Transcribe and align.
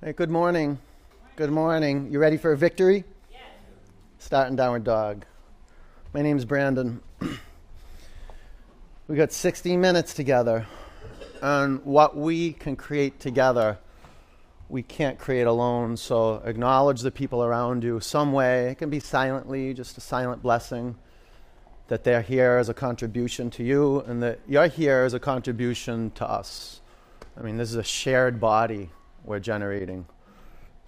Hey, 0.00 0.12
good 0.12 0.30
morning. 0.30 0.78
Good 1.34 1.50
morning. 1.50 2.12
You 2.12 2.20
ready 2.20 2.36
for 2.36 2.52
a 2.52 2.56
victory? 2.56 3.02
Yes. 3.32 3.40
Starting 4.20 4.54
downward 4.54 4.84
dog. 4.84 5.24
My 6.14 6.22
name's 6.22 6.44
Brandon. 6.44 7.00
we 9.08 9.16
got 9.16 9.32
60 9.32 9.76
minutes 9.76 10.14
together. 10.14 10.68
And 11.42 11.84
what 11.84 12.16
we 12.16 12.52
can 12.52 12.76
create 12.76 13.18
together, 13.18 13.80
we 14.68 14.84
can't 14.84 15.18
create 15.18 15.48
alone. 15.48 15.96
So 15.96 16.42
acknowledge 16.44 17.00
the 17.00 17.10
people 17.10 17.42
around 17.42 17.82
you 17.82 17.98
some 17.98 18.32
way. 18.32 18.70
It 18.70 18.76
can 18.76 18.90
be 18.90 19.00
silently, 19.00 19.74
just 19.74 19.98
a 19.98 20.00
silent 20.00 20.44
blessing 20.44 20.94
that 21.88 22.04
they're 22.04 22.22
here 22.22 22.56
as 22.56 22.68
a 22.68 22.74
contribution 22.74 23.50
to 23.50 23.64
you 23.64 24.02
and 24.02 24.22
that 24.22 24.38
you're 24.46 24.68
here 24.68 25.00
as 25.00 25.12
a 25.12 25.18
contribution 25.18 26.12
to 26.12 26.24
us. 26.24 26.82
I 27.36 27.42
mean, 27.42 27.56
this 27.56 27.70
is 27.70 27.74
a 27.74 27.82
shared 27.82 28.38
body 28.38 28.90
we're 29.28 29.40
generating. 29.40 30.06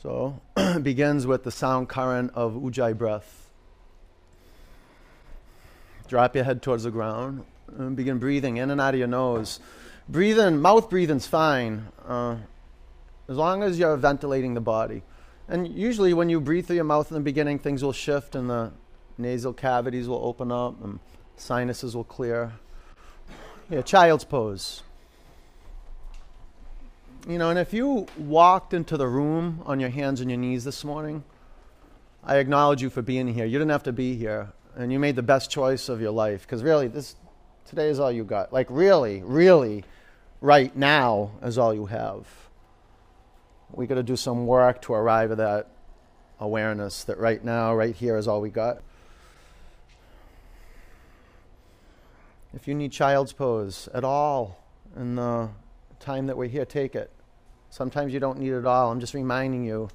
So 0.03 0.41
it 0.57 0.83
begins 0.83 1.27
with 1.27 1.45
the 1.45 1.51
sound 1.51 1.89
current 1.89 2.33
of 2.35 2.55
ujjayi 2.55 2.97
breath. 2.97 3.51
Drop 6.09 6.35
your 6.35 6.45
head 6.45 6.63
towards 6.63 6.85
the 6.85 6.91
ground 6.91 7.45
and 7.77 7.97
begin 7.97 8.19
breathing 8.19 8.57
in 8.57 8.71
and 8.71 8.81
out 8.81 8.95
of 8.95 8.99
your 8.99 9.09
nose. 9.09 9.61
Breathing, 10.09 10.61
mouth 10.61 10.91
breathing's 10.91 11.27
fine, 11.27 11.87
uh, 12.09 12.37
as 13.29 13.37
long 13.37 13.63
as 13.63 13.79
you're 13.79 13.97
ventilating 13.97 14.55
the 14.55 14.61
body. 14.61 15.03
And 15.47 15.69
usually, 15.69 16.15
when 16.15 16.29
you 16.29 16.41
breathe 16.41 16.67
through 16.67 16.77
your 16.77 16.85
mouth 16.85 17.11
in 17.11 17.15
the 17.15 17.21
beginning, 17.21 17.59
things 17.59 17.83
will 17.83 17.93
shift 17.93 18.35
and 18.35 18.51
the 18.51 18.73
nasal 19.19 19.53
cavities 19.53 20.09
will 20.09 20.25
open 20.25 20.51
up 20.51 20.83
and 20.83 20.99
sinuses 21.37 21.95
will 21.95 22.05
clear. 22.05 22.53
Yeah, 23.69 23.83
child's 23.83 24.25
pose. 24.25 24.83
You 27.29 27.37
know, 27.37 27.51
and 27.51 27.59
if 27.59 27.75
you 27.75 28.07
walked 28.17 28.73
into 28.73 28.97
the 28.97 29.07
room 29.07 29.63
on 29.67 29.79
your 29.79 29.91
hands 29.91 30.23
and 30.23 30.31
your 30.31 30.39
knees 30.39 30.65
this 30.65 30.85
morning, 30.85 31.23
I 32.25 32.39
acknowledge 32.39 32.81
you 32.81 32.89
for 32.89 33.03
being 33.03 33.29
here. 33.29 33.45
You 33.45 33.59
didn't 33.59 33.73
have 33.73 33.83
to 33.83 33.93
be 33.93 34.17
here, 34.17 34.53
and 34.75 34.91
you 34.91 34.99
made 34.99 35.17
the 35.17 35.23
best 35.23 35.51
choice 35.51 35.91
of 35.91 36.01
your 36.01 36.13
life 36.13 36.43
because 36.43 36.63
really, 36.63 36.89
this 36.89 37.17
today 37.67 37.89
is 37.89 38.01
all 38.01 38.11
you 38.11 38.25
got. 38.25 38.55
Like, 38.55 38.69
really, 38.71 39.23
really, 39.23 39.85
right 40.41 40.75
now 40.75 41.33
is 41.43 41.59
all 41.59 41.75
you 41.75 41.87
have. 41.87 42.27
We 43.71 43.87
got 43.87 43.97
to 43.97 44.03
do 44.03 44.17
some 44.17 44.47
work 44.47 44.81
to 44.83 44.95
arrive 44.95 45.31
at 45.31 45.37
that 45.37 45.69
awareness 46.41 47.05
that 47.05 47.19
right 47.19 47.45
now, 47.45 47.75
right 47.75 47.95
here, 47.95 48.17
is 48.17 48.29
all 48.29 48.41
we 48.41 48.49
got. 48.49 48.83
If 52.55 52.67
you 52.67 52.75
need 52.75 52.93
child's 52.93 53.35
pose 53.35 53.91
at 53.93 54.05
all 54.05 54.59
in 54.97 55.17
the 55.17 55.51
time 56.01 56.27
that 56.27 56.37
we're 56.37 56.49
here, 56.49 56.65
take 56.65 56.95
it. 56.95 57.11
Sometimes 57.71 58.13
you 58.13 58.19
don't 58.19 58.39
need 58.39 58.53
it 58.53 58.67
all. 58.67 58.91
I'm 58.91 59.01
just 59.01 59.15
reminding 59.15 59.65
you 59.65 59.89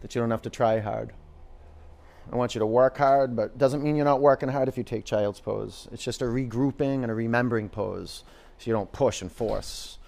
that 0.00 0.14
you 0.14 0.20
don't 0.20 0.30
have 0.30 0.42
to 0.42 0.50
try 0.50 0.80
hard. 0.80 1.12
I 2.30 2.36
want 2.36 2.54
you 2.54 2.58
to 2.60 2.66
work 2.66 2.98
hard, 2.98 3.34
but 3.34 3.58
doesn't 3.58 3.82
mean 3.82 3.96
you're 3.96 4.04
not 4.04 4.20
working 4.20 4.48
hard 4.48 4.68
if 4.68 4.76
you 4.76 4.84
take 4.84 5.04
child's 5.04 5.40
pose. 5.40 5.88
It's 5.92 6.04
just 6.04 6.22
a 6.22 6.26
regrouping 6.26 7.02
and 7.02 7.10
a 7.10 7.14
remembering 7.14 7.68
pose 7.68 8.24
so 8.58 8.70
you 8.70 8.72
don't 8.72 8.92
push 8.92 9.22
and 9.22 9.32
force. 9.32 9.98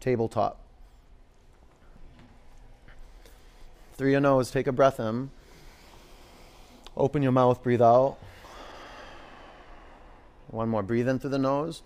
Tabletop. 0.00 0.58
Through 3.94 4.10
your 4.10 4.20
nose, 4.20 4.50
take 4.50 4.66
a 4.66 4.72
breath 4.72 4.98
in. 4.98 5.30
Open 6.96 7.22
your 7.22 7.32
mouth, 7.32 7.62
breathe 7.62 7.82
out. 7.82 8.18
One 10.48 10.68
more, 10.68 10.82
breathe 10.82 11.08
in 11.08 11.18
through 11.18 11.30
the 11.30 11.38
nose. 11.38 11.82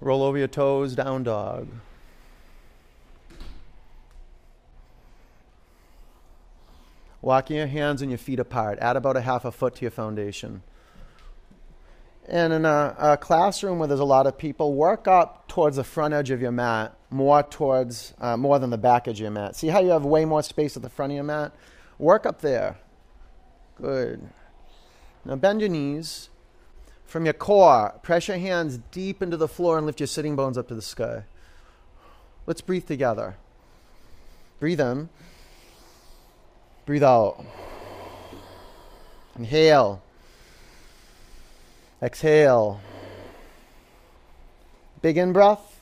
Roll 0.00 0.22
over 0.22 0.36
your 0.36 0.48
toes, 0.48 0.94
down 0.94 1.22
dog. 1.22 1.68
Walking 7.22 7.56
your 7.56 7.66
hands 7.66 8.02
and 8.02 8.10
your 8.10 8.18
feet 8.18 8.38
apart. 8.38 8.78
Add 8.80 8.96
about 8.96 9.16
a 9.16 9.22
half 9.22 9.46
a 9.46 9.50
foot 9.50 9.76
to 9.76 9.82
your 9.82 9.90
foundation. 9.90 10.62
And 12.28 12.52
in 12.52 12.64
a, 12.64 12.94
a, 12.98 13.16
classroom 13.16 13.78
where 13.78 13.88
there's 13.88 14.00
a 14.00 14.04
lot 14.04 14.26
of 14.26 14.36
people, 14.38 14.74
work 14.74 15.06
up 15.06 15.46
towards 15.48 15.76
the 15.76 15.84
front 15.84 16.14
edge 16.14 16.30
of 16.30 16.40
your 16.40 16.52
mat, 16.52 16.96
more 17.10 17.42
towards 17.42 18.14
uh, 18.18 18.36
more 18.36 18.58
than 18.58 18.70
the 18.70 18.78
back 18.78 19.08
edge 19.08 19.20
of 19.20 19.22
your 19.22 19.30
mat. 19.30 19.56
See 19.56 19.68
how 19.68 19.80
you 19.80 19.90
have 19.90 20.04
way 20.04 20.24
more 20.24 20.42
space 20.42 20.76
at 20.76 20.82
the 20.82 20.88
front 20.88 21.12
of 21.12 21.16
your 21.16 21.24
mat? 21.24 21.52
Work 21.98 22.24
up 22.26 22.40
there. 22.40 22.76
Good. 23.80 24.28
Now 25.24 25.36
bend 25.36 25.60
your 25.60 25.70
knees. 25.70 26.28
From 27.06 27.24
your 27.24 27.34
core, 27.34 27.94
press 28.02 28.28
your 28.28 28.38
hands 28.38 28.78
deep 28.90 29.22
into 29.22 29.36
the 29.36 29.48
floor 29.48 29.76
and 29.76 29.86
lift 29.86 30.00
your 30.00 30.06
sitting 30.06 30.36
bones 30.36 30.58
up 30.58 30.68
to 30.68 30.74
the 30.74 30.82
sky. 30.82 31.24
Let's 32.46 32.60
breathe 32.60 32.86
together. 32.86 33.36
Breathe 34.60 34.80
in. 34.80 35.08
Breathe 36.86 37.04
out. 37.04 37.44
Inhale. 39.36 40.02
Exhale. 42.02 42.80
Big 45.00 45.18
in 45.18 45.32
breath. 45.32 45.80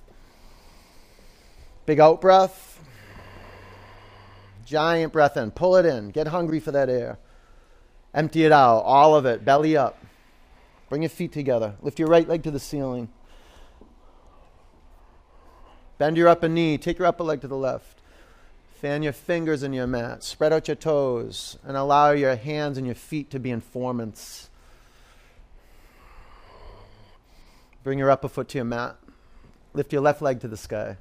Big 1.87 2.00
out 2.00 2.21
breath. 2.21 2.81
Giant 4.65 5.12
breath 5.12 5.37
in. 5.37 5.50
Pull 5.50 5.77
it 5.77 5.87
in. 5.87 6.11
Get 6.11 6.28
hungry 6.28 6.61
for 6.61 6.72
that 6.72 6.88
air. 6.88 7.19
Empty 8.15 8.44
it 8.44 8.53
out. 8.53 8.81
All 8.81 9.15
of 9.16 9.27
it. 9.27 9.44
Belly 9.44 9.77
up. 9.77 10.01
Bring 10.92 11.00
your 11.00 11.08
feet 11.08 11.32
together. 11.32 11.76
Lift 11.80 11.98
your 11.98 12.08
right 12.08 12.28
leg 12.28 12.42
to 12.42 12.50
the 12.50 12.58
ceiling. 12.58 13.08
Bend 15.97 16.19
your 16.19 16.28
upper 16.28 16.50
knee. 16.50 16.76
Take 16.76 16.98
your 16.98 17.08
upper 17.08 17.25
leg 17.25 17.41
to 17.41 17.48
the 17.48 17.56
left. 17.56 18.03
Fan 18.75 19.02
your 19.02 19.14
fingers 19.14 19.62
in 19.62 19.72
your 19.72 19.86
mat. 19.86 20.22
Spread 20.22 20.52
out 20.52 20.69
your 20.69 20.75
toes 20.75 21.56
and 21.64 21.78
allow 21.78 22.10
your 22.10 22.36
hands 22.36 22.76
and 22.76 22.86
your 22.86 22.94
feet 22.94 23.31
to 23.31 23.38
be 23.38 23.50
informants. 23.50 24.50
Bring 27.82 27.98
your 27.98 28.10
upper 28.10 28.28
foot 28.28 28.48
to 28.48 28.58
your 28.58 28.66
mat. 28.66 28.98
Lift 29.72 29.94
your 29.94 30.02
left 30.02 30.20
leg 30.20 30.41
to 30.41 30.48
the 30.48 30.58
sky. 30.58 30.98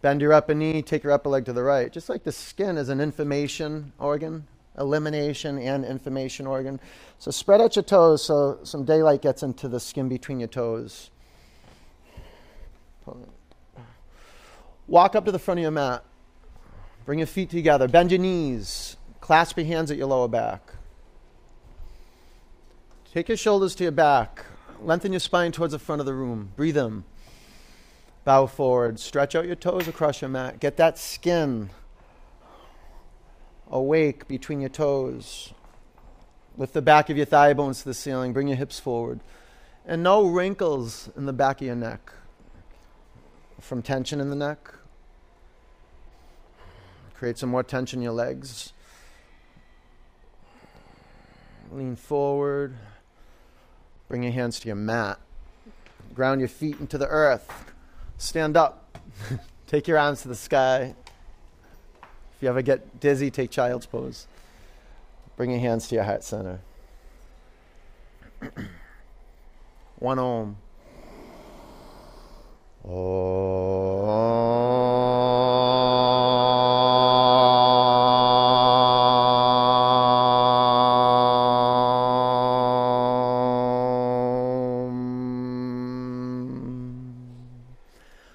Bend 0.00 0.20
your 0.20 0.32
upper 0.32 0.54
knee. 0.54 0.80
Take 0.80 1.02
your 1.02 1.12
upper 1.12 1.28
leg 1.28 1.44
to 1.46 1.52
the 1.52 1.64
right. 1.64 1.92
Just 1.92 2.08
like 2.08 2.22
the 2.22 2.30
skin 2.30 2.78
is 2.78 2.88
an 2.88 3.00
information 3.00 3.94
organ, 3.98 4.46
elimination 4.80 5.58
and 5.58 5.84
information 5.84 6.46
organ. 6.46 6.80
So 7.18 7.30
spread 7.30 7.60
out 7.60 7.76
your 7.76 7.82
toes 7.82 8.24
so 8.24 8.58
some 8.64 8.84
daylight 8.84 9.22
gets 9.22 9.42
into 9.42 9.68
the 9.68 9.78
skin 9.78 10.08
between 10.08 10.40
your 10.40 10.48
toes. 10.48 11.10
Walk 14.88 15.14
up 15.14 15.24
to 15.26 15.32
the 15.32 15.38
front 15.38 15.60
of 15.60 15.62
your 15.62 15.70
mat. 15.70 16.02
Bring 17.04 17.18
your 17.18 17.26
feet 17.26 17.50
together. 17.50 17.86
Bend 17.86 18.10
your 18.10 18.20
knees. 18.20 18.96
Clasp 19.20 19.56
your 19.56 19.66
hands 19.66 19.90
at 19.90 19.96
your 19.96 20.08
lower 20.08 20.28
back. 20.28 20.72
Take 23.12 23.28
your 23.28 23.36
shoulders 23.36 23.74
to 23.76 23.84
your 23.84 23.92
back. 23.92 24.44
Lengthen 24.80 25.12
your 25.12 25.20
spine 25.20 25.52
towards 25.52 25.72
the 25.72 25.78
front 25.78 26.00
of 26.00 26.06
the 26.06 26.14
room. 26.14 26.52
Breathe 26.56 26.76
in. 26.76 27.04
Bow 28.24 28.46
forward. 28.46 29.00
Stretch 29.00 29.34
out 29.34 29.46
your 29.46 29.56
toes 29.56 29.88
across 29.88 30.20
your 30.20 30.30
mat. 30.30 30.60
Get 30.60 30.76
that 30.76 30.98
skin 30.98 31.70
awake 33.70 34.28
between 34.28 34.60
your 34.60 34.70
toes. 34.70 35.54
Lift 36.56 36.74
the 36.74 36.82
back 36.82 37.08
of 37.08 37.16
your 37.16 37.26
thigh 37.26 37.54
bones 37.54 37.80
to 37.80 37.84
the 37.86 37.94
ceiling. 37.94 38.32
Bring 38.32 38.48
your 38.48 38.56
hips 38.56 38.78
forward. 38.78 39.20
And 39.86 40.02
no 40.02 40.26
wrinkles 40.26 41.08
in 41.16 41.26
the 41.26 41.32
back 41.32 41.60
of 41.60 41.66
your 41.66 41.76
neck 41.76 42.12
from 43.60 43.82
tension 43.82 44.20
in 44.20 44.30
the 44.30 44.36
neck. 44.36 44.74
Create 47.14 47.38
some 47.38 47.50
more 47.50 47.62
tension 47.62 48.00
in 48.00 48.02
your 48.02 48.12
legs. 48.12 48.72
Lean 51.70 51.94
forward. 51.94 52.74
Bring 54.08 54.22
your 54.22 54.32
hands 54.32 54.58
to 54.60 54.66
your 54.66 54.76
mat. 54.76 55.18
Ground 56.14 56.40
your 56.40 56.48
feet 56.48 56.80
into 56.80 56.98
the 56.98 57.06
earth. 57.06 57.72
Stand 58.18 58.56
up. 58.56 58.98
Take 59.66 59.86
your 59.86 59.98
arms 59.98 60.22
to 60.22 60.28
the 60.28 60.34
sky. 60.34 60.94
If 62.40 62.44
you 62.44 62.48
ever 62.48 62.62
get 62.62 63.00
dizzy, 63.00 63.30
take 63.30 63.50
child's 63.50 63.84
pose. 63.84 64.26
Bring 65.36 65.50
your 65.50 65.60
hands 65.60 65.88
to 65.88 65.94
your 65.96 66.04
heart 66.04 66.24
center. 66.24 66.60
One 69.98 70.18
om. 70.18 70.56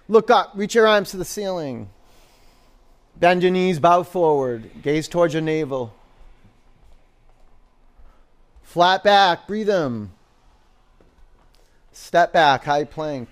Look 0.07 0.30
up, 0.30 0.52
reach 0.54 0.75
your 0.75 0.86
arms 0.86 1.10
to 1.10 1.18
the 1.18 1.25
ceiling. 1.25 1.90
Bend 3.17 3.44
your 3.44 3.51
knees, 3.51 3.79
bow 3.79 4.03
forward, 4.03 4.69
gaze 4.81 5.07
towards 5.07 5.33
your 5.33 5.41
navel. 5.41 5.94
Flat 8.62 9.03
back, 9.03 9.47
breathe 9.47 9.69
in. 9.69 10.12
Step 11.94 12.33
back, 12.33 12.65
high 12.65 12.83
plank. 12.83 13.29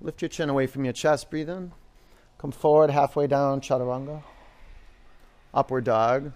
Lift 0.00 0.22
your 0.22 0.30
chin 0.30 0.48
away 0.48 0.66
from 0.66 0.84
your 0.84 0.94
chest. 0.94 1.28
Breathe 1.28 1.50
in. 1.50 1.72
Come 2.38 2.52
forward, 2.52 2.88
halfway 2.88 3.26
down, 3.26 3.60
chaturanga. 3.60 4.22
Upward 5.52 5.84
dog. 5.84 6.32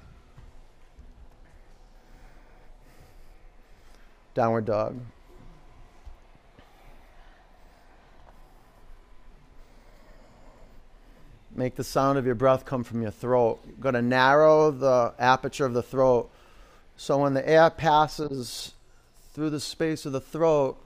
Downward 4.35 4.67
dog. 4.67 5.01
Make 11.55 11.77
the 11.77 11.85
sound 11.85 12.19
of 12.19 12.27
your 12.27 12.35
breath 12.35 12.65
come 12.65 12.85
from 12.85 13.01
your 13.01 13.11
throat. 13.11 13.61
You're 13.65 13.77
going 13.77 13.95
to 13.95 14.03
narrow 14.03 14.71
the 14.71 15.15
aperture 15.19 15.67
of 15.67 15.73
the 15.73 15.83
throat 15.83 16.31
so 16.97 17.19
when 17.19 17.35
the 17.35 17.49
air 17.49 17.71
passes 17.71 18.73
through 19.33 19.51
the 19.51 19.61
space 19.61 20.07
of 20.07 20.13
the 20.13 20.21
throat, 20.21 20.77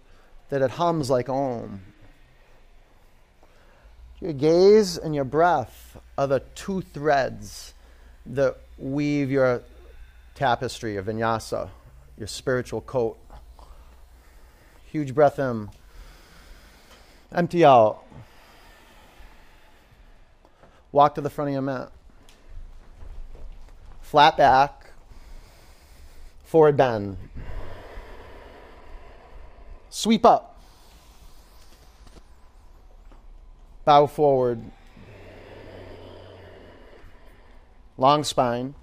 that 0.49 0.62
it 0.62 0.70
hums 0.73 1.11
like 1.11 1.29
om. 1.29 1.82
Your 4.20 4.32
gaze 4.32 4.97
and 4.97 5.15
your 5.15 5.25
breath 5.25 5.99
are 6.17 6.26
the 6.26 6.41
two 6.55 6.81
threads 6.81 7.75
that 8.25 8.56
weave 8.79 9.31
your 9.31 9.62
tapestry 10.35 10.97
of 10.97 11.06
vinyasa, 11.06 11.69
your 12.17 12.26
spiritual 12.26 12.81
coat. 12.81 13.19
Huge 14.87 15.15
breath 15.15 15.38
in. 15.38 15.69
Empty 17.31 17.65
out. 17.65 18.03
Walk 20.98 21.14
to 21.14 21.20
the 21.20 21.30
front 21.30 21.50
of 21.50 21.52
your 21.52 21.62
mat. 21.62 21.92
Flat 24.00 24.36
back. 24.36 24.90
Forward 26.42 26.76
bend. 26.76 27.16
Sweep 29.90 30.26
up. 30.26 30.60
Bow 33.84 34.08
forward. 34.08 34.60
Long 37.96 38.24
spine. 38.24 38.74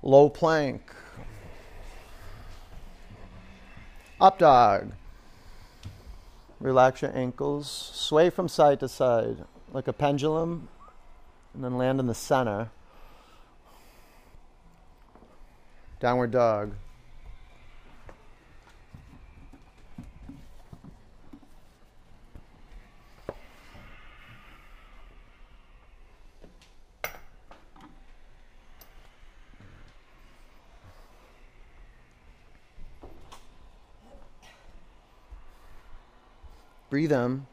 Low 0.00 0.28
plank. 0.28 0.94
Up 4.20 4.38
dog. 4.38 4.92
Relax 6.60 7.02
your 7.02 7.16
ankles. 7.16 7.68
Sway 7.68 8.30
from 8.30 8.46
side 8.46 8.78
to 8.78 8.86
side 8.86 9.44
like 9.72 9.88
a 9.88 9.92
pendulum 9.92 10.68
and 11.54 11.64
then 11.64 11.76
land 11.78 11.98
in 11.98 12.06
the 12.06 12.14
center. 12.14 12.70
Downward 16.00 16.30
dog. 16.30 16.72
Breathe 36.90 37.12
in. 37.12 37.46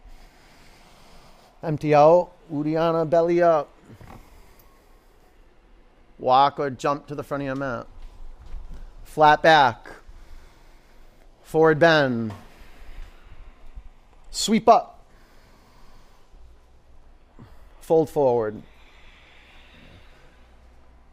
Empty 1.62 1.94
out. 1.94 2.32
Uddiyana, 2.52 3.10
belly 3.10 3.42
up. 3.42 3.70
Walk 6.18 6.60
or 6.60 6.70
jump 6.70 7.08
to 7.08 7.16
the 7.16 7.24
front 7.24 7.44
of 7.44 7.48
your 7.48 7.56
mat. 7.56 7.88
Flat 9.04 9.42
back. 9.42 9.88
Forward 11.44 11.80
bend. 11.80 12.34
Sweep 14.32 14.68
up. 14.68 15.04
Fold 17.82 18.10
forward. 18.10 18.62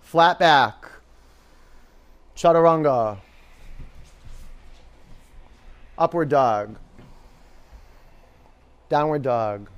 Flat 0.02 0.38
back. 0.38 0.90
Chaturanga. 2.36 3.18
Upward 5.96 6.28
dog. 6.28 6.76
Downward 8.88 9.22
dog. 9.22 9.68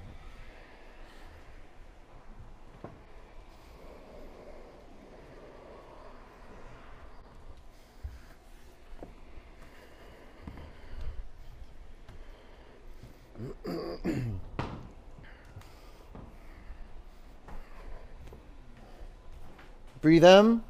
Breathe 20.01 20.25
in, 20.25 20.63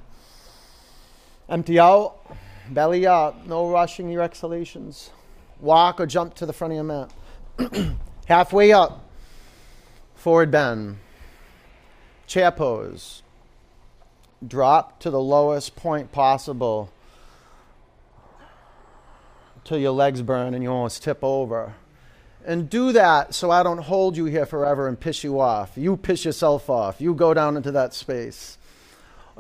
empty 1.49 1.79
out, 1.79 2.17
belly 2.71 3.07
up, 3.07 3.47
no 3.47 3.71
rushing 3.71 4.11
your 4.11 4.23
exhalations. 4.23 5.11
Walk 5.61 6.01
or 6.01 6.07
jump 6.07 6.35
to 6.35 6.47
the 6.47 6.53
front 6.53 6.73
of 6.73 6.77
your 6.77 6.85
mat. 6.85 7.13
Halfway 8.27 8.73
up, 8.73 9.05
forward 10.15 10.51
bend. 10.51 10.99
Chair 12.27 12.51
pose. 12.51 13.23
Drop 14.47 15.01
to 15.01 15.11
the 15.11 15.21
lowest 15.21 15.75
point 15.75 16.13
possible 16.13 16.93
till 19.65 19.79
your 19.79 19.93
legs 19.93 20.23
burn 20.23 20.55
and 20.55 20.63
you 20.63 20.71
almost 20.71 21.03
tip 21.03 21.19
over. 21.23 21.75
And 22.45 22.71
do 22.71 22.93
that 22.93 23.35
so 23.35 23.51
I 23.51 23.63
don't 23.63 23.79
hold 23.79 24.17
you 24.17 24.27
here 24.27 24.47
forever 24.47 24.89
and 24.89 24.99
piss 24.99 25.25
you 25.25 25.41
off. 25.41 25.73
You 25.77 25.97
piss 25.97 26.25
yourself 26.25 26.71
off. 26.71 27.01
You 27.01 27.15
go 27.15 27.35
down 27.35 27.57
into 27.57 27.73
that 27.73 27.95
space. 27.95 28.58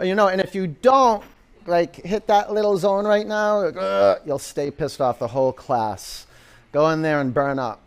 You 0.03 0.15
know, 0.15 0.29
and 0.29 0.41
if 0.41 0.55
you 0.55 0.69
don't, 0.69 1.25
like, 1.67 1.97
hit 1.97 2.29
that 2.29 2.53
little 2.53 2.79
zone 2.79 3.05
right 3.05 3.27
now, 3.27 3.62
ugh, 3.62 4.21
you'll 4.25 4.39
stay 4.39 4.71
pissed 4.71 5.00
off 5.00 5.19
the 5.19 5.27
whole 5.29 5.53
class. 5.53 6.27
Go 6.71 6.89
in 6.91 7.03
there 7.03 7.21
and 7.21 7.35
burn 7.35 7.59
up. 7.59 7.83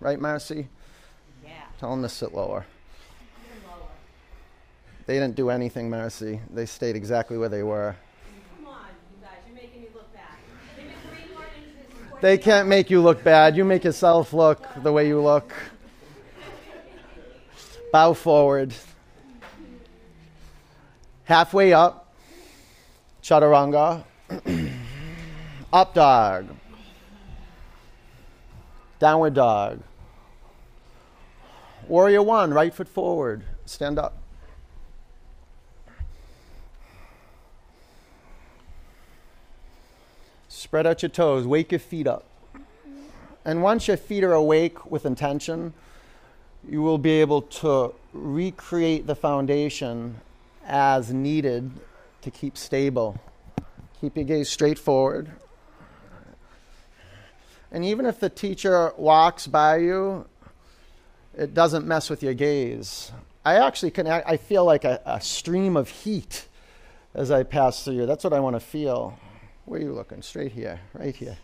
Right, 0.00 0.18
Marcy? 0.20 0.68
Yeah. 1.44 1.52
Tell 1.78 1.90
them 1.90 2.02
to 2.02 2.08
sit 2.08 2.34
lower. 2.34 2.66
Lower. 3.64 3.86
They 5.06 5.14
didn't 5.14 5.36
do 5.36 5.50
anything, 5.50 5.88
Marcy. 5.88 6.40
They 6.52 6.66
stayed 6.66 6.96
exactly 6.96 7.38
where 7.38 7.48
they 7.48 7.62
were. 7.62 7.94
Come 8.56 8.66
on, 8.66 8.86
you 9.16 9.24
guys, 9.24 9.30
you're 9.46 9.54
making 9.54 9.82
me 9.82 9.88
look 9.94 10.12
bad. 10.12 10.24
Give 10.76 10.84
me 10.86 10.92
three 11.10 11.32
more 11.32 11.44
inches. 11.56 11.94
before 11.96 12.18
They 12.20 12.38
can't 12.38 12.68
make 12.68 12.90
you 12.90 13.00
look 13.00 13.22
bad. 13.22 13.56
You 13.56 13.64
make 13.64 13.84
yourself 13.84 14.32
look 14.32 14.66
the 14.82 14.92
way 14.92 15.06
you 15.06 15.20
look. 15.20 15.52
Bow 17.92 18.14
forward. 18.14 18.74
Halfway 21.24 21.72
up. 21.72 22.12
Chaturanga. 23.22 24.04
up 25.72 25.94
dog. 25.94 26.48
Downward 28.98 29.34
dog. 29.34 29.80
Warrior 31.88 32.22
one, 32.22 32.52
right 32.54 32.72
foot 32.72 32.88
forward. 32.88 33.44
Stand 33.66 33.98
up. 33.98 34.18
Spread 40.48 40.86
out 40.86 41.02
your 41.02 41.10
toes. 41.10 41.46
Wake 41.46 41.72
your 41.72 41.78
feet 41.78 42.06
up. 42.06 42.24
And 43.44 43.62
once 43.62 43.88
your 43.88 43.96
feet 43.96 44.24
are 44.24 44.32
awake 44.32 44.90
with 44.90 45.04
intention, 45.04 45.74
you 46.66 46.80
will 46.80 46.98
be 46.98 47.10
able 47.20 47.42
to 47.42 47.94
recreate 48.12 49.06
the 49.06 49.14
foundation 49.14 50.20
as 50.64 51.12
needed 51.12 51.70
to 52.22 52.30
keep 52.30 52.56
stable. 52.56 53.20
Keep 54.00 54.16
your 54.16 54.24
gaze 54.24 54.48
straight 54.48 54.78
forward. 54.78 55.30
And 57.70 57.84
even 57.84 58.06
if 58.06 58.20
the 58.20 58.30
teacher 58.30 58.92
walks 58.96 59.46
by 59.46 59.78
you, 59.78 60.26
it 61.36 61.54
doesn't 61.54 61.86
mess 61.86 62.08
with 62.08 62.22
your 62.22 62.34
gaze. 62.34 63.10
I 63.44 63.56
actually 63.56 63.90
can, 63.90 64.06
I 64.06 64.36
feel 64.36 64.64
like 64.64 64.84
a, 64.84 65.00
a 65.04 65.20
stream 65.20 65.76
of 65.76 65.88
heat 65.88 66.46
as 67.14 67.30
I 67.30 67.42
pass 67.42 67.84
through 67.84 67.94
you. 67.94 68.06
That's 68.06 68.24
what 68.24 68.32
I 68.32 68.40
want 68.40 68.56
to 68.56 68.60
feel. 68.60 69.18
Where 69.64 69.80
are 69.80 69.82
you 69.82 69.92
looking? 69.92 70.22
Straight 70.22 70.52
here, 70.52 70.80
right 70.92 71.14
here. 71.14 71.36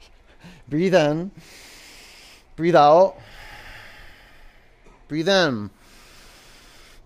Breathe 0.68 0.94
in. 0.94 1.30
Breathe 2.56 2.76
out. 2.76 3.16
Breathe 5.08 5.28
in. 5.28 5.70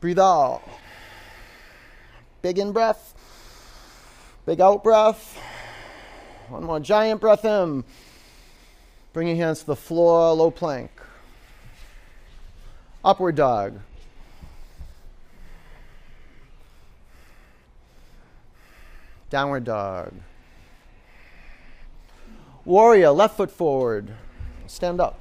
Breathe 0.01 0.19
out. 0.19 0.63
Big 2.47 2.61
in 2.61 2.71
breath. 2.71 3.13
Big 4.47 4.61
out 4.61 4.85
breath. 4.85 5.37
One 6.49 6.63
more 6.63 6.79
giant 6.79 7.21
breath 7.21 7.45
in. 7.45 7.83
Bring 9.13 9.27
your 9.27 9.37
hands 9.37 9.63
to 9.63 9.67
the 9.67 9.75
floor, 9.75 10.33
low 10.33 10.53
plank. 10.53 10.93
Upward 13.05 13.35
dog. 13.35 13.81
Downward 19.29 19.65
dog. 19.65 20.13
Warrior, 22.65 23.11
left 23.11 23.39
foot 23.39 23.51
forward. 23.51 24.13
Stand 24.69 25.01
up. 25.01 25.19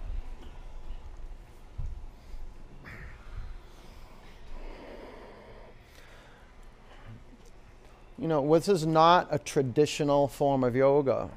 You 8.25 8.29
know, 8.29 8.57
this 8.57 8.67
is 8.67 8.87
not 8.87 9.27
a 9.29 9.37
traditional 9.37 10.27
form 10.27 10.63
of 10.63 10.75
yoga. 10.75 11.29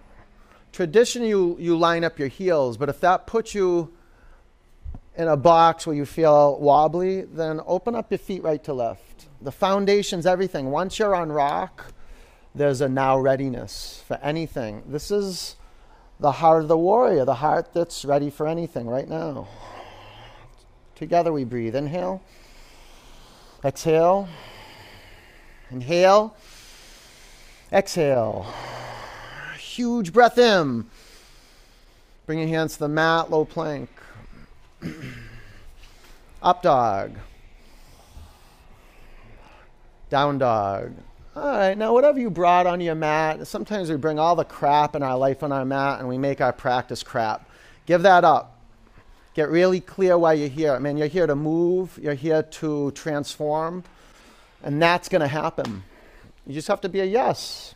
Tradition, 0.72 1.22
you, 1.22 1.54
you 1.60 1.76
line 1.76 2.02
up 2.02 2.18
your 2.18 2.28
heels, 2.28 2.78
but 2.78 2.88
if 2.88 2.98
that 3.00 3.26
puts 3.26 3.54
you 3.54 3.92
in 5.14 5.28
a 5.28 5.36
box 5.36 5.86
where 5.86 5.94
you 5.94 6.06
feel 6.06 6.58
wobbly, 6.58 7.24
then 7.24 7.60
open 7.66 7.94
up 7.94 8.10
your 8.10 8.16
feet 8.16 8.42
right 8.42 8.64
to 8.64 8.72
left. 8.72 9.26
The 9.42 9.52
foundation's 9.52 10.24
everything. 10.24 10.70
Once 10.70 10.98
you're 10.98 11.14
on 11.14 11.30
rock, 11.30 11.92
there's 12.54 12.80
a 12.80 12.88
now 12.88 13.18
readiness 13.18 14.02
for 14.08 14.16
anything. 14.22 14.82
This 14.86 15.10
is 15.10 15.56
the 16.18 16.32
heart 16.32 16.62
of 16.62 16.68
the 16.68 16.78
warrior, 16.78 17.26
the 17.26 17.34
heart 17.34 17.74
that's 17.74 18.02
ready 18.06 18.30
for 18.30 18.46
anything 18.46 18.86
right 18.86 19.10
now. 19.10 19.46
Together 20.94 21.34
we 21.34 21.44
breathe. 21.44 21.76
Inhale. 21.76 22.22
Exhale. 23.62 24.26
Inhale. 25.70 26.34
Exhale. 27.72 28.46
Huge 29.58 30.12
breath 30.12 30.38
in. 30.38 30.86
Bring 32.26 32.38
your 32.38 32.48
hands 32.48 32.74
to 32.74 32.80
the 32.80 32.88
mat, 32.88 33.30
low 33.30 33.44
plank. 33.44 33.90
Up 36.42 36.62
dog. 36.62 37.12
Down 40.10 40.38
dog. 40.38 40.92
All 41.36 41.44
right, 41.44 41.76
now 41.76 41.92
whatever 41.92 42.18
you 42.18 42.30
brought 42.30 42.66
on 42.66 42.80
your 42.80 42.94
mat, 42.94 43.46
sometimes 43.46 43.90
we 43.90 43.96
bring 43.96 44.18
all 44.18 44.34
the 44.34 44.44
crap 44.44 44.96
in 44.96 45.02
our 45.02 45.16
life 45.16 45.42
on 45.42 45.52
our 45.52 45.64
mat 45.64 46.00
and 46.00 46.08
we 46.08 46.18
make 46.18 46.40
our 46.40 46.52
practice 46.52 47.02
crap. 47.02 47.48
Give 47.86 48.02
that 48.02 48.24
up. 48.24 48.58
Get 49.34 49.50
really 49.50 49.80
clear 49.80 50.18
why 50.18 50.32
you're 50.32 50.48
here. 50.48 50.72
I 50.72 50.80
mean, 50.80 50.96
you're 50.96 51.06
here 51.06 51.26
to 51.26 51.36
move, 51.36 51.96
you're 52.02 52.14
here 52.14 52.42
to 52.42 52.90
transform, 52.92 53.84
and 54.64 54.82
that's 54.82 55.08
going 55.08 55.20
to 55.20 55.28
happen. 55.28 55.84
You 56.48 56.54
just 56.54 56.68
have 56.68 56.80
to 56.80 56.88
be 56.88 57.00
a 57.00 57.04
yes 57.04 57.74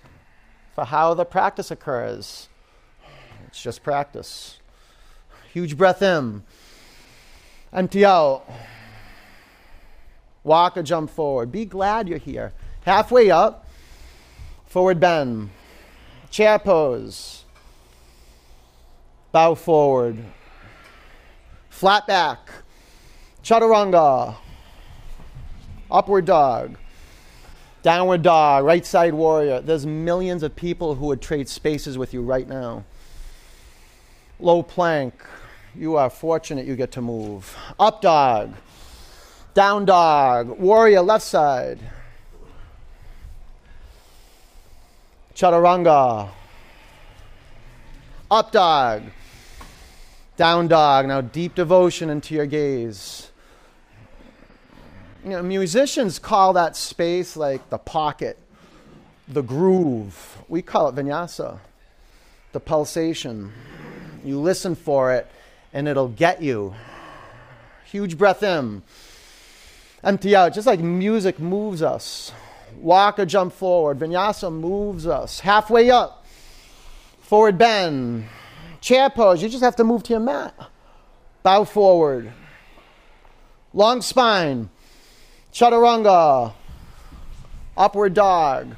for 0.75 0.87
how 0.87 1.13
the 1.13 1.27
practice 1.27 1.71
occurs. 1.71 2.49
It's 3.47 3.63
just 3.63 3.83
practice. 3.83 4.61
Huge 5.53 5.77
breath 5.77 6.01
in, 6.01 6.43
empty 7.71 8.03
out. 8.07 8.45
Walk 10.43 10.79
or 10.79 10.83
jump 10.83 11.11
forward. 11.11 11.53
Be 11.53 11.67
glad 11.67 12.09
you're 12.09 12.17
here. 12.17 12.55
Halfway 12.87 13.31
up, 13.31 13.69
forward 14.65 14.99
bend. 14.99 15.51
Chair 16.31 16.59
pose. 16.59 17.45
Bow 19.33 19.55
forward. 19.55 20.17
Flat 21.69 22.07
back. 22.07 22.51
Chaturanga. 23.45 24.37
Upward 25.91 26.25
dog. 26.25 26.79
Downward 27.83 28.23
dog, 28.23 28.65
right 28.65 28.87
side 28.87 29.13
warrior. 29.13 29.61
There's 29.61 29.85
millions 29.85 30.45
of 30.45 30.55
people 30.55 30.95
who 30.95 31.07
would 31.07 31.21
trade 31.21 31.49
spaces 31.49 31.99
with 31.99 32.15
you 32.15 32.23
right 32.23 32.47
now. 32.49 32.85
Low 34.39 34.63
plank. 34.63 35.15
You 35.75 35.97
are 35.97 36.09
fortunate 36.09 36.65
you 36.65 36.77
get 36.77 36.93
to 36.93 37.01
move. 37.01 37.57
Up 37.81 38.01
dog. 38.01 38.55
Down 39.55 39.85
dog. 39.85 40.61
Warrior 40.61 41.01
left 41.01 41.25
side. 41.25 41.81
Chaturanga. 45.35 46.29
Up 48.31 48.53
dog. 48.53 49.03
Down 50.37 50.69
dog. 50.69 51.09
Now 51.09 51.21
deep 51.21 51.57
devotion 51.57 52.11
into 52.11 52.35
your 52.35 52.47
gaze 52.47 53.32
you 55.25 55.31
know, 55.31 55.43
musicians 55.43 56.19
call 56.19 56.55
that 56.55 56.77
space 56.77 57.37
like 57.37 57.71
the 57.71 57.79
pocket, 57.79 58.39
the 59.29 59.43
groove. 59.43 60.39
We 60.49 60.63
call 60.63 60.89
it 60.89 60.97
vinyasa, 60.97 61.59
the 62.53 62.61
pulsation. 62.61 63.53
You 64.25 64.41
listen 64.41 64.75
for 64.75 65.13
it, 65.13 65.31
and 65.73 65.87
it'll 65.87 66.09
get 66.09 66.43
you. 66.43 66.75
Huge 67.85 68.19
breath 68.19 68.43
in, 68.43 68.83
empty 70.03 70.35
out, 70.35 70.55
just 70.55 70.67
like 70.67 70.81
music 70.81 71.39
moves 71.39 71.83
us. 71.83 72.33
Walk 72.81 73.19
or 73.19 73.27
jump 73.27 73.53
forward. 73.53 73.99
Vinyasa 73.99 74.53
moves 74.53 75.07
us. 75.07 75.41
Halfway 75.41 75.91
up, 75.91 76.27
forward 77.21 77.59
bend. 77.59 78.25
Chair 78.81 79.11
pose, 79.11 79.41
you 79.41 79.49
just 79.49 79.63
have 79.63 79.77
to 79.77 79.85
move 79.85 80.03
to 80.05 80.15
your 80.15 80.21
mat. 80.21 80.55
Bow 81.45 81.63
forward. 81.63 82.33
Long 83.73 84.03
spine. 84.03 84.69
Chaturanga, 85.53 86.55
upward 87.77 88.15
dog, 88.15 88.75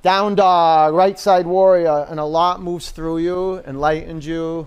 down 0.00 0.34
dog, 0.34 0.94
right 0.94 1.18
side 1.18 1.46
warrior, 1.46 2.06
and 2.08 2.18
a 2.18 2.24
lot 2.24 2.62
moves 2.62 2.90
through 2.90 3.18
you, 3.18 3.58
enlightens 3.66 4.26
you. 4.26 4.66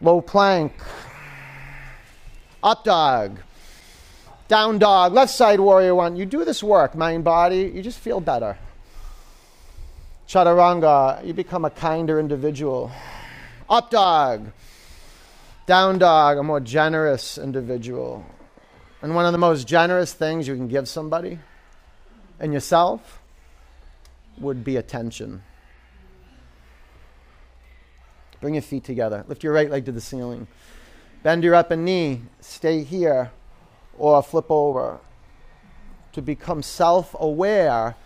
Low 0.00 0.20
plank, 0.20 0.72
up 2.64 2.82
dog, 2.82 3.38
down 4.48 4.78
dog, 4.78 5.12
left 5.12 5.32
side 5.32 5.60
warrior 5.60 5.94
one. 5.94 6.16
You 6.16 6.26
do 6.26 6.44
this 6.44 6.60
work, 6.60 6.96
mind, 6.96 7.22
body, 7.22 7.70
you 7.72 7.80
just 7.80 8.00
feel 8.00 8.18
better. 8.18 8.58
Chaturanga, 10.26 11.24
you 11.24 11.32
become 11.32 11.64
a 11.64 11.70
kinder 11.70 12.18
individual. 12.18 12.90
Up 13.70 13.88
dog, 13.88 14.50
down 15.66 15.98
dog, 15.98 16.38
a 16.38 16.42
more 16.42 16.58
generous 16.58 17.38
individual. 17.38 18.24
And 19.04 19.14
one 19.14 19.26
of 19.26 19.32
the 19.32 19.38
most 19.38 19.68
generous 19.68 20.14
things 20.14 20.48
you 20.48 20.56
can 20.56 20.66
give 20.66 20.88
somebody 20.88 21.38
and 22.40 22.54
yourself 22.54 23.20
would 24.38 24.64
be 24.64 24.78
attention. 24.78 25.42
Bring 28.40 28.54
your 28.54 28.62
feet 28.62 28.82
together. 28.82 29.22
Lift 29.28 29.44
your 29.44 29.52
right 29.52 29.70
leg 29.70 29.84
to 29.84 29.92
the 29.92 30.00
ceiling. 30.00 30.46
Bend 31.22 31.44
your 31.44 31.54
upper 31.54 31.76
knee. 31.76 32.22
Stay 32.40 32.82
here 32.82 33.30
or 33.98 34.22
flip 34.22 34.46
over. 34.48 35.00
To 36.14 36.22
become 36.22 36.62
self 36.62 37.14
aware 37.20 37.96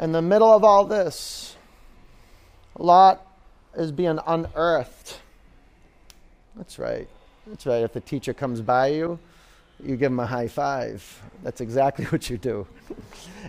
in 0.00 0.10
the 0.10 0.22
middle 0.22 0.52
of 0.52 0.64
all 0.64 0.84
this, 0.84 1.54
a 2.74 2.82
lot 2.82 3.24
is 3.76 3.92
being 3.92 4.18
unearthed. 4.26 5.18
That's 6.56 6.80
right. 6.80 7.08
That's 7.46 7.64
right. 7.64 7.84
If 7.84 7.92
the 7.92 8.00
teacher 8.00 8.34
comes 8.34 8.60
by 8.60 8.88
you, 8.88 9.20
you 9.82 9.96
give 9.96 10.10
them 10.10 10.20
a 10.20 10.26
high 10.26 10.48
five. 10.48 11.22
That's 11.42 11.60
exactly 11.60 12.04
what 12.06 12.28
you 12.30 12.38
do. 12.38 12.66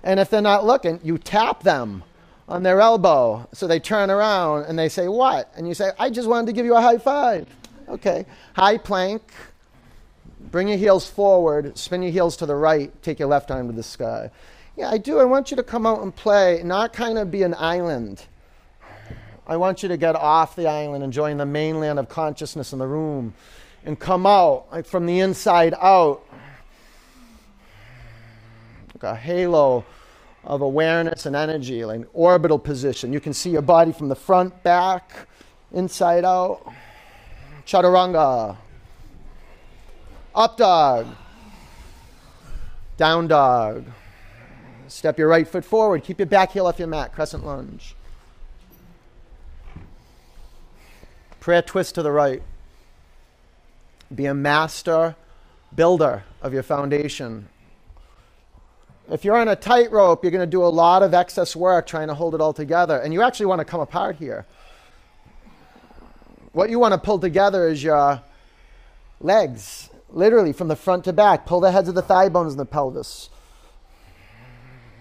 and 0.04 0.20
if 0.20 0.30
they're 0.30 0.42
not 0.42 0.66
looking, 0.66 1.00
you 1.04 1.18
tap 1.18 1.64
them 1.64 2.04
on 2.48 2.64
their 2.64 2.82
elbow. 2.82 3.48
So 3.54 3.68
they 3.68 3.80
turn 3.80 4.10
around 4.10 4.66
and 4.66 4.78
they 4.78 4.90
say, 4.90 5.08
What? 5.08 5.52
And 5.56 5.68
you 5.68 5.74
say, 5.74 5.92
I 6.00 6.10
just 6.10 6.28
wanted 6.28 6.48
to 6.48 6.54
give 6.54 6.66
you 6.66 6.76
a 6.76 6.82
high 6.82 6.98
five. 6.98 7.48
Okay. 7.88 8.26
High 8.54 8.78
plank. 8.78 9.22
Bring 10.52 10.68
your 10.68 10.78
heels 10.78 11.08
forward, 11.08 11.78
spin 11.78 12.02
your 12.02 12.12
heels 12.12 12.38
to 12.38 12.46
the 12.46 12.56
right, 12.56 12.92
take 13.04 13.20
your 13.20 13.28
left 13.28 13.52
arm 13.52 13.68
to 13.68 13.74
the 13.74 13.84
sky. 13.84 14.32
Yeah, 14.78 14.90
I 14.90 14.98
do. 14.98 15.20
I 15.20 15.26
want 15.26 15.52
you 15.52 15.58
to 15.58 15.64
come 15.64 15.86
out 15.86 16.02
and 16.02 16.16
play, 16.16 16.62
not 16.64 16.94
kind 16.94 17.18
of 17.18 17.30
be 17.30 17.44
an 17.44 17.54
island. 17.56 18.26
I 19.46 19.58
want 19.58 19.84
you 19.84 19.90
to 19.90 19.98
get 19.98 20.16
off 20.16 20.56
the 20.56 20.68
island 20.68 21.04
and 21.04 21.12
join 21.12 21.38
the 21.38 21.46
mainland 21.46 22.00
of 22.00 22.08
consciousness 22.08 22.72
in 22.72 22.80
the 22.80 22.88
room 22.88 23.34
and 23.86 24.00
come 24.00 24.26
out 24.26 24.68
like 24.72 24.86
from 24.86 25.06
the 25.06 25.20
inside 25.20 25.74
out. 25.80 26.22
Like 28.94 29.04
a 29.04 29.16
halo 29.16 29.86
of 30.44 30.62
awareness 30.62 31.26
and 31.26 31.36
energy, 31.36 31.86
like 31.86 32.02
orbital 32.14 32.60
position. 32.60 33.14
You 33.14 33.20
can 33.20 33.34
see 33.34 33.52
your 33.52 33.62
body 33.62 33.92
from 33.92 34.10
the 34.10 34.16
front, 34.16 34.64
back, 34.64 35.28
inside 35.74 36.26
out. 36.26 36.74
Chaturanga. 37.66 38.58
Up 40.34 40.58
dog. 40.58 41.08
Down 42.98 43.28
dog. 43.28 43.86
Step 44.88 45.20
your 45.20 45.28
right 45.28 45.48
foot 45.48 45.64
forward. 45.64 46.04
Keep 46.04 46.20
your 46.20 46.26
back 46.26 46.52
heel 46.52 46.66
off 46.66 46.80
your 46.80 46.88
mat. 46.88 47.14
Crescent 47.14 47.46
lunge. 47.46 47.96
Prayer 51.40 51.62
twist 51.62 51.96
to 51.96 52.02
the 52.02 52.12
right. 52.12 52.42
Be 54.14 54.26
a 54.26 54.34
master 54.34 55.16
builder 55.76 56.24
of 56.42 56.54
your 56.54 56.64
foundation. 56.64 57.48
If 59.12 59.24
you're 59.26 59.38
on 59.38 59.48
a 59.48 59.56
tightrope, 59.56 60.24
you're 60.24 60.32
going 60.32 60.42
to 60.42 60.48
do 60.48 60.64
a 60.64 60.68
lot 60.68 61.04
of 61.04 61.14
excess 61.14 61.56
work 61.56 61.88
trying 61.88 62.08
to 62.10 62.14
hold 62.14 62.36
it 62.36 62.42
all 62.42 62.54
together, 62.54 62.98
and 62.98 63.14
you 63.14 63.22
actually 63.22 63.48
want 63.48 63.60
to 63.60 63.66
come 63.66 63.82
apart 63.82 64.16
here. 64.18 64.46
What 66.52 66.70
you 66.70 66.80
want 66.80 66.94
to 66.94 66.98
pull 66.98 67.20
together 67.20 67.68
is 67.68 67.84
your 67.84 68.22
legs, 69.20 69.90
literally 70.10 70.54
from 70.54 70.68
the 70.68 70.76
front 70.76 71.06
to 71.06 71.14
back. 71.14 71.46
Pull 71.46 71.60
the 71.60 71.72
heads 71.72 71.90
of 71.90 71.96
the 71.96 72.02
thigh 72.02 72.30
bones 72.30 72.54
and 72.54 72.60
the 72.60 72.66
pelvis. 72.66 73.30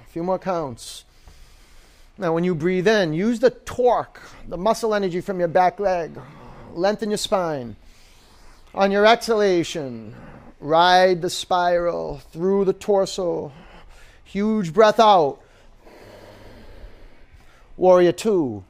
A 0.06 0.10
few 0.10 0.22
more 0.22 0.38
counts. 0.38 1.04
Now, 2.18 2.32
when 2.32 2.44
you 2.44 2.54
breathe 2.54 2.88
in, 2.88 3.12
use 3.12 3.40
the 3.40 3.50
torque, 3.50 4.20
the 4.48 4.56
muscle 4.56 4.94
energy 4.94 5.20
from 5.20 5.38
your 5.38 5.48
back 5.48 5.78
leg 5.78 6.18
Lengthen 6.74 7.10
your 7.10 7.18
spine. 7.18 7.76
On 8.78 8.92
your 8.92 9.04
exhalation, 9.04 10.14
ride 10.60 11.20
the 11.20 11.30
spiral 11.30 12.18
through 12.32 12.64
the 12.64 12.72
torso. 12.72 13.50
Huge 14.22 14.72
breath 14.72 15.00
out. 15.00 15.40
Warrior 17.76 18.12
two. 18.12 18.62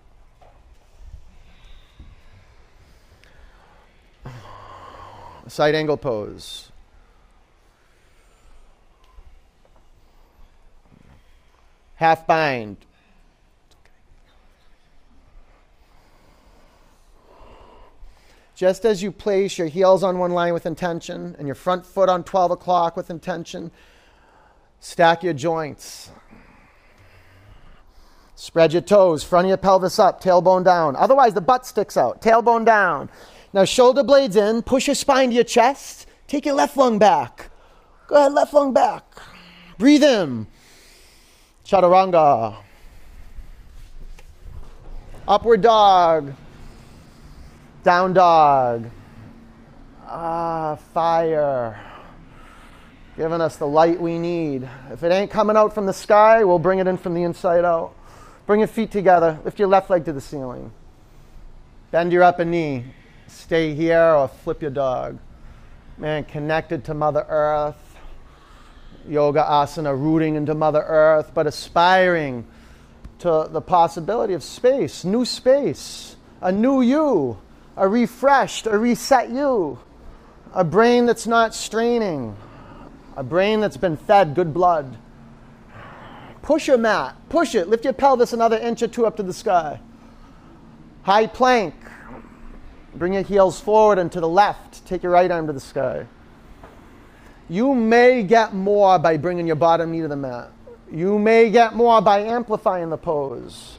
Side 5.47 5.75
angle 5.75 5.99
pose. 5.99 6.73
Half 11.97 12.27
bind. 12.27 12.79
Just 18.59 18.85
as 18.85 19.05
you 19.05 19.12
place 19.12 19.57
your 19.57 19.69
heels 19.69 20.03
on 20.03 20.19
one 20.19 20.33
line 20.33 20.53
with 20.53 20.67
intention 20.67 21.37
and 21.38 21.47
your 21.47 21.55
front 21.55 21.87
foot 21.87 22.09
on 22.09 22.25
12 22.25 22.50
o'clock 22.50 22.97
with 22.97 23.09
intention, 23.09 23.71
stack 24.81 25.23
your 25.23 25.33
joints. 25.33 26.11
Spread 28.35 28.73
your 28.73 28.83
toes, 28.83 29.23
front 29.23 29.45
of 29.45 29.49
your 29.50 29.59
pelvis 29.59 30.00
up, 30.00 30.21
tailbone 30.21 30.65
down. 30.65 30.97
Otherwise, 30.97 31.35
the 31.35 31.41
butt 31.41 31.67
sticks 31.67 31.97
out. 31.97 32.21
Tailbone 32.21 32.65
down. 32.65 33.09
Now, 33.53 33.65
shoulder 33.65 34.03
blades 34.03 34.35
in, 34.35 34.62
push 34.62 34.88
your 34.88 34.97
spine 34.97 35.29
to 35.29 35.37
your 35.37 35.45
chest. 35.45 36.09
Take 36.27 36.45
your 36.45 36.57
left 36.57 36.77
lung 36.77 36.99
back. 36.99 37.50
Go 38.09 38.17
ahead, 38.17 38.33
left 38.33 38.53
lung 38.53 38.73
back. 38.73 39.05
Breathe 39.79 40.03
in. 40.03 40.49
Chaturanga. 41.65 42.57
Upward 45.29 45.61
dog. 45.61 46.35
Down 47.88 48.12
dog. 48.12 48.90
Ah, 50.07 50.76
fire. 50.92 51.80
Giving 53.16 53.40
us 53.40 53.57
the 53.57 53.66
light 53.66 53.99
we 53.99 54.18
need. 54.18 54.68
If 54.92 55.02
it 55.02 55.11
ain't 55.11 55.30
coming 55.30 55.57
out 55.57 55.73
from 55.73 55.87
the 55.87 55.95
sky, 55.95 56.45
we'll 56.45 56.59
bring 56.59 56.80
it 56.80 56.87
in 56.87 56.99
from 56.99 57.14
the 57.14 57.23
inside 57.23 57.64
out. 57.64 57.95
Bring 58.45 58.61
your 58.61 58.68
feet 58.68 58.90
together. 58.90 59.38
Lift 59.42 59.59
your 59.59 59.68
left 59.68 59.88
leg 59.88 60.04
to 60.04 60.12
the 60.12 60.21
ceiling. 60.21 60.71
Bend 61.90 62.12
your 62.12 62.25
upper 62.25 62.45
knee. 62.45 62.85
Stay 63.26 63.73
here 63.73 64.02
or 64.02 64.28
flip 64.28 64.61
your 64.61 64.71
dog. 64.71 65.18
Man, 65.97 66.25
connected 66.25 66.85
to 66.85 66.92
Mother 66.92 67.25
Earth. 67.26 67.97
Yoga 69.09 69.45
asana, 69.45 69.99
rooting 69.99 70.35
into 70.35 70.52
Mother 70.52 70.85
Earth, 70.87 71.30
but 71.33 71.47
aspiring 71.47 72.47
to 73.21 73.49
the 73.50 73.62
possibility 73.62 74.35
of 74.35 74.42
space, 74.42 75.07
new 75.07 75.25
space, 75.25 76.16
a 76.42 76.52
new 76.52 76.83
you, 76.83 77.38
a 77.78 77.88
refreshed, 77.88 78.66
a 78.66 78.76
reset 78.76 79.30
you, 79.30 79.78
a 80.52 80.64
brain 80.64 81.06
that's 81.06 81.26
not 81.26 81.54
straining, 81.54 82.37
a 83.16 83.23
brain 83.23 83.61
that's 83.61 83.76
been 83.76 83.97
fed 83.97 84.35
good 84.35 84.52
blood. 84.52 84.99
Push 86.42 86.66
your 86.66 86.78
mat, 86.78 87.16
push 87.28 87.54
it, 87.54 87.68
lift 87.68 87.85
your 87.85 87.92
pelvis 87.92 88.32
another 88.32 88.58
inch 88.58 88.82
or 88.82 88.88
two 88.88 89.06
up 89.06 89.16
to 89.16 89.23
the 89.23 89.32
sky. 89.32 89.80
High 91.02 91.28
plank, 91.28 91.75
bring 92.94 93.12
your 93.12 93.23
heels 93.23 93.61
forward 93.61 93.99
and 93.99 94.11
to 94.12 94.20
the 94.20 94.28
left, 94.28 94.85
take 94.85 95.02
your 95.02 95.12
right 95.12 95.30
arm 95.30 95.47
to 95.47 95.52
the 95.52 95.61
sky. 95.61 96.06
You 97.49 97.75
may 97.75 98.25
get 98.25 98.54
more 98.54 98.99
by 98.99 99.16
bringing 99.16 99.47
your 99.47 99.56
bottom 99.56 99.92
knee 99.92 100.00
to 100.00 100.08
the 100.08 100.16
mat. 100.16 100.50
You 100.90 101.18
may 101.18 101.50
get 101.50 101.75
more 101.75 102.00
by 102.00 102.20
amplifying 102.20 102.90
the 102.90 102.99
pose. 102.99 103.77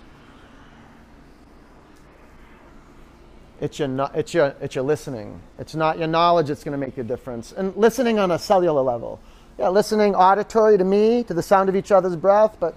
It's 3.62 3.78
your, 3.78 4.10
it's, 4.14 4.34
your, 4.34 4.56
it's 4.62 4.76
your 4.76 4.84
listening. 4.84 5.40
It's 5.58 5.76
not 5.76 5.98
your 5.98 6.08
knowledge 6.08 6.48
that's 6.48 6.64
going 6.64 6.80
to 6.80 6.86
make 6.86 6.98
a 6.98 7.04
difference. 7.04 7.52
And 7.52 7.76
listening 7.76 8.18
on 8.18 8.32
a 8.32 8.40
cellular 8.40 8.82
level. 8.82 9.20
Yeah, 9.58 9.70
listening 9.70 10.16
auditory 10.16 10.78
to 10.78 10.86
me, 10.86 11.24
to 11.26 11.34
the 11.34 11.44
sound 11.44 11.68
of 11.68 11.76
each 11.76 11.92
other's 11.92 12.16
breath, 12.16 12.56
but 12.60 12.76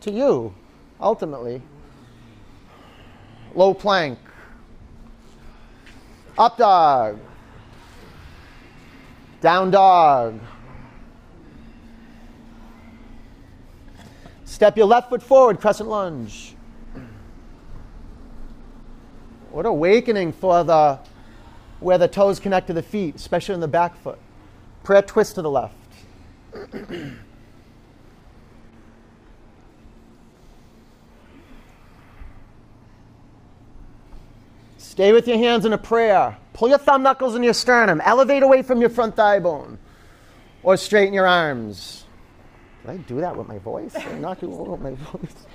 to 0.00 0.10
you, 0.10 0.54
ultimately. 1.00 1.60
Low 3.54 3.74
plank. 3.74 4.18
Up 6.38 6.56
dog. 6.56 7.18
Down 9.42 9.70
dog. 9.70 10.40
Step 14.46 14.76
your 14.76 14.86
left 14.86 15.10
foot 15.10 15.22
forward, 15.22 15.60
crescent 15.60 15.88
lunge. 15.90 16.51
What 19.52 19.66
awakening 19.66 20.32
for 20.32 20.64
the 20.64 20.98
where 21.80 21.98
the 21.98 22.08
toes 22.08 22.40
connect 22.40 22.68
to 22.68 22.72
the 22.72 22.82
feet, 22.82 23.16
especially 23.16 23.54
in 23.54 23.60
the 23.60 23.68
back 23.68 23.94
foot. 23.98 24.18
Prayer 24.82 25.02
twist 25.02 25.34
to 25.34 25.42
the 25.42 25.50
left. 25.50 25.76
Stay 34.78 35.12
with 35.12 35.28
your 35.28 35.38
hands 35.38 35.64
in 35.64 35.72
a 35.72 35.78
prayer. 35.78 36.36
Pull 36.52 36.68
your 36.68 36.78
thumb 36.78 37.02
knuckles 37.02 37.34
in 37.34 37.42
your 37.42 37.54
sternum. 37.54 38.00
Elevate 38.04 38.42
away 38.42 38.62
from 38.62 38.80
your 38.80 38.90
front 38.90 39.16
thigh 39.16 39.38
bone. 39.38 39.78
Or 40.62 40.76
straighten 40.76 41.12
your 41.14 41.26
arms. 41.26 42.04
Did 42.82 42.90
I 42.90 42.96
do 42.98 43.20
that 43.20 43.36
with 43.36 43.48
my 43.48 43.58
voice? 43.58 43.92
Did 43.92 44.06
I 44.06 44.18
not 44.18 44.40
do 44.40 44.52
it 44.52 44.68
with 44.68 44.80
my 44.80 44.94
voice? 44.94 45.46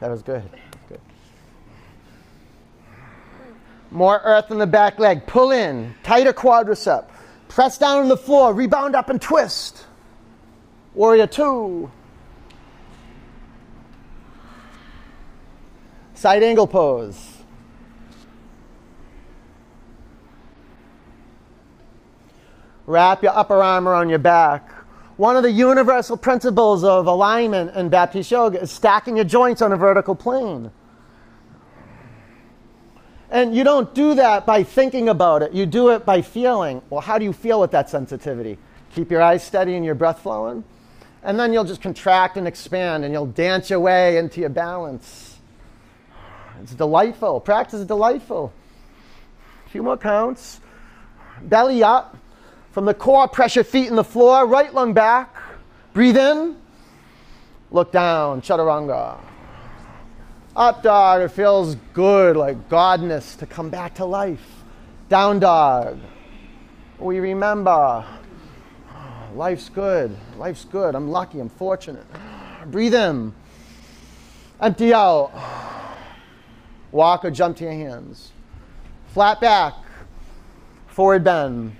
That 0.00 0.10
was 0.10 0.22
good. 0.22 0.42
Good. 0.88 1.00
More 3.92 4.22
earth 4.24 4.50
in 4.50 4.56
the 4.58 4.66
back 4.66 4.98
leg. 4.98 5.26
Pull 5.26 5.50
in. 5.50 5.94
Tighter 6.02 6.32
quadricep. 6.32 7.08
Press 7.48 7.76
down 7.76 7.98
on 7.98 8.08
the 8.08 8.16
floor. 8.16 8.54
Rebound 8.54 8.96
up 8.96 9.10
and 9.10 9.20
twist. 9.20 9.84
Warrior 10.94 11.26
two. 11.26 11.90
Side 16.14 16.42
angle 16.42 16.66
pose. 16.66 17.36
Wrap 22.86 23.22
your 23.22 23.36
upper 23.36 23.62
arm 23.62 23.86
around 23.86 24.08
your 24.08 24.18
back. 24.18 24.70
One 25.18 25.36
of 25.36 25.42
the 25.42 25.50
universal 25.50 26.16
principles 26.16 26.82
of 26.82 27.06
alignment 27.06 27.76
in 27.76 27.90
Baptiste 27.90 28.30
Yoga 28.30 28.62
is 28.62 28.72
stacking 28.72 29.16
your 29.16 29.26
joints 29.26 29.60
on 29.60 29.70
a 29.70 29.76
vertical 29.76 30.14
plane. 30.14 30.70
And 33.32 33.56
you 33.56 33.64
don't 33.64 33.94
do 33.94 34.14
that 34.14 34.44
by 34.44 34.62
thinking 34.62 35.08
about 35.08 35.42
it, 35.42 35.54
you 35.54 35.64
do 35.64 35.88
it 35.88 36.04
by 36.04 36.20
feeling. 36.20 36.82
Well, 36.90 37.00
how 37.00 37.18
do 37.18 37.24
you 37.24 37.32
feel 37.32 37.60
with 37.60 37.70
that 37.70 37.88
sensitivity? 37.88 38.58
Keep 38.94 39.10
your 39.10 39.22
eyes 39.22 39.42
steady 39.42 39.74
and 39.74 39.82
your 39.82 39.94
breath 39.94 40.20
flowing. 40.20 40.62
And 41.22 41.40
then 41.40 41.50
you'll 41.50 41.64
just 41.64 41.80
contract 41.80 42.36
and 42.36 42.46
expand 42.46 43.04
and 43.04 43.12
you'll 43.14 43.24
dance 43.24 43.70
your 43.70 43.80
way 43.80 44.18
into 44.18 44.40
your 44.40 44.50
balance. 44.50 45.38
It's 46.60 46.74
delightful. 46.74 47.40
Practice 47.40 47.80
is 47.80 47.86
delightful. 47.86 48.52
A 49.66 49.70
few 49.70 49.82
more 49.82 49.96
counts. 49.96 50.60
Belly 51.40 51.82
up. 51.82 52.18
From 52.72 52.84
the 52.84 52.94
core, 52.94 53.28
pressure 53.28 53.64
feet 53.64 53.88
in 53.88 53.96
the 53.96 54.04
floor, 54.04 54.46
right 54.46 54.72
lung 54.74 54.92
back. 54.92 55.34
Breathe 55.94 56.18
in. 56.18 56.56
Look 57.70 57.92
down, 57.92 58.42
chaturanga. 58.42 59.18
Up 60.54 60.82
dog, 60.82 61.22
it 61.22 61.30
feels 61.30 61.76
good, 61.94 62.36
like 62.36 62.68
godness 62.68 63.38
to 63.38 63.46
come 63.46 63.70
back 63.70 63.94
to 63.94 64.04
life. 64.04 64.46
Down 65.08 65.40
dog. 65.40 65.98
We 66.98 67.20
remember 67.20 68.04
life's 69.34 69.70
good. 69.70 70.14
Life's 70.36 70.66
good. 70.66 70.94
I'm 70.94 71.10
lucky. 71.10 71.40
I'm 71.40 71.48
fortunate. 71.48 72.04
Breathe 72.66 72.94
in. 72.94 73.32
Empty 74.60 74.92
out. 74.92 75.32
Walk 76.92 77.24
or 77.24 77.30
jump 77.30 77.56
to 77.56 77.64
your 77.64 77.72
hands. 77.72 78.32
Flat 79.14 79.40
back. 79.40 79.72
Forward 80.88 81.24
bend. 81.24 81.74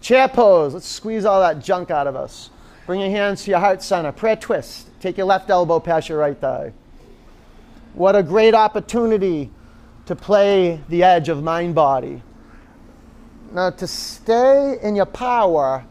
Chair 0.00 0.26
pose. 0.26 0.74
Let's 0.74 0.88
squeeze 0.88 1.24
all 1.24 1.40
that 1.40 1.60
junk 1.60 1.92
out 1.92 2.08
of 2.08 2.16
us. 2.16 2.50
Bring 2.86 3.00
your 3.00 3.10
hands 3.10 3.44
to 3.44 3.52
your 3.52 3.60
heart 3.60 3.82
center. 3.82 4.10
Prayer 4.10 4.36
twist. 4.36 4.88
Take 5.00 5.16
your 5.16 5.26
left 5.26 5.48
elbow 5.48 5.78
past 5.78 6.08
your 6.08 6.18
right 6.18 6.36
thigh. 6.36 6.72
What 7.94 8.16
a 8.16 8.22
great 8.22 8.54
opportunity 8.54 9.50
to 10.06 10.16
play 10.16 10.80
the 10.88 11.02
edge 11.04 11.28
of 11.28 11.42
mind 11.42 11.74
body. 11.74 12.22
Now, 13.52 13.70
to 13.70 13.86
stay 13.86 14.78
in 14.82 14.96
your 14.96 15.06
power, 15.06 15.84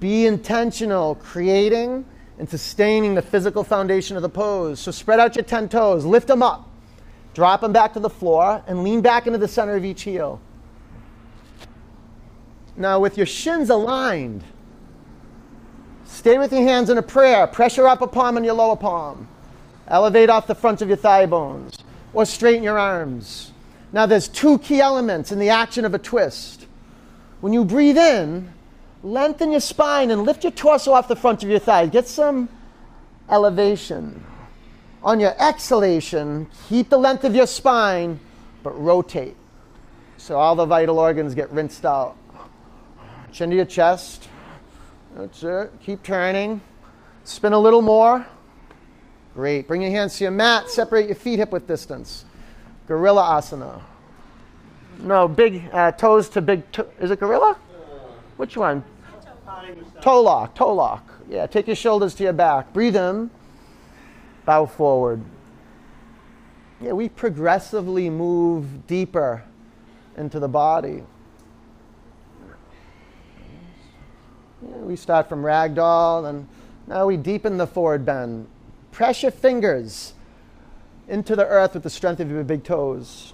be 0.00 0.26
intentional, 0.26 1.16
creating 1.16 2.06
and 2.38 2.48
sustaining 2.48 3.14
the 3.14 3.22
physical 3.22 3.62
foundation 3.62 4.16
of 4.16 4.22
the 4.22 4.28
pose. 4.28 4.80
So, 4.80 4.90
spread 4.90 5.20
out 5.20 5.36
your 5.36 5.44
10 5.44 5.68
toes, 5.68 6.06
lift 6.06 6.28
them 6.28 6.42
up, 6.42 6.68
drop 7.34 7.60
them 7.60 7.72
back 7.72 7.92
to 7.92 8.00
the 8.00 8.08
floor, 8.08 8.62
and 8.66 8.82
lean 8.82 9.02
back 9.02 9.26
into 9.26 9.38
the 9.38 9.48
center 9.48 9.76
of 9.76 9.84
each 9.84 10.02
heel. 10.02 10.40
Now, 12.74 13.00
with 13.00 13.18
your 13.18 13.26
shins 13.26 13.68
aligned, 13.70 14.44
stay 16.04 16.38
with 16.38 16.52
your 16.52 16.62
hands 16.62 16.88
in 16.88 16.96
a 16.96 17.02
prayer. 17.02 17.46
Pressure 17.48 17.86
up 17.86 18.00
a 18.00 18.06
palm 18.06 18.36
and 18.36 18.46
your 18.46 18.54
lower 18.54 18.76
palm. 18.76 19.28
Elevate 19.88 20.30
off 20.30 20.46
the 20.46 20.54
front 20.54 20.82
of 20.82 20.88
your 20.88 20.96
thigh 20.96 21.26
bones. 21.26 21.78
Or 22.12 22.24
straighten 22.24 22.62
your 22.62 22.78
arms. 22.78 23.52
Now, 23.92 24.06
there's 24.06 24.28
two 24.28 24.58
key 24.58 24.80
elements 24.80 25.32
in 25.32 25.38
the 25.38 25.48
action 25.48 25.84
of 25.84 25.94
a 25.94 25.98
twist. 25.98 26.66
When 27.40 27.52
you 27.52 27.64
breathe 27.64 27.96
in, 27.96 28.52
lengthen 29.02 29.50
your 29.50 29.60
spine 29.60 30.10
and 30.10 30.24
lift 30.24 30.44
your 30.44 30.52
torso 30.52 30.92
off 30.92 31.08
the 31.08 31.16
front 31.16 31.42
of 31.42 31.48
your 31.48 31.58
thighs. 31.58 31.90
Get 31.90 32.06
some 32.06 32.48
elevation. 33.30 34.24
On 35.02 35.20
your 35.20 35.34
exhalation, 35.40 36.48
keep 36.68 36.90
the 36.90 36.98
length 36.98 37.24
of 37.24 37.34
your 37.34 37.46
spine, 37.46 38.18
but 38.62 38.78
rotate. 38.78 39.36
So 40.16 40.36
all 40.38 40.56
the 40.56 40.66
vital 40.66 40.98
organs 40.98 41.34
get 41.34 41.50
rinsed 41.50 41.86
out. 41.86 42.16
Chin 43.32 43.50
to 43.50 43.56
your 43.56 43.64
chest. 43.64 44.28
That's 45.16 45.42
it. 45.42 45.70
Keep 45.82 46.02
turning. 46.02 46.60
Spin 47.24 47.52
a 47.52 47.58
little 47.58 47.82
more. 47.82 48.26
Great. 49.38 49.68
Bring 49.68 49.82
your 49.82 49.92
hands 49.92 50.18
to 50.18 50.24
your 50.24 50.32
mat. 50.32 50.68
Separate 50.68 51.06
your 51.06 51.14
feet 51.14 51.38
hip 51.38 51.52
width 51.52 51.68
distance. 51.68 52.24
Gorilla 52.88 53.22
asana. 53.22 53.80
No, 54.98 55.28
big 55.28 55.62
uh, 55.72 55.92
toes 55.92 56.28
to 56.30 56.42
big. 56.42 56.68
To- 56.72 56.88
is 56.98 57.12
it 57.12 57.20
gorilla? 57.20 57.56
Which 58.36 58.56
one? 58.56 58.82
Toe 60.00 60.22
lock. 60.22 60.56
Toe 60.56 60.74
lock. 60.74 61.08
Yeah. 61.30 61.46
Take 61.46 61.68
your 61.68 61.76
shoulders 61.76 62.16
to 62.16 62.24
your 62.24 62.32
back. 62.32 62.72
Breathe 62.72 62.96
in. 62.96 63.30
Bow 64.44 64.66
forward. 64.66 65.22
Yeah, 66.80 66.94
we 66.94 67.08
progressively 67.08 68.10
move 68.10 68.88
deeper 68.88 69.44
into 70.16 70.40
the 70.40 70.48
body. 70.48 71.04
Yeah, 74.68 74.78
we 74.78 74.96
start 74.96 75.28
from 75.28 75.44
ragdoll, 75.44 76.28
and 76.28 76.48
now 76.88 77.06
we 77.06 77.16
deepen 77.16 77.56
the 77.56 77.68
forward 77.68 78.04
bend. 78.04 78.48
Press 78.92 79.22
your 79.22 79.32
fingers 79.32 80.14
into 81.08 81.34
the 81.34 81.46
earth 81.46 81.74
with 81.74 81.82
the 81.82 81.90
strength 81.90 82.20
of 82.20 82.30
your 82.30 82.44
big 82.44 82.64
toes. 82.64 83.32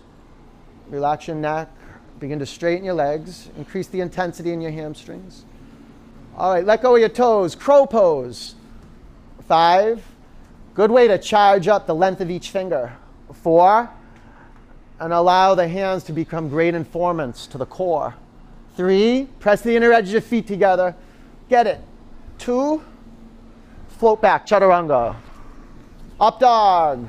Relax 0.88 1.26
your 1.26 1.36
neck. 1.36 1.68
Begin 2.20 2.38
to 2.38 2.46
straighten 2.46 2.84
your 2.84 2.94
legs. 2.94 3.50
Increase 3.56 3.88
the 3.88 4.00
intensity 4.00 4.52
in 4.52 4.60
your 4.60 4.70
hamstrings. 4.70 5.44
All 6.36 6.52
right, 6.52 6.64
let 6.64 6.82
go 6.82 6.94
of 6.94 7.00
your 7.00 7.08
toes. 7.08 7.54
Crow 7.54 7.86
pose. 7.86 8.54
Five. 9.48 10.04
Good 10.74 10.90
way 10.90 11.08
to 11.08 11.18
charge 11.18 11.68
up 11.68 11.86
the 11.86 11.94
length 11.94 12.20
of 12.20 12.30
each 12.30 12.50
finger. 12.50 12.92
Four. 13.32 13.90
And 15.00 15.12
allow 15.12 15.54
the 15.54 15.68
hands 15.68 16.04
to 16.04 16.12
become 16.12 16.48
great 16.48 16.74
informants 16.74 17.46
to 17.48 17.58
the 17.58 17.66
core. 17.66 18.14
Three. 18.76 19.28
Press 19.40 19.60
the 19.60 19.74
inner 19.76 19.92
edge 19.92 20.06
of 20.06 20.12
your 20.12 20.20
feet 20.20 20.46
together. 20.46 20.94
Get 21.48 21.66
it. 21.66 21.80
Two. 22.38 22.82
Float 23.98 24.22
back. 24.22 24.46
Chaturanga. 24.46 25.16
Up 26.20 26.38
dog. 26.38 27.08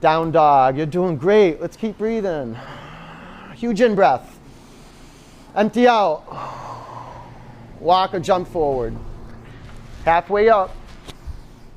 Down 0.00 0.30
dog. 0.30 0.76
You're 0.76 0.86
doing 0.86 1.16
great. 1.16 1.60
Let's 1.60 1.76
keep 1.76 1.98
breathing. 1.98 2.56
Huge 3.54 3.80
in 3.80 3.94
breath. 3.94 4.38
Empty 5.54 5.88
out. 5.88 6.24
Walk 7.80 8.14
or 8.14 8.20
jump 8.20 8.48
forward. 8.48 8.96
Halfway 10.04 10.48
up. 10.48 10.74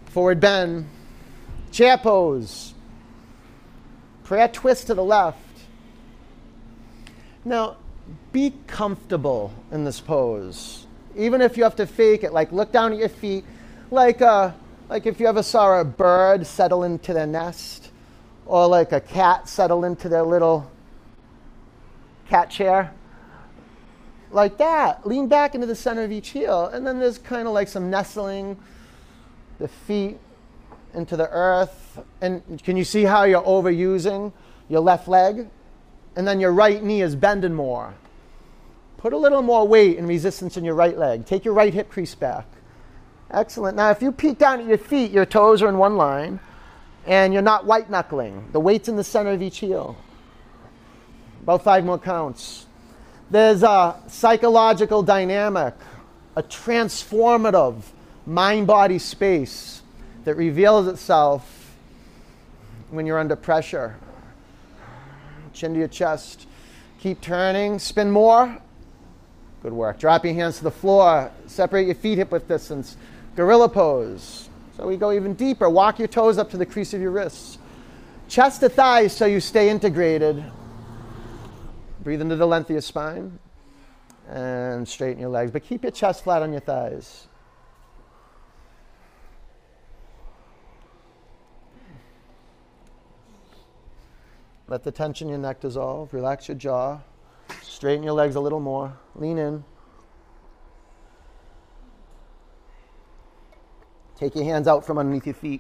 Forward 0.06 0.40
bend. 0.40 0.88
Chair 1.72 1.98
pose. 1.98 2.74
Prayer 4.24 4.48
twist 4.48 4.88
to 4.88 4.94
the 4.94 5.04
left. 5.04 5.40
Now, 7.44 7.78
be 8.32 8.54
comfortable 8.68 9.52
in 9.72 9.84
this 9.84 10.00
pose. 10.00 10.86
Even 11.18 11.42
if 11.42 11.58
you 11.58 11.64
have 11.64 11.76
to 11.78 11.86
fake 11.86 12.24
it, 12.24 12.32
like 12.32 12.52
look 12.52 12.72
down 12.72 12.94
at 12.94 13.00
your 13.00 13.10
feet, 13.10 13.44
like, 13.92 14.22
uh, 14.22 14.52
like 14.90 15.06
if 15.06 15.20
you 15.20 15.28
ever 15.28 15.44
saw 15.44 15.80
a 15.80 15.86
bird 15.86 16.46
settle 16.46 16.84
into 16.84 17.14
their 17.14 17.28
nest, 17.28 17.92
or 18.46 18.68
like 18.68 18.92
a 18.92 19.02
cat 19.02 19.48
settle 19.48 19.86
into 19.86 20.10
their 20.10 20.24
little 20.24 20.70
cat 22.30 22.50
chair. 22.50 22.94
Like 24.32 24.58
that. 24.58 25.06
Lean 25.06 25.28
back 25.28 25.56
into 25.56 25.68
the 25.68 25.76
center 25.76 26.04
of 26.04 26.12
each 26.12 26.30
heel. 26.30 26.66
And 26.68 26.86
then 26.86 27.00
there's 27.00 27.18
kind 27.18 27.48
of 27.48 27.54
like 27.54 27.68
some 27.68 27.90
nestling, 27.90 28.58
the 29.60 29.68
feet 29.68 30.18
into 30.94 31.16
the 31.16 31.30
earth. 31.30 32.00
And 32.22 32.62
can 32.64 32.76
you 32.76 32.84
see 32.84 33.04
how 33.04 33.24
you're 33.24 33.44
overusing 33.44 34.34
your 34.70 34.82
left 34.82 35.08
leg? 35.08 35.48
And 36.16 36.28
then 36.28 36.40
your 36.40 36.52
right 36.52 36.84
knee 36.84 37.02
is 37.02 37.16
bending 37.16 37.54
more. 37.54 37.94
Put 38.98 39.14
a 39.14 39.18
little 39.18 39.42
more 39.42 39.68
weight 39.68 39.98
and 39.98 40.08
resistance 40.08 40.58
in 40.58 40.64
your 40.64 40.76
right 40.76 40.98
leg. 40.98 41.26
Take 41.26 41.46
your 41.46 41.54
right 41.54 41.74
hip 41.74 41.90
crease 41.90 42.16
back. 42.16 42.46
Excellent. 43.34 43.76
Now, 43.76 43.90
if 43.90 44.02
you 44.04 44.12
peek 44.12 44.38
down 44.38 44.60
at 44.60 44.68
your 44.68 44.78
feet, 44.78 45.12
your 45.12 45.26
toes 45.26 45.64
are 45.64 45.68
in 45.68 45.80
one 45.80 45.98
line 45.98 46.40
and 47.08 47.34
you're 47.34 47.42
not 47.42 47.66
white 47.66 47.90
knuckling. 47.90 48.48
The 48.52 48.60
weight's 48.60 48.88
in 48.88 48.96
the 48.96 49.04
center 49.04 49.32
of 49.32 49.42
each 49.42 49.58
heel. 49.58 49.98
About 51.42 51.64
five 51.64 51.84
more 51.84 51.98
counts. 51.98 52.68
There's 53.32 53.64
a 53.64 54.00
psychological 54.08 55.02
dynamic, 55.02 55.74
a 56.36 56.44
transformative 56.44 57.82
mind 58.28 58.68
body 58.68 59.00
space 59.00 59.82
that 60.26 60.36
reveals 60.36 60.88
itself 60.88 61.76
when 62.92 63.08
you're 63.08 63.18
under 63.18 63.36
pressure. 63.36 63.98
Chin 65.54 65.74
to 65.74 65.80
your 65.80 65.88
chest. 65.88 66.48
Keep 67.00 67.20
turning. 67.22 67.80
Spin 67.80 68.12
more. 68.12 68.60
Good 69.64 69.74
work. 69.74 69.98
Drop 69.98 70.24
your 70.24 70.34
hands 70.34 70.60
to 70.60 70.64
the 70.64 70.72
floor. 70.72 71.32
Separate 71.48 71.86
your 71.88 71.96
feet 71.96 72.20
hip 72.20 72.32
width 72.32 72.48
distance. 72.48 72.96
Gorilla 73.36 73.70
pose. 73.70 74.50
So 74.78 74.88
we 74.88 74.98
go 74.98 75.12
even 75.12 75.34
deeper. 75.34 75.70
Walk 75.70 76.00
your 76.00 76.08
toes 76.08 76.38
up 76.38 76.50
to 76.52 76.58
the 76.58 76.66
crease 76.66 76.94
of 76.94 77.02
your 77.02 77.12
wrists. 77.12 77.58
Chest 78.28 78.62
to 78.62 78.70
thighs 78.70 79.16
so 79.16 79.26
you 79.26 79.40
stay 79.40 79.70
integrated. 79.70 80.44
Breathe 82.04 82.22
into 82.22 82.36
the 82.36 82.48
length 82.48 82.68
of 82.68 82.74
your 82.74 82.82
spine 82.82 83.40
and 84.30 84.88
straighten 84.88 85.20
your 85.20 85.30
legs, 85.30 85.52
but 85.52 85.64
keep 85.64 85.84
your 85.84 85.92
chest 85.92 86.24
flat 86.24 86.42
on 86.42 86.52
your 86.52 86.62
thighs. 86.62 87.28
Let 94.68 94.84
the 94.84 94.92
tension 94.92 95.28
in 95.28 95.34
your 95.34 95.40
neck 95.40 95.60
dissolve. 95.60 96.14
Relax 96.14 96.48
your 96.48 96.58
jaw. 96.58 97.00
Straighten 97.62 98.04
your 98.04 98.14
legs 98.14 98.36
a 98.36 98.40
little 98.40 98.60
more. 98.60 98.98
Lean 99.16 99.38
in. 99.38 99.64
Take 104.24 104.36
your 104.36 104.46
hands 104.46 104.70
out 104.70 104.86
from 104.86 104.98
underneath 104.98 105.26
your 105.26 105.36
feet. 105.36 105.60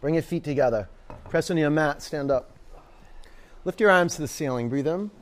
Bring 0.00 0.14
your 0.14 0.22
feet 0.24 0.42
together. 0.42 0.88
Press 1.28 1.48
into 1.48 1.60
your 1.60 1.70
mat. 1.70 2.02
Stand 2.02 2.28
up. 2.28 2.50
Lift 3.64 3.80
your 3.80 3.88
arms 3.88 4.16
to 4.16 4.22
the 4.22 4.26
ceiling. 4.26 4.68
Breathe 4.68 4.88
in. 4.88 5.12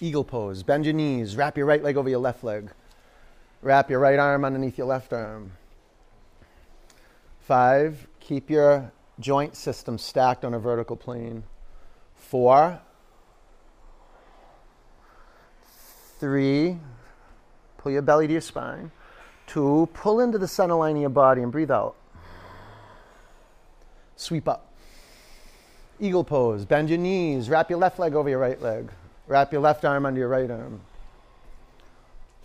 Eagle 0.00 0.24
pose. 0.24 0.64
Bend 0.64 0.84
your 0.84 0.92
knees. 0.92 1.36
Wrap 1.36 1.56
your 1.56 1.66
right 1.66 1.80
leg 1.84 1.96
over 1.96 2.08
your 2.08 2.18
left 2.18 2.42
leg. 2.42 2.72
Wrap 3.62 3.88
your 3.88 4.00
right 4.00 4.18
arm 4.18 4.44
underneath 4.44 4.76
your 4.76 4.88
left 4.88 5.12
arm. 5.12 5.52
Five. 7.38 8.08
Keep 8.18 8.50
your 8.50 8.90
joint 9.20 9.54
system 9.54 9.98
stacked 9.98 10.44
on 10.44 10.52
a 10.52 10.58
vertical 10.58 10.96
plane. 10.96 11.44
Four. 12.16 12.80
Three. 16.18 16.80
Pull 17.78 17.92
your 17.92 18.02
belly 18.02 18.26
to 18.26 18.32
your 18.32 18.40
spine. 18.40 18.90
Two. 19.46 19.88
Pull 19.94 20.20
into 20.20 20.38
the 20.38 20.48
center 20.48 20.74
line 20.74 20.96
of 20.96 21.00
your 21.00 21.10
body 21.10 21.42
and 21.42 21.52
breathe 21.52 21.70
out. 21.70 21.94
Sweep 24.16 24.48
up. 24.48 24.72
Eagle 26.00 26.24
pose. 26.24 26.64
Bend 26.64 26.88
your 26.90 26.98
knees. 26.98 27.48
Wrap 27.48 27.70
your 27.70 27.78
left 27.78 27.98
leg 27.98 28.14
over 28.14 28.28
your 28.28 28.38
right 28.38 28.60
leg. 28.60 28.90
Wrap 29.26 29.52
your 29.52 29.60
left 29.60 29.84
arm 29.84 30.06
under 30.06 30.18
your 30.18 30.28
right 30.28 30.50
arm. 30.50 30.80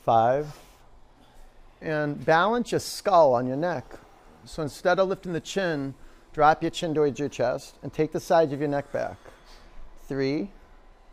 Five. 0.06 0.58
And 1.82 2.24
balance 2.24 2.72
your 2.72 2.80
skull 2.80 3.34
on 3.34 3.48
your 3.48 3.58
neck. 3.58 3.86
So 4.46 4.64
instead 4.64 5.00
of 5.00 5.08
lifting 5.08 5.34
the 5.34 5.40
chin, 5.40 5.94
drop 6.34 6.62
your 6.62 6.72
chin 6.72 6.94
towards 6.94 7.20
your 7.20 7.30
chest 7.30 7.76
and 7.84 7.92
take 7.92 8.12
the 8.12 8.20
sides 8.20 8.54
of 8.54 8.60
your 8.60 8.70
neck 8.70 8.92
back. 8.92 9.18
Three. 10.08 10.50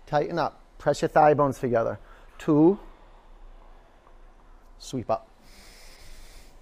Tighten 0.06 0.38
up. 0.38 0.60
Press 0.78 1.02
your 1.02 1.08
thigh 1.08 1.34
bones 1.34 1.58
together. 1.58 1.98
Two. 2.38 2.78
Sweep 4.78 5.10
up. 5.10 5.27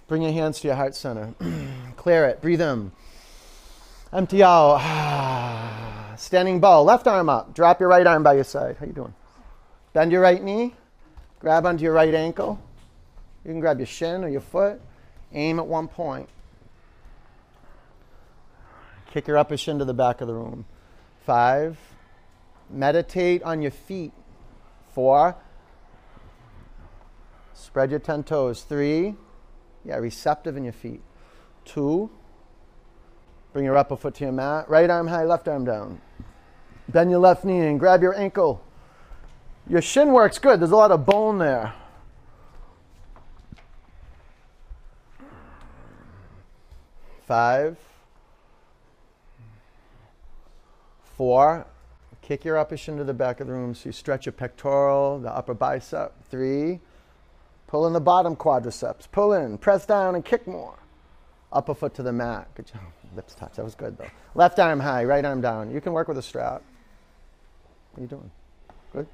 Bring 0.07 0.21
your 0.21 0.31
hands 0.31 0.61
to 0.61 0.67
your 0.67 0.75
heart 0.75 0.95
center. 0.95 1.33
Clear 1.97 2.25
it. 2.25 2.41
Breathe 2.41 2.61
in. 2.61 2.91
Empty 4.13 4.41
out. 4.41 6.15
Standing 6.17 6.59
bow. 6.61 6.81
Left 6.81 7.07
arm 7.07 7.27
up. 7.27 7.53
Drop 7.53 7.79
your 7.79 7.89
right 7.89 8.07
arm 8.07 8.23
by 8.23 8.35
your 8.35 8.45
side. 8.45 8.77
How 8.79 8.85
you 8.85 8.93
doing? 8.93 9.13
Bend 9.93 10.11
your 10.11 10.21
right 10.21 10.41
knee. 10.41 10.73
Grab 11.39 11.65
onto 11.65 11.83
your 11.83 11.93
right 11.93 12.13
ankle. 12.13 12.59
You 13.43 13.51
can 13.51 13.59
grab 13.59 13.79
your 13.79 13.85
shin 13.85 14.23
or 14.23 14.29
your 14.29 14.41
foot. 14.41 14.81
Aim 15.33 15.59
at 15.59 15.67
one 15.67 15.87
point. 15.87 16.29
Kick 19.11 19.27
your 19.27 19.37
upper 19.37 19.57
shin 19.57 19.79
to 19.79 19.85
the 19.85 19.93
back 19.93 20.21
of 20.21 20.27
the 20.27 20.33
room. 20.33 20.65
Five. 21.25 21.77
Meditate 22.69 23.43
on 23.43 23.61
your 23.61 23.71
feet. 23.71 24.13
Four. 24.93 25.35
Spread 27.53 27.91
your 27.91 27.99
10 27.99 28.23
toes. 28.23 28.63
Three. 28.63 29.15
Yeah, 29.87 29.95
receptive 29.95 30.57
in 30.57 30.65
your 30.65 30.73
feet. 30.73 31.01
Two. 31.63 32.09
Bring 33.53 33.63
your 33.63 33.77
upper 33.77 33.95
foot 33.95 34.15
to 34.15 34.25
your 34.25 34.33
mat. 34.33 34.69
Right 34.69 34.89
arm 34.89 35.07
high, 35.07 35.23
left 35.23 35.47
arm 35.47 35.63
down. 35.63 36.01
Bend 36.89 37.09
your 37.09 37.19
left 37.19 37.45
knee 37.45 37.59
and 37.59 37.79
grab 37.79 38.01
your 38.01 38.15
ankle. 38.15 38.61
Your 39.69 39.81
shin 39.81 40.11
works 40.11 40.39
good. 40.39 40.59
There's 40.59 40.71
a 40.71 40.75
lot 40.75 40.91
of 40.91 41.05
bone 41.05 41.37
there. 41.37 41.73
Five, 47.25 47.77
four, 51.17 51.67
kick 52.21 52.45
your 52.45 52.57
upper 52.57 52.77
shin 52.77 52.95
to 52.97 53.03
the 53.03 53.13
back 53.13 53.41
of 53.41 53.47
the 53.47 53.53
room 53.53 53.75
so 53.75 53.89
you 53.89 53.91
stretch 53.91 54.25
your 54.25 54.31
pectoral, 54.31 55.19
the 55.19 55.29
upper 55.29 55.53
bicep. 55.53 56.13
Three, 56.29 56.79
pull 57.67 57.87
in 57.87 57.93
the 57.93 58.01
bottom 58.01 58.35
quadriceps. 58.35 59.09
Pull 59.11 59.33
in, 59.33 59.57
press 59.57 59.85
down, 59.85 60.15
and 60.15 60.25
kick 60.25 60.47
more. 60.47 60.77
Upper 61.51 61.73
foot 61.73 61.93
to 61.95 62.03
the 62.03 62.11
mat. 62.11 62.47
Good 62.55 62.67
job. 62.67 62.81
Lips 63.15 63.35
touch. 63.35 63.53
That 63.55 63.63
was 63.63 63.75
good 63.75 63.97
though. 63.97 64.09
Left 64.35 64.59
arm 64.59 64.79
high, 64.79 65.03
right 65.03 65.23
arm 65.23 65.41
down. 65.41 65.71
You 65.71 65.81
can 65.81 65.93
work 65.93 66.07
with 66.07 66.17
a 66.17 66.21
strap. 66.21 66.61
What 67.91 67.99
are 67.99 68.01
you 68.01 68.07
doing? 68.07 68.31
Good. 68.93 69.07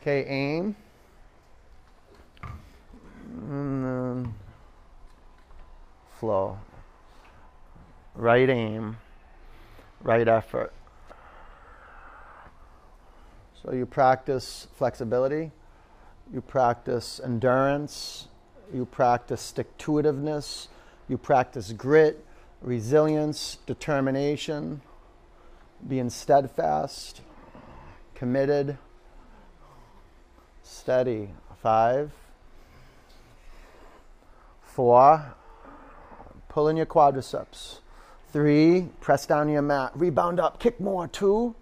Okay, 0.00 0.24
aim. 0.26 0.76
And 2.42 3.84
then 3.84 4.34
flow. 6.20 6.58
Right 8.14 8.50
aim, 8.50 8.98
right 10.02 10.28
effort. 10.28 10.72
So 13.62 13.72
you 13.72 13.86
practice 13.86 14.66
flexibility, 14.76 15.50
you 16.32 16.40
practice 16.40 17.20
endurance, 17.22 18.28
you 18.72 18.84
practice 18.84 19.40
stick 19.40 19.76
to 19.78 19.92
itiveness, 19.92 20.68
you 21.08 21.18
practice 21.18 21.72
grit, 21.72 22.24
resilience, 22.60 23.58
determination, 23.66 24.80
being 25.86 26.10
steadfast, 26.10 27.20
committed, 28.14 28.78
steady. 30.62 31.30
Five, 31.62 32.10
four, 34.62 35.34
pull 36.48 36.68
in 36.68 36.76
your 36.78 36.86
quadriceps. 36.86 37.80
Three, 38.32 38.88
press 39.00 39.26
down 39.26 39.50
your 39.50 39.60
mat. 39.60 39.92
Rebound 39.94 40.40
up, 40.40 40.58
kick 40.58 40.80
more. 40.80 41.06
Two, 41.06 41.54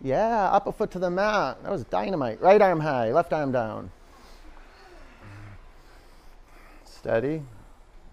yeah, 0.00 0.48
upper 0.50 0.72
foot 0.72 0.90
to 0.92 0.98
the 0.98 1.10
mat. 1.10 1.62
That 1.62 1.70
was 1.70 1.84
dynamite. 1.84 2.40
Right 2.40 2.60
arm 2.60 2.80
high, 2.80 3.12
left 3.12 3.32
arm 3.32 3.52
down. 3.52 3.92
Steady 7.06 7.40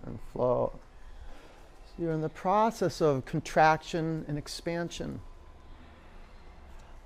and 0.05 0.19
flow. 0.31 0.71
So 1.87 2.03
you're 2.03 2.11
in 2.11 2.21
the 2.21 2.29
process 2.29 3.01
of 3.01 3.25
contraction 3.25 4.23
and 4.27 4.37
expansion. 4.37 5.19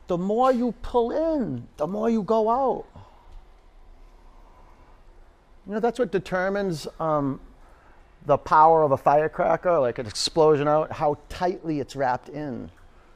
The 0.07 0.17
more 0.17 0.51
you 0.51 0.73
pull 0.81 1.11
in, 1.11 1.65
the 1.77 1.87
more 1.87 2.09
you 2.09 2.23
go 2.23 2.49
out. 2.49 2.83
You 5.65 5.75
know, 5.75 5.79
that's 5.79 5.97
what 5.97 6.11
determines 6.11 6.89
um, 6.99 7.39
the 8.25 8.37
power 8.37 8.83
of 8.83 8.91
a 8.91 8.97
firecracker, 8.97 9.79
like 9.79 9.97
an 9.97 10.07
explosion 10.07 10.67
out, 10.67 10.91
how 10.91 11.17
tightly 11.29 11.79
it's 11.79 11.95
wrapped 11.95 12.27
in. 12.27 12.69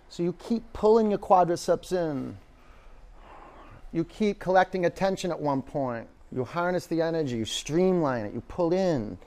So 0.07 0.23
you 0.23 0.31
keep 0.31 0.71
pulling 0.71 1.09
your 1.09 1.19
quadriceps 1.19 1.91
in. 1.91 2.37
You 3.91 4.05
keep 4.05 4.39
collecting 4.39 4.85
attention 4.85 5.29
at 5.29 5.41
one 5.41 5.61
point. 5.61 6.07
You 6.33 6.45
harness 6.45 6.87
the 6.87 7.01
energy, 7.01 7.37
you 7.37 7.45
streamline 7.45 8.25
it, 8.25 8.33
you 8.33 8.41
pull 8.41 8.71
in. 8.71 9.17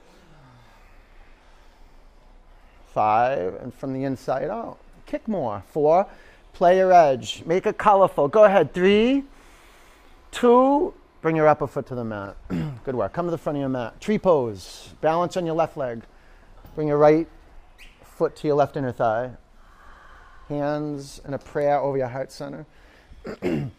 Five, 2.93 3.55
and 3.57 3.75
from 3.75 3.93
the 3.93 4.05
inside 4.05 4.49
out. 4.49 4.79
Kick 5.07 5.29
more. 5.29 5.62
Four, 5.69 6.07
play 6.55 6.79
your 6.79 6.93
edge. 6.93 7.43
Make 7.45 7.67
it 7.67 7.77
colorful. 7.77 8.29
Go 8.29 8.45
ahead. 8.45 8.73
Three, 8.73 9.25
two, 10.31 10.95
bring 11.21 11.37
your 11.37 11.49
upper 11.49 11.67
foot 11.67 11.87
to 11.88 11.95
the 11.95 12.05
mat. 12.05 12.37
Good 12.85 12.95
work. 12.95 13.12
Come 13.12 13.27
to 13.27 13.31
the 13.31 13.38
front 13.38 13.59
of 13.59 13.61
your 13.61 13.69
mat. 13.69 14.01
Tree 14.01 14.19
pose. 14.19 14.90
Balance 15.01 15.37
on 15.37 15.45
your 15.45 15.55
left 15.55 15.77
leg. 15.77 16.03
Bring 16.75 16.88
your 16.88 16.99
right 16.99 17.29
foot 18.03 18.37
to 18.37 18.47
your 18.47 18.57
left 18.57 18.77
inner 18.77 18.93
thigh. 18.93 19.33
Hands 20.49 21.21
in 21.27 21.35
a 21.35 21.38
prayer 21.38 21.79
over 21.79 21.99
your 21.99 22.09
heart 22.09 22.31
center. 22.31 22.64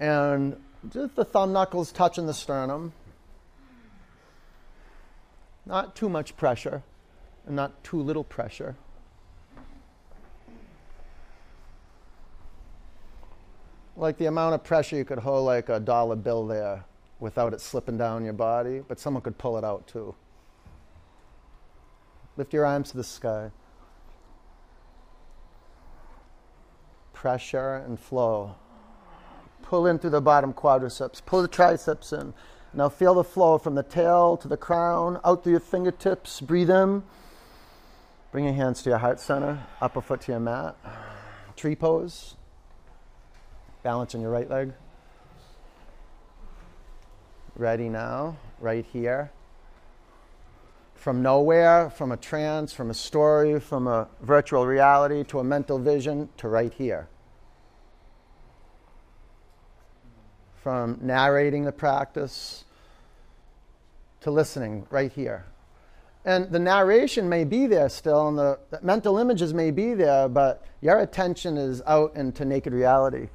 and 0.00 0.56
just 0.90 1.14
the 1.14 1.24
thumb 1.24 1.52
knuckles 1.52 1.92
touching 1.92 2.26
the 2.26 2.34
sternum. 2.34 2.92
Not 5.64 5.94
too 5.94 6.08
much 6.08 6.36
pressure 6.36 6.82
and 7.46 7.54
not 7.54 7.84
too 7.84 8.00
little 8.00 8.24
pressure. 8.24 8.76
Like 13.96 14.18
the 14.18 14.26
amount 14.26 14.54
of 14.54 14.64
pressure 14.64 14.96
you 14.96 15.04
could 15.04 15.18
hold 15.18 15.46
like 15.46 15.68
a 15.68 15.78
dollar 15.78 16.16
bill 16.16 16.46
there 16.46 16.84
without 17.20 17.54
it 17.54 17.60
slipping 17.60 17.96
down 17.96 18.24
your 18.24 18.32
body, 18.32 18.82
but 18.86 18.98
someone 18.98 19.22
could 19.22 19.38
pull 19.38 19.56
it 19.56 19.64
out 19.64 19.86
too. 19.86 20.14
Lift 22.36 22.52
your 22.52 22.64
arms 22.64 22.90
to 22.90 22.96
the 22.96 23.04
sky. 23.04 23.50
Pressure 27.12 27.76
and 27.76 28.00
flow. 28.00 28.56
Pull 29.72 29.86
in 29.86 29.98
through 29.98 30.10
the 30.10 30.20
bottom 30.20 30.52
quadriceps. 30.52 31.24
Pull 31.24 31.40
the 31.40 31.48
triceps 31.48 32.12
in. 32.12 32.34
Now 32.74 32.90
feel 32.90 33.14
the 33.14 33.24
flow 33.24 33.56
from 33.56 33.74
the 33.74 33.82
tail 33.82 34.36
to 34.36 34.46
the 34.46 34.58
crown, 34.58 35.18
out 35.24 35.42
through 35.42 35.52
your 35.52 35.60
fingertips. 35.60 36.42
Breathe 36.42 36.68
in. 36.68 37.02
Bring 38.32 38.44
your 38.44 38.52
hands 38.52 38.82
to 38.82 38.90
your 38.90 38.98
heart 38.98 39.18
center, 39.18 39.66
upper 39.80 40.02
foot 40.02 40.20
to 40.20 40.32
your 40.32 40.40
mat. 40.40 40.76
Tree 41.56 41.74
pose. 41.74 42.34
Balance 43.82 44.14
on 44.14 44.20
your 44.20 44.28
right 44.28 44.50
leg. 44.50 44.74
Ready 47.56 47.88
now, 47.88 48.36
right 48.60 48.84
here. 48.92 49.32
From 50.94 51.22
nowhere, 51.22 51.88
from 51.88 52.12
a 52.12 52.18
trance, 52.18 52.74
from 52.74 52.90
a 52.90 52.94
story, 52.94 53.58
from 53.58 53.86
a 53.86 54.06
virtual 54.20 54.66
reality 54.66 55.24
to 55.28 55.38
a 55.38 55.44
mental 55.44 55.78
vision 55.78 56.28
to 56.36 56.48
right 56.48 56.74
here. 56.74 57.08
From 60.62 60.98
narrating 61.02 61.64
the 61.64 61.72
practice 61.72 62.64
to 64.20 64.30
listening 64.30 64.86
right 64.90 65.10
here. 65.10 65.44
And 66.24 66.52
the 66.52 66.60
narration 66.60 67.28
may 67.28 67.42
be 67.42 67.66
there 67.66 67.88
still, 67.88 68.28
and 68.28 68.38
the, 68.38 68.60
the 68.70 68.80
mental 68.80 69.18
images 69.18 69.52
may 69.52 69.72
be 69.72 69.94
there, 69.94 70.28
but 70.28 70.64
your 70.80 71.00
attention 71.00 71.56
is 71.56 71.82
out 71.84 72.14
into 72.14 72.44
naked 72.44 72.72
reality, 72.72 73.28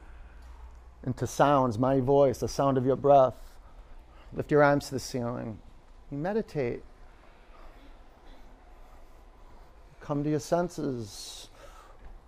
into 1.06 1.28
sounds, 1.28 1.78
my 1.78 2.00
voice, 2.00 2.38
the 2.38 2.48
sound 2.48 2.78
of 2.78 2.86
your 2.86 2.96
breath. 2.96 3.34
Lift 4.32 4.50
your 4.50 4.64
arms 4.64 4.88
to 4.88 4.94
the 4.94 5.00
ceiling. 5.00 5.60
You 6.10 6.18
meditate. 6.18 6.82
Come 10.00 10.24
to 10.24 10.30
your 10.30 10.40
senses. 10.40 11.50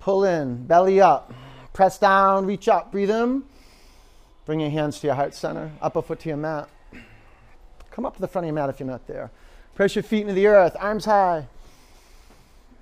Pull 0.01 0.25
in, 0.25 0.65
belly 0.65 0.99
up. 0.99 1.33
Press 1.71 1.97
down, 1.97 2.45
reach 2.45 2.67
up, 2.67 2.91
breathe 2.91 3.11
in. 3.11 3.43
Bring 4.49 4.61
your 4.61 4.71
hands 4.71 4.99
to 5.01 5.05
your 5.05 5.15
heart 5.15 5.35
center, 5.35 5.69
upper 5.79 6.01
foot 6.01 6.21
to 6.21 6.29
your 6.29 6.35
mat. 6.35 6.67
Come 7.91 8.03
up 8.03 8.15
to 8.15 8.19
the 8.19 8.27
front 8.27 8.45
of 8.45 8.47
your 8.47 8.55
mat 8.55 8.67
if 8.67 8.79
you're 8.79 8.89
not 8.89 9.05
there. 9.05 9.29
Press 9.75 9.93
your 9.95 10.01
feet 10.01 10.21
into 10.21 10.33
the 10.33 10.47
earth, 10.47 10.75
arms 10.79 11.05
high. 11.05 11.45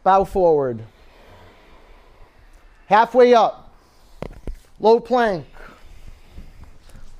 Bow 0.02 0.24
forward. 0.24 0.82
Halfway 2.86 3.34
up. 3.34 3.70
Low 4.80 5.02
plank. 5.02 5.46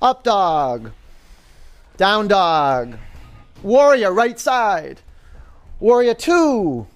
Up 0.02 0.24
dog. 0.24 0.92
Down 1.98 2.30
dog. 2.30 2.98
Warrior, 3.62 4.14
right 4.14 4.40
side. 4.40 5.02
Warrior 5.82 6.14
two. 6.14 6.88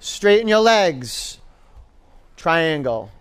Straighten 0.00 0.48
your 0.48 0.58
legs. 0.58 1.38
Triangle. 2.36 3.12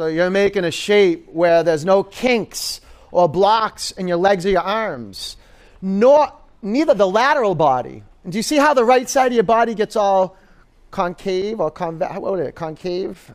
So 0.00 0.06
you're 0.06 0.30
making 0.30 0.64
a 0.64 0.70
shape 0.70 1.28
where 1.28 1.62
there's 1.62 1.84
no 1.84 2.02
kinks 2.02 2.80
or 3.12 3.28
blocks 3.28 3.90
in 3.90 4.08
your 4.08 4.16
legs 4.16 4.46
or 4.46 4.48
your 4.48 4.62
arms, 4.62 5.36
nor 5.82 6.32
neither 6.62 6.94
the 6.94 7.06
lateral 7.06 7.54
body. 7.54 8.02
And 8.24 8.32
do 8.32 8.38
you 8.38 8.42
see 8.42 8.56
how 8.56 8.72
the 8.72 8.82
right 8.82 9.06
side 9.06 9.26
of 9.26 9.32
your 9.34 9.42
body 9.42 9.74
gets 9.74 9.96
all 9.96 10.38
concave 10.90 11.60
or 11.60 11.70
conve- 11.70 12.18
what 12.18 12.40
is 12.40 12.48
it, 12.48 12.54
concave? 12.54 13.34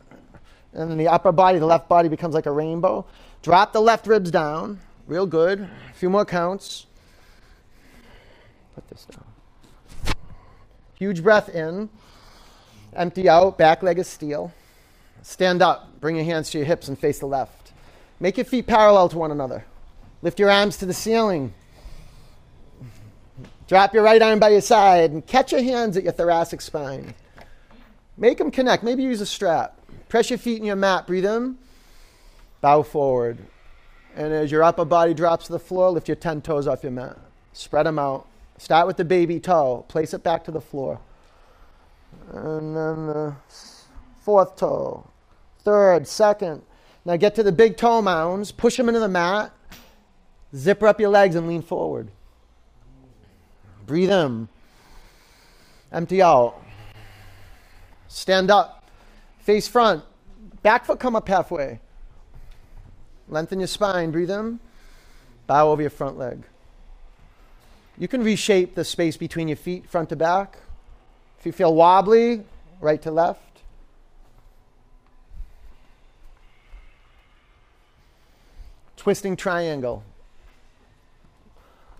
And 0.72 0.90
then 0.90 0.98
the 0.98 1.06
upper 1.06 1.30
body, 1.30 1.60
the 1.60 1.66
left 1.66 1.88
body 1.88 2.08
becomes 2.08 2.34
like 2.34 2.46
a 2.46 2.50
rainbow. 2.50 3.06
Drop 3.42 3.72
the 3.72 3.80
left 3.80 4.08
ribs 4.08 4.32
down, 4.32 4.80
real 5.06 5.24
good. 5.24 5.60
A 5.60 5.94
few 5.94 6.10
more 6.10 6.24
counts. 6.24 6.86
Put 8.74 8.88
this 8.88 9.04
down. 9.04 10.16
Huge 10.98 11.22
breath 11.22 11.48
in. 11.48 11.90
Empty 12.92 13.28
out, 13.28 13.56
back 13.56 13.84
leg 13.84 14.00
is 14.00 14.08
steel. 14.08 14.52
Stand 15.26 15.60
up, 15.60 16.00
bring 16.00 16.14
your 16.14 16.24
hands 16.24 16.50
to 16.50 16.58
your 16.58 16.66
hips 16.68 16.86
and 16.86 16.96
face 16.96 17.18
the 17.18 17.26
left. 17.26 17.72
Make 18.20 18.36
your 18.36 18.44
feet 18.44 18.68
parallel 18.68 19.08
to 19.08 19.18
one 19.18 19.32
another. 19.32 19.66
Lift 20.22 20.38
your 20.38 20.48
arms 20.48 20.76
to 20.76 20.86
the 20.86 20.94
ceiling. 20.94 21.52
Drop 23.66 23.92
your 23.92 24.04
right 24.04 24.22
arm 24.22 24.38
by 24.38 24.50
your 24.50 24.60
side 24.60 25.10
and 25.10 25.26
catch 25.26 25.50
your 25.50 25.62
hands 25.62 25.96
at 25.96 26.04
your 26.04 26.12
thoracic 26.12 26.60
spine. 26.60 27.12
Make 28.16 28.38
them 28.38 28.52
connect. 28.52 28.84
Maybe 28.84 29.02
use 29.02 29.20
a 29.20 29.26
strap. 29.26 29.76
Press 30.08 30.30
your 30.30 30.38
feet 30.38 30.58
in 30.58 30.64
your 30.64 30.76
mat. 30.76 31.08
Breathe 31.08 31.26
in. 31.26 31.58
Bow 32.60 32.82
forward. 32.84 33.38
And 34.14 34.32
as 34.32 34.52
your 34.52 34.62
upper 34.62 34.84
body 34.84 35.12
drops 35.12 35.46
to 35.46 35.52
the 35.52 35.58
floor, 35.58 35.90
lift 35.90 36.08
your 36.08 36.14
10 36.14 36.40
toes 36.42 36.68
off 36.68 36.84
your 36.84 36.92
mat. 36.92 37.18
Spread 37.52 37.86
them 37.86 37.98
out. 37.98 38.28
Start 38.58 38.86
with 38.86 38.96
the 38.96 39.04
baby 39.04 39.40
toe. 39.40 39.84
Place 39.88 40.14
it 40.14 40.22
back 40.22 40.44
to 40.44 40.52
the 40.52 40.60
floor. 40.60 41.00
And 42.32 42.76
then 42.76 43.06
the 43.08 43.34
fourth 44.22 44.54
toe. 44.54 45.04
Third, 45.66 46.06
second. 46.06 46.62
Now 47.04 47.16
get 47.16 47.34
to 47.34 47.42
the 47.42 47.50
big 47.50 47.76
toe 47.76 48.00
mounds. 48.00 48.52
Push 48.52 48.76
them 48.76 48.86
into 48.86 49.00
the 49.00 49.08
mat. 49.08 49.50
Zipper 50.54 50.86
up 50.86 51.00
your 51.00 51.08
legs 51.08 51.34
and 51.34 51.48
lean 51.48 51.60
forward. 51.60 52.08
Breathe 53.84 54.12
in. 54.12 54.46
Empty 55.90 56.22
out. 56.22 56.62
Stand 58.06 58.48
up. 58.48 58.88
Face 59.40 59.66
front. 59.66 60.04
Back 60.62 60.84
foot 60.84 61.00
come 61.00 61.16
up 61.16 61.26
halfway. 61.26 61.80
Lengthen 63.28 63.58
your 63.58 63.66
spine. 63.66 64.12
Breathe 64.12 64.30
in. 64.30 64.60
Bow 65.48 65.70
over 65.70 65.82
your 65.82 65.90
front 65.90 66.16
leg. 66.16 66.44
You 67.98 68.06
can 68.06 68.22
reshape 68.22 68.76
the 68.76 68.84
space 68.84 69.16
between 69.16 69.48
your 69.48 69.56
feet, 69.56 69.90
front 69.90 70.10
to 70.10 70.16
back. 70.16 70.58
If 71.40 71.46
you 71.46 71.50
feel 71.50 71.74
wobbly, 71.74 72.44
right 72.80 73.02
to 73.02 73.10
left. 73.10 73.45
Twisting 79.06 79.36
triangle. 79.36 80.02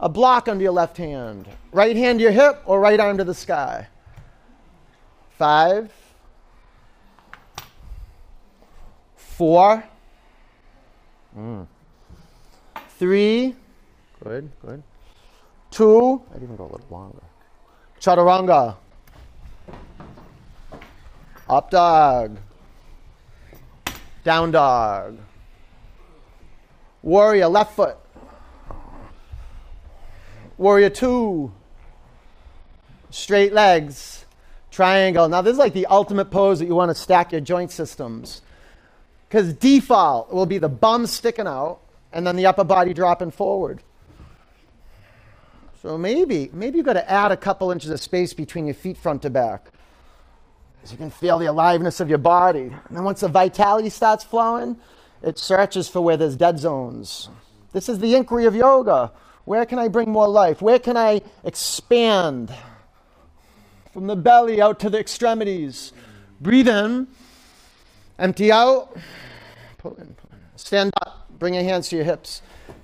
A 0.00 0.08
block 0.08 0.48
under 0.48 0.64
your 0.64 0.72
left 0.72 0.96
hand. 0.96 1.46
Right 1.70 1.94
hand 1.94 2.18
to 2.18 2.24
your 2.24 2.32
hip 2.32 2.60
or 2.66 2.80
right 2.80 2.98
arm 2.98 3.18
to 3.18 3.22
the 3.22 3.32
sky. 3.32 3.86
Five. 5.38 5.92
Four. 9.14 9.84
Mm. 11.38 11.68
Three. 12.98 13.54
Good, 14.24 14.50
good. 14.60 14.82
Two. 15.70 16.20
I'd 16.34 16.42
even 16.42 16.56
go 16.56 16.64
a 16.64 16.72
little 16.72 16.88
longer. 16.90 17.22
Chaturanga. 18.00 18.74
Up 21.48 21.70
dog. 21.70 22.36
Down 24.24 24.50
dog. 24.50 25.18
Warrior, 27.06 27.46
left 27.46 27.76
foot. 27.76 27.96
Warrior 30.58 30.90
two. 30.90 31.52
Straight 33.10 33.52
legs. 33.52 34.24
Triangle. 34.72 35.28
Now, 35.28 35.40
this 35.40 35.52
is 35.52 35.58
like 35.58 35.72
the 35.72 35.86
ultimate 35.86 36.32
pose 36.32 36.58
that 36.58 36.66
you 36.66 36.74
want 36.74 36.90
to 36.90 36.96
stack 36.96 37.30
your 37.30 37.40
joint 37.40 37.70
systems. 37.70 38.42
Because 39.28 39.52
default 39.52 40.32
will 40.32 40.46
be 40.46 40.58
the 40.58 40.68
bum 40.68 41.06
sticking 41.06 41.46
out 41.46 41.78
and 42.12 42.26
then 42.26 42.34
the 42.34 42.46
upper 42.46 42.64
body 42.64 42.92
dropping 42.92 43.30
forward. 43.30 43.84
So 45.82 45.96
maybe, 45.96 46.50
maybe 46.52 46.78
you've 46.78 46.86
got 46.86 46.94
to 46.94 47.08
add 47.08 47.30
a 47.30 47.36
couple 47.36 47.70
inches 47.70 47.90
of 47.90 48.00
space 48.00 48.34
between 48.34 48.66
your 48.66 48.74
feet 48.74 48.96
front 48.96 49.22
to 49.22 49.30
back. 49.30 49.70
As 50.82 50.90
you 50.90 50.98
can 50.98 51.10
feel 51.10 51.38
the 51.38 51.46
aliveness 51.46 52.00
of 52.00 52.08
your 52.08 52.18
body. 52.18 52.74
And 52.88 52.96
then 52.96 53.04
once 53.04 53.20
the 53.20 53.28
vitality 53.28 53.90
starts 53.90 54.24
flowing, 54.24 54.76
it 55.26 55.38
searches 55.38 55.88
for 55.88 56.00
where 56.00 56.16
there's 56.16 56.36
dead 56.36 56.58
zones. 56.58 57.28
This 57.72 57.88
is 57.88 57.98
the 57.98 58.14
inquiry 58.14 58.46
of 58.46 58.54
yoga. 58.54 59.12
Where 59.44 59.66
can 59.66 59.78
I 59.78 59.88
bring 59.88 60.10
more 60.10 60.28
life? 60.28 60.62
Where 60.62 60.78
can 60.78 60.96
I 60.96 61.20
expand? 61.44 62.54
From 63.92 64.06
the 64.06 64.16
belly 64.16 64.62
out 64.62 64.78
to 64.80 64.90
the 64.90 64.98
extremities. 64.98 65.92
Breathe 66.40 66.68
in. 66.68 67.08
Empty 68.18 68.52
out. 68.52 68.96
Pull 69.78 69.94
in, 69.96 70.14
pull 70.14 70.30
in. 70.32 70.38
Stand 70.54 70.92
up. 71.02 71.28
Bring 71.38 71.54
your 71.54 71.64
hands 71.64 71.88
to 71.88 71.96
your 71.96 72.04
hips. 72.04 72.40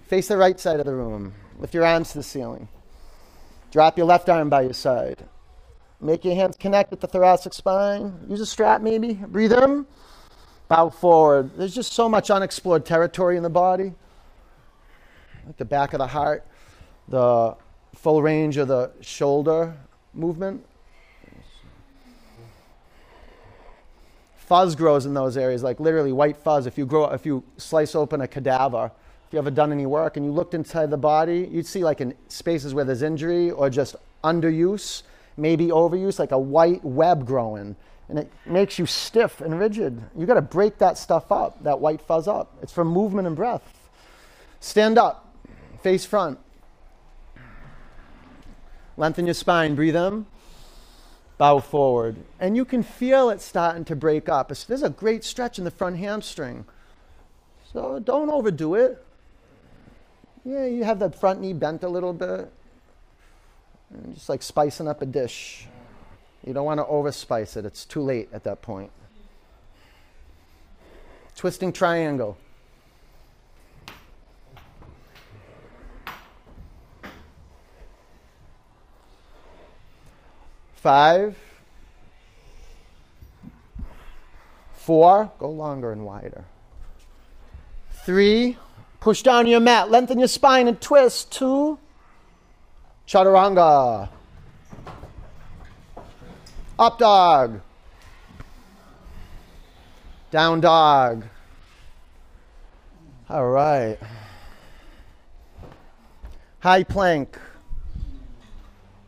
Face 0.08 0.28
the 0.28 0.36
right 0.36 0.58
side 0.58 0.80
of 0.80 0.86
the 0.86 0.94
room. 0.94 1.32
Lift 1.58 1.74
your 1.74 1.86
arms 1.86 2.10
to 2.12 2.18
the 2.18 2.24
ceiling. 2.24 2.68
Drop 3.70 3.96
your 3.96 4.06
left 4.06 4.28
arm 4.28 4.50
by 4.50 4.62
your 4.62 4.74
side. 4.74 5.24
Make 6.00 6.24
your 6.24 6.34
hands 6.34 6.56
connect 6.58 6.90
with 6.90 7.00
the 7.00 7.06
thoracic 7.06 7.54
spine. 7.54 8.26
Use 8.28 8.40
a 8.40 8.46
strap 8.46 8.82
maybe. 8.82 9.14
Breathe 9.14 9.52
in. 9.52 9.86
Bow 10.72 10.88
forward. 10.88 11.50
There's 11.58 11.74
just 11.74 11.92
so 11.92 12.08
much 12.08 12.30
unexplored 12.30 12.86
territory 12.86 13.36
in 13.36 13.42
the 13.42 13.50
body. 13.50 13.92
Like 15.44 15.58
the 15.58 15.66
back 15.66 15.92
of 15.92 15.98
the 15.98 16.06
heart, 16.06 16.46
the 17.08 17.54
full 17.94 18.22
range 18.22 18.56
of 18.56 18.68
the 18.68 18.90
shoulder 19.02 19.74
movement. 20.14 20.64
Fuzz 24.34 24.74
grows 24.74 25.04
in 25.04 25.12
those 25.12 25.36
areas, 25.36 25.62
like 25.62 25.78
literally 25.78 26.10
white 26.10 26.38
fuzz. 26.38 26.64
If 26.64 26.78
you 26.78 26.86
grow, 26.86 27.04
if 27.10 27.26
you 27.26 27.44
slice 27.58 27.94
open 27.94 28.22
a 28.22 28.26
cadaver, 28.26 28.90
if 29.26 29.34
you 29.34 29.38
ever 29.38 29.50
done 29.50 29.72
any 29.72 29.84
work 29.84 30.16
and 30.16 30.24
you 30.24 30.32
looked 30.32 30.54
inside 30.54 30.88
the 30.88 30.96
body, 30.96 31.50
you'd 31.52 31.66
see 31.66 31.84
like 31.84 32.00
in 32.00 32.14
spaces 32.28 32.72
where 32.72 32.86
there's 32.86 33.02
injury 33.02 33.50
or 33.50 33.68
just 33.68 33.94
underuse, 34.24 35.02
maybe 35.36 35.66
overuse, 35.66 36.18
like 36.18 36.32
a 36.32 36.38
white 36.38 36.82
web 36.82 37.26
growing. 37.26 37.76
And 38.12 38.18
it 38.18 38.30
makes 38.44 38.78
you 38.78 38.84
stiff 38.84 39.40
and 39.40 39.58
rigid. 39.58 39.98
You 40.14 40.26
got 40.26 40.34
to 40.34 40.42
break 40.42 40.76
that 40.76 40.98
stuff 40.98 41.32
up, 41.32 41.64
that 41.64 41.80
white 41.80 42.02
fuzz 42.02 42.28
up. 42.28 42.54
It's 42.60 42.70
from 42.70 42.88
movement 42.88 43.26
and 43.26 43.34
breath. 43.34 43.62
Stand 44.60 44.98
up, 44.98 45.34
face 45.82 46.04
front. 46.04 46.38
Lengthen 48.98 49.24
your 49.24 49.32
spine, 49.32 49.74
breathe 49.74 49.96
in. 49.96 50.26
Bow 51.38 51.60
forward. 51.60 52.16
And 52.38 52.54
you 52.54 52.66
can 52.66 52.82
feel 52.82 53.30
it 53.30 53.40
starting 53.40 53.86
to 53.86 53.96
break 53.96 54.28
up. 54.28 54.48
There's 54.48 54.82
a 54.82 54.90
great 54.90 55.24
stretch 55.24 55.56
in 55.56 55.64
the 55.64 55.70
front 55.70 55.96
hamstring. 55.96 56.66
So 57.72 57.98
don't 57.98 58.28
overdo 58.28 58.74
it. 58.74 59.02
Yeah, 60.44 60.66
you 60.66 60.84
have 60.84 60.98
that 60.98 61.18
front 61.18 61.40
knee 61.40 61.54
bent 61.54 61.82
a 61.82 61.88
little 61.88 62.12
bit. 62.12 62.52
And 63.88 64.12
just 64.12 64.28
like 64.28 64.42
spicing 64.42 64.86
up 64.86 65.00
a 65.00 65.06
dish. 65.06 65.66
You 66.44 66.52
don't 66.52 66.64
want 66.64 66.80
to 66.80 66.84
overspice 66.84 67.56
it, 67.56 67.64
it's 67.64 67.84
too 67.84 68.02
late 68.02 68.28
at 68.32 68.44
that 68.44 68.62
point. 68.62 68.90
Twisting 71.36 71.72
triangle. 71.72 72.36
Five. 80.74 81.38
Four. 84.74 85.30
Go 85.38 85.48
longer 85.48 85.92
and 85.92 86.04
wider. 86.04 86.44
Three. 88.04 88.58
Push 88.98 89.22
down 89.22 89.46
your 89.46 89.60
mat. 89.60 89.92
Lengthen 89.92 90.18
your 90.18 90.26
spine 90.26 90.66
and 90.66 90.80
twist. 90.80 91.30
Two. 91.30 91.78
Chaturanga. 93.06 94.08
Up 96.82 96.98
dog. 96.98 97.60
Down 100.32 100.60
dog. 100.60 101.24
All 103.30 103.48
right. 103.48 103.98
High 106.58 106.82
plank. 106.82 107.38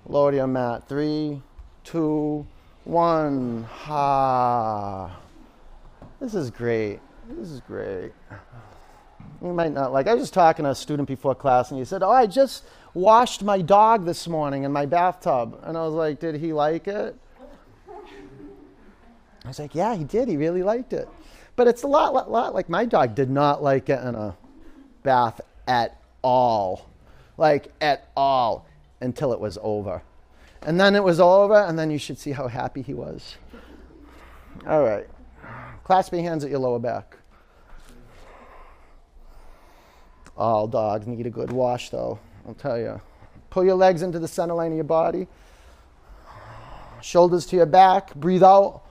Lower 0.07 0.33
your 0.33 0.47
mat. 0.47 0.89
Three, 0.89 1.43
two, 1.83 2.47
one. 2.85 3.65
Ha. 3.65 5.21
This 6.21 6.37
is 6.37 6.53
great. 6.53 7.01
This 7.29 7.49
is 7.51 7.61
great. 7.63 8.13
You 9.43 9.53
might 9.53 9.73
not 9.73 9.93
like. 9.93 10.07
I 10.07 10.15
was 10.15 10.23
just 10.23 10.35
talking 10.35 10.65
to 10.65 10.71
a 10.71 10.75
student 10.77 11.09
before 11.09 11.35
class, 11.35 11.73
and 11.73 11.81
he 11.81 11.85
said, 11.85 12.05
"Oh, 12.05 12.13
I 12.13 12.27
just 12.27 12.63
washed 12.95 13.43
my 13.43 13.61
dog 13.61 14.05
this 14.05 14.29
morning 14.29 14.63
in 14.63 14.71
my 14.71 14.87
bathtub," 14.87 15.59
and 15.65 15.77
I 15.77 15.85
was 15.85 15.95
like, 15.95 16.21
"Did 16.21 16.37
he 16.37 16.53
like 16.53 16.87
it?" 16.87 17.19
I 19.45 19.49
was 19.49 19.59
like, 19.59 19.75
"Yeah, 19.75 19.95
he 19.95 20.05
did. 20.05 20.29
He 20.29 20.37
really 20.37 20.63
liked 20.63 20.93
it." 20.93 21.09
But 21.57 21.69
it's 21.69 21.83
a 21.83 21.87
lot, 21.87 22.15
lot, 22.15 22.31
lot 22.31 22.55
like 22.55 22.69
my 22.69 22.85
dog 22.85 23.15
did 23.15 23.31
not 23.31 23.63
like 23.63 23.89
in 23.89 24.15
a 24.15 24.37
bath 25.03 25.41
at 25.69 26.01
all, 26.23 26.89
like 27.37 27.73
at 27.81 28.09
all, 28.17 28.67
until 29.01 29.33
it 29.33 29.41
was 29.41 29.59
over, 29.63 30.03
and 30.63 30.81
then 30.81 30.97
it 30.97 31.05
was 31.05 31.21
over, 31.21 31.55
and 31.55 31.79
then 31.79 31.91
you 31.91 31.99
should 31.99 32.19
see 32.19 32.33
how 32.33 32.49
happy 32.49 32.83
he 32.83 32.95
was. 32.95 33.37
All 34.67 34.83
right, 34.83 35.07
clasp 35.85 36.13
your 36.13 36.23
hands 36.23 36.45
at 36.45 36.51
your 36.51 36.61
lower 36.61 36.79
back. 36.79 37.17
All 40.37 40.67
dogs 40.67 41.07
need 41.07 41.27
a 41.27 41.31
good 41.31 41.53
wash, 41.53 41.91
though, 41.91 42.19
I'll 42.47 42.55
tell 42.55 42.79
you. 42.79 43.01
Pull 43.51 43.65
your 43.65 43.77
legs 43.77 44.03
into 44.03 44.19
the 44.19 44.27
center 44.27 44.55
line 44.55 44.73
of 44.73 44.77
your 44.77 44.85
body. 44.85 45.29
Shoulders 47.01 47.47
to 47.47 47.57
your 47.57 47.67
back. 47.67 48.13
Breathe 48.15 48.43
out. 48.43 48.83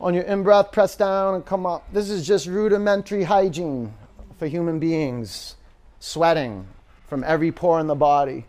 On 0.00 0.12
your 0.12 0.24
in 0.24 0.42
breath, 0.42 0.72
press 0.72 0.94
down 0.94 1.34
and 1.34 1.46
come 1.46 1.64
up. 1.64 1.90
This 1.92 2.10
is 2.10 2.26
just 2.26 2.46
rudimentary 2.46 3.24
hygiene 3.24 3.94
for 4.38 4.46
human 4.46 4.78
beings. 4.78 5.56
Sweating 6.00 6.66
from 7.08 7.24
every 7.24 7.50
pore 7.50 7.80
in 7.80 7.86
the 7.86 7.94
body. 7.94 8.44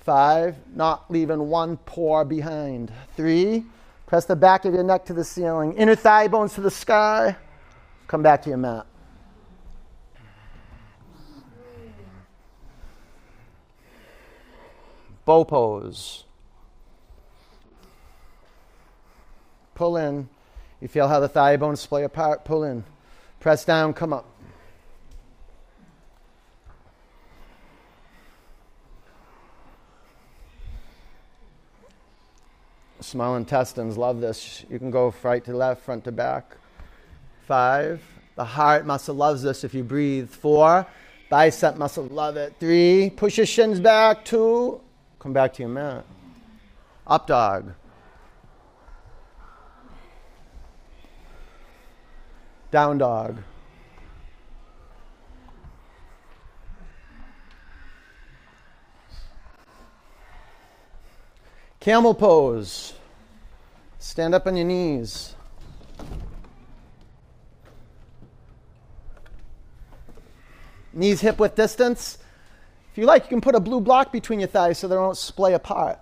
Five, 0.00 0.56
not 0.74 1.10
leaving 1.10 1.48
one 1.50 1.76
pore 1.76 2.24
behind. 2.24 2.90
Three, 3.14 3.64
press 4.06 4.24
the 4.24 4.36
back 4.36 4.64
of 4.64 4.72
your 4.72 4.82
neck 4.82 5.04
to 5.06 5.12
the 5.12 5.24
ceiling, 5.24 5.74
inner 5.74 5.94
thigh 5.94 6.28
bones 6.28 6.54
to 6.54 6.62
the 6.62 6.70
sky. 6.70 7.36
Come 8.06 8.22
back 8.22 8.42
to 8.42 8.48
your 8.48 8.58
mat. 8.58 8.86
Bow 15.26 15.44
pose. 15.44 16.24
Pull 19.74 19.98
in. 19.98 20.28
You 20.80 20.88
feel 20.88 21.08
how 21.08 21.20
the 21.20 21.28
thigh 21.28 21.56
bones 21.56 21.80
splay 21.80 22.04
apart? 22.04 22.44
Pull 22.44 22.64
in. 22.64 22.84
Press 23.40 23.64
down, 23.64 23.92
come 23.92 24.12
up. 24.12 24.26
Small 33.00 33.36
intestines 33.36 33.96
love 33.96 34.20
this. 34.20 34.64
You 34.68 34.78
can 34.78 34.90
go 34.90 35.14
right 35.22 35.44
to 35.44 35.56
left, 35.56 35.82
front 35.82 36.04
to 36.04 36.12
back. 36.12 36.56
Five. 37.46 38.02
The 38.34 38.44
heart 38.44 38.86
muscle 38.86 39.14
loves 39.14 39.42
this 39.42 39.64
if 39.64 39.72
you 39.72 39.82
breathe. 39.82 40.28
Four. 40.28 40.86
Bicep 41.30 41.76
muscle 41.76 42.04
love 42.04 42.36
it. 42.36 42.54
Three. 42.60 43.10
Push 43.10 43.38
your 43.38 43.46
shins 43.46 43.80
back. 43.80 44.24
Two. 44.24 44.80
Come 45.18 45.32
back 45.32 45.54
to 45.54 45.62
your 45.62 45.70
mat. 45.70 46.04
Up 47.06 47.26
dog. 47.26 47.72
Down 52.70 52.98
dog. 52.98 53.38
Camel 61.80 62.12
pose. 62.12 62.92
Stand 63.98 64.34
up 64.34 64.46
on 64.46 64.56
your 64.56 64.66
knees. 64.66 65.34
Knees 70.92 71.20
hip 71.20 71.38
width 71.38 71.54
distance. 71.54 72.18
If 72.92 72.98
you 72.98 73.06
like, 73.06 73.24
you 73.24 73.28
can 73.28 73.40
put 73.40 73.54
a 73.54 73.60
blue 73.60 73.80
block 73.80 74.12
between 74.12 74.40
your 74.40 74.48
thighs 74.48 74.78
so 74.78 74.88
they 74.88 74.96
don't 74.96 75.16
splay 75.16 75.54
apart. 75.54 76.00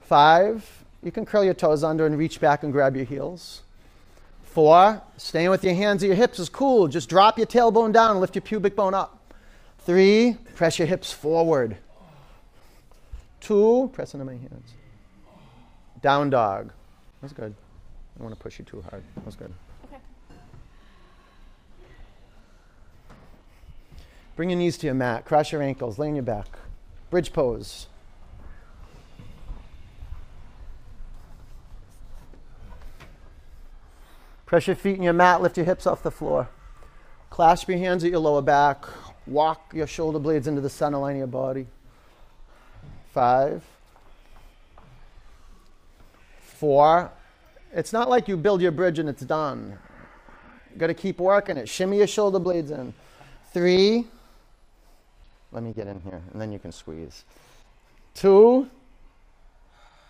Five, 0.00 0.84
you 1.02 1.12
can 1.12 1.24
curl 1.24 1.44
your 1.44 1.54
toes 1.54 1.84
under 1.84 2.04
and 2.04 2.18
reach 2.18 2.40
back 2.40 2.62
and 2.62 2.72
grab 2.72 2.96
your 2.96 3.04
heels. 3.04 3.62
Four, 4.50 5.00
staying 5.16 5.50
with 5.50 5.62
your 5.62 5.74
hands 5.74 6.02
at 6.02 6.08
your 6.08 6.16
hips 6.16 6.40
is 6.40 6.48
cool. 6.48 6.88
Just 6.88 7.08
drop 7.08 7.38
your 7.38 7.46
tailbone 7.46 7.92
down 7.92 8.10
and 8.10 8.20
lift 8.20 8.34
your 8.34 8.42
pubic 8.42 8.74
bone 8.74 8.94
up. 8.94 9.32
Three, 9.78 10.36
press 10.56 10.76
your 10.76 10.88
hips 10.88 11.12
forward. 11.12 11.76
Two, 13.40 13.90
press 13.92 14.12
into 14.12 14.26
my 14.26 14.32
hands. 14.32 14.74
Down 16.02 16.30
dog. 16.30 16.72
That's 17.20 17.32
good. 17.32 17.54
I 17.54 18.18
don't 18.18 18.24
want 18.24 18.36
to 18.36 18.42
push 18.42 18.58
you 18.58 18.64
too 18.64 18.82
hard. 18.90 19.04
That's 19.24 19.36
good. 19.36 19.52
Okay. 19.84 20.02
Bring 24.34 24.50
your 24.50 24.58
knees 24.58 24.76
to 24.78 24.86
your 24.86 24.94
mat. 24.96 25.24
Cross 25.24 25.52
your 25.52 25.62
ankles. 25.62 25.96
Lay 25.96 26.08
on 26.08 26.16
your 26.16 26.24
back. 26.24 26.48
Bridge 27.08 27.32
pose. 27.32 27.86
Press 34.50 34.66
your 34.66 34.74
feet 34.74 34.96
in 34.96 35.04
your 35.04 35.12
mat. 35.12 35.40
Lift 35.40 35.56
your 35.58 35.64
hips 35.64 35.86
off 35.86 36.02
the 36.02 36.10
floor. 36.10 36.48
Clasp 37.30 37.68
your 37.68 37.78
hands 37.78 38.02
at 38.02 38.10
your 38.10 38.18
lower 38.18 38.42
back. 38.42 38.84
Walk 39.24 39.72
your 39.72 39.86
shoulder 39.86 40.18
blades 40.18 40.48
into 40.48 40.60
the 40.60 40.68
center 40.68 40.98
line 40.98 41.12
of 41.12 41.18
your 41.18 41.26
body. 41.28 41.68
Five. 43.14 43.62
Four. 46.40 47.12
It's 47.72 47.92
not 47.92 48.10
like 48.10 48.26
you 48.26 48.36
build 48.36 48.60
your 48.60 48.72
bridge 48.72 48.98
and 48.98 49.08
it's 49.08 49.22
done. 49.22 49.78
You 50.72 50.78
got 50.78 50.88
to 50.88 50.94
keep 50.94 51.20
working 51.20 51.56
it. 51.56 51.68
Shimmy 51.68 51.98
your 51.98 52.08
shoulder 52.08 52.40
blades 52.40 52.72
in. 52.72 52.92
Three. 53.54 54.08
Let 55.52 55.62
me 55.62 55.72
get 55.72 55.86
in 55.86 56.00
here, 56.00 56.22
and 56.32 56.40
then 56.40 56.50
you 56.50 56.58
can 56.58 56.72
squeeze. 56.72 57.24
Two. 58.14 58.68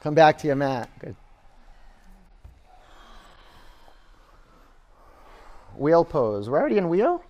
Come 0.03 0.14
back 0.14 0.38
to 0.38 0.47
your 0.47 0.57
mat. 0.57 0.88
Good. 0.99 1.14
Wheel 5.76 6.04
pose. 6.04 6.48
We're 6.48 6.58
already 6.58 6.78
in 6.78 6.88
wheel? 6.88 7.22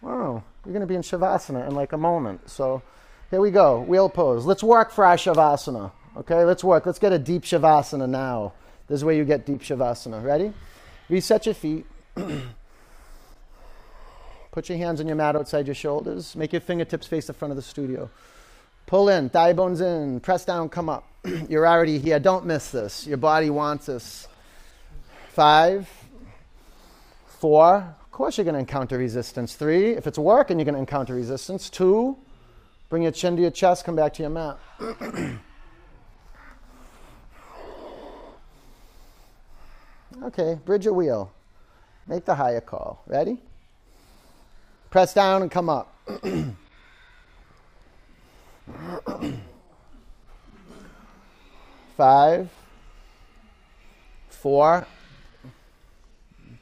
Wow. 0.00 0.42
You're 0.64 0.72
going 0.72 0.80
to 0.80 0.86
be 0.86 0.94
in 0.94 1.02
Shavasana 1.02 1.68
in 1.68 1.74
like 1.74 1.92
a 1.92 1.98
moment. 1.98 2.48
So 2.50 2.82
here 3.30 3.40
we 3.40 3.50
go. 3.50 3.80
Wheel 3.80 4.08
pose. 4.08 4.44
Let's 4.44 4.62
work 4.62 4.90
for 4.90 5.04
our 5.04 5.16
Shavasana. 5.16 5.92
Okay, 6.16 6.44
let's 6.44 6.64
work. 6.64 6.86
Let's 6.86 6.98
get 6.98 7.12
a 7.12 7.18
deep 7.18 7.42
Shavasana 7.42 8.08
now. 8.08 8.52
This 8.88 8.96
is 8.96 9.04
where 9.04 9.14
you 9.14 9.24
get 9.24 9.46
deep 9.46 9.60
Shavasana. 9.60 10.24
Ready? 10.24 10.52
Reset 11.08 11.46
your 11.46 11.54
feet. 11.54 11.86
Put 14.52 14.68
your 14.68 14.78
hands 14.78 15.00
on 15.00 15.06
your 15.06 15.16
mat 15.16 15.36
outside 15.36 15.66
your 15.66 15.76
shoulders. 15.76 16.34
Make 16.34 16.52
your 16.52 16.60
fingertips 16.60 17.06
face 17.06 17.28
the 17.28 17.32
front 17.32 17.52
of 17.52 17.56
the 17.56 17.62
studio. 17.62 18.10
Pull 18.86 19.08
in, 19.08 19.30
thigh 19.30 19.52
bones 19.52 19.80
in, 19.80 20.18
press 20.18 20.44
down, 20.44 20.68
come 20.68 20.88
up. 20.88 21.06
You're 21.48 21.68
already 21.68 21.98
here. 21.98 22.18
Don't 22.18 22.44
miss 22.44 22.72
this. 22.72 23.06
Your 23.06 23.18
body 23.18 23.48
wants 23.48 23.86
this. 23.86 24.26
Five, 25.28 25.88
four. 27.40 27.76
Of 27.76 28.10
course, 28.12 28.36
you're 28.36 28.44
going 28.44 28.54
to 28.54 28.60
encounter 28.60 28.98
resistance. 28.98 29.54
Three, 29.54 29.92
if 29.92 30.06
it's 30.06 30.18
working, 30.18 30.58
you're 30.58 30.66
going 30.66 30.74
to 30.74 30.80
encounter 30.80 31.14
resistance. 31.14 31.70
Two, 31.70 32.18
bring 32.90 33.02
your 33.02 33.12
chin 33.12 33.34
to 33.36 33.42
your 33.42 33.50
chest, 33.50 33.84
come 33.86 33.96
back 33.96 34.12
to 34.14 34.22
your 34.22 34.30
mat. 34.30 34.58
okay, 40.24 40.58
bridge 40.64 40.84
your 40.84 40.92
wheel. 40.94 41.32
Make 42.06 42.26
the 42.26 42.34
higher 42.34 42.60
call. 42.60 43.02
Ready? 43.06 43.38
Press 44.90 45.14
down 45.14 45.40
and 45.42 45.50
come 45.50 45.70
up. 45.70 45.96
Five, 51.96 52.48
four, 54.28 54.86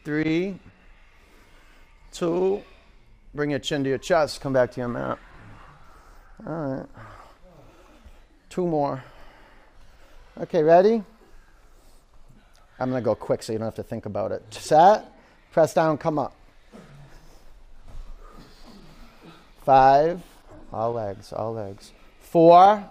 three, 0.04 0.58
two. 2.18 2.60
Bring 3.32 3.50
your 3.50 3.60
chin 3.60 3.84
to 3.84 3.88
your 3.88 3.98
chest. 3.98 4.40
Come 4.40 4.52
back 4.52 4.72
to 4.72 4.80
your 4.80 4.88
mat. 4.88 5.18
All 6.44 6.52
right. 6.52 6.86
Two 8.48 8.66
more. 8.66 9.04
Okay, 10.40 10.62
ready? 10.62 11.02
I'm 12.80 12.90
going 12.90 13.02
to 13.02 13.04
go 13.04 13.14
quick 13.14 13.42
so 13.42 13.52
you 13.52 13.58
don't 13.58 13.66
have 13.66 13.74
to 13.76 13.82
think 13.82 14.06
about 14.06 14.32
it. 14.32 14.42
Set. 14.50 15.04
Press 15.52 15.74
down, 15.74 15.98
come 15.98 16.18
up. 16.18 16.34
Five. 19.64 20.20
All 20.72 20.92
legs, 20.92 21.32
all 21.32 21.52
legs. 21.52 21.92
Four. 22.20 22.84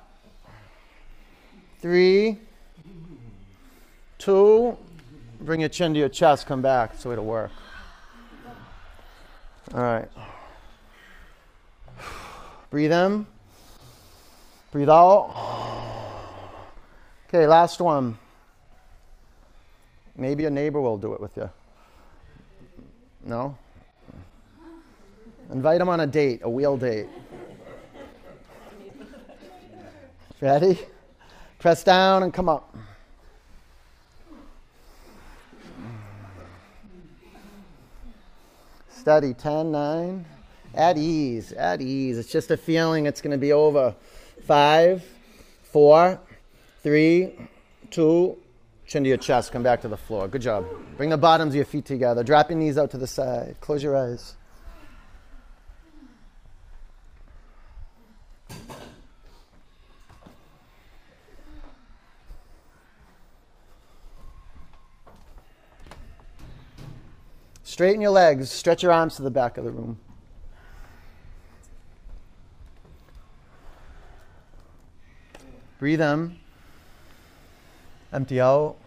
Three. 1.81 2.37
Two. 4.17 4.77
Bring 5.41 5.59
your 5.59 5.69
chin 5.69 5.93
to 5.93 5.99
your 5.99 6.09
chest, 6.09 6.47
come 6.47 6.61
back. 6.61 6.91
That's 6.91 7.03
the 7.03 7.09
way 7.09 7.15
to 7.15 7.21
work. 7.21 7.51
All 9.73 9.81
right. 9.81 10.09
Breathe 12.69 12.91
in. 12.91 13.25
Breathe 14.71 14.89
out. 14.89 15.33
Okay, 17.27 17.45
last 17.47 17.81
one. 17.81 18.17
Maybe 20.15 20.45
a 20.45 20.49
neighbor 20.49 20.81
will 20.81 20.97
do 20.97 21.13
it 21.13 21.21
with 21.21 21.35
you. 21.37 21.49
No? 23.25 23.57
Invite 25.51 25.81
him 25.81 25.89
on 25.89 25.99
a 25.99 26.07
date, 26.07 26.41
a 26.43 26.49
wheel 26.49 26.77
date. 26.77 27.07
Ready? 30.39 30.79
Press 31.59 31.83
down 31.83 32.23
and 32.23 32.33
come 32.33 32.47
up. 32.47 32.75
Steady. 39.07 39.33
10, 39.33 39.71
9. 39.71 40.25
At 40.73 40.97
ease. 40.97 41.53
At 41.53 41.79
ease. 41.79 42.17
It's 42.17 42.29
just 42.29 42.51
a 42.51 42.57
feeling 42.57 43.05
it's 43.05 43.21
going 43.21 43.31
to 43.31 43.37
be 43.37 43.53
over. 43.53 43.95
Five, 44.45 45.01
four, 45.63 46.19
three, 46.83 47.31
two, 47.89 48.37
chin 48.85 49.03
to 49.03 49.07
your 49.07 49.17
chest. 49.17 49.53
Come 49.53 49.63
back 49.63 49.79
to 49.83 49.87
the 49.87 49.95
floor. 49.95 50.27
Good 50.27 50.41
job. 50.41 50.65
Bring 50.97 51.09
the 51.09 51.17
bottoms 51.17 51.51
of 51.51 51.55
your 51.55 51.63
feet 51.63 51.85
together. 51.85 52.21
Drop 52.21 52.49
your 52.49 52.59
knees 52.59 52.77
out 52.77 52.91
to 52.91 52.97
the 52.97 53.07
side. 53.07 53.55
Close 53.61 53.81
your 53.81 53.95
eyes. 53.95 54.35
Straighten 67.77 68.01
your 68.01 68.09
legs. 68.09 68.51
Stretch 68.51 68.81
your 68.81 68.91
arms 68.91 69.17
to 69.17 69.21
the 69.21 69.29
back 69.29 69.59
of 69.59 69.63
the 69.63 69.69
room. 69.69 69.99
Breathe 75.77 76.01
in. 76.01 76.39
Empty 78.11 78.41
out. 78.41 78.77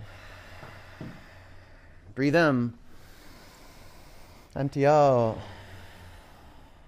Breathe 2.17 2.35
in. 2.35 2.75
Empty 4.57 4.85
out. 4.89 5.39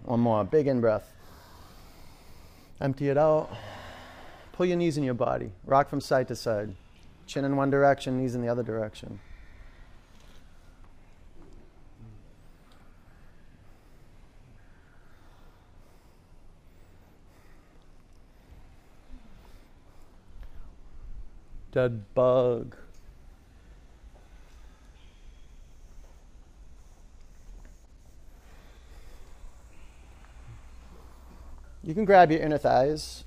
One 0.03 0.19
more. 0.19 0.43
Big 0.43 0.67
in 0.67 0.81
breath. 0.81 1.09
Empty 2.81 3.11
it 3.11 3.17
out. 3.17 3.49
Pull 4.55 4.67
your 4.67 4.77
knees 4.77 4.99
in 4.99 5.05
your 5.05 5.15
body. 5.15 5.53
Rock 5.65 5.89
from 5.89 6.01
side 6.01 6.27
to 6.27 6.35
side. 6.35 6.75
Chin 7.29 7.45
in 7.45 7.55
one 7.55 7.71
direction, 7.71 8.19
knees 8.19 8.35
in 8.35 8.43
the 8.43 8.49
other 8.49 8.65
direction. 8.65 9.21
Dead 21.73 22.15
bug. 22.15 22.77
You 31.83 31.95
can 31.95 32.05
grab 32.05 32.31
your 32.31 32.41
inner 32.41 32.59
thighs. 32.59 33.25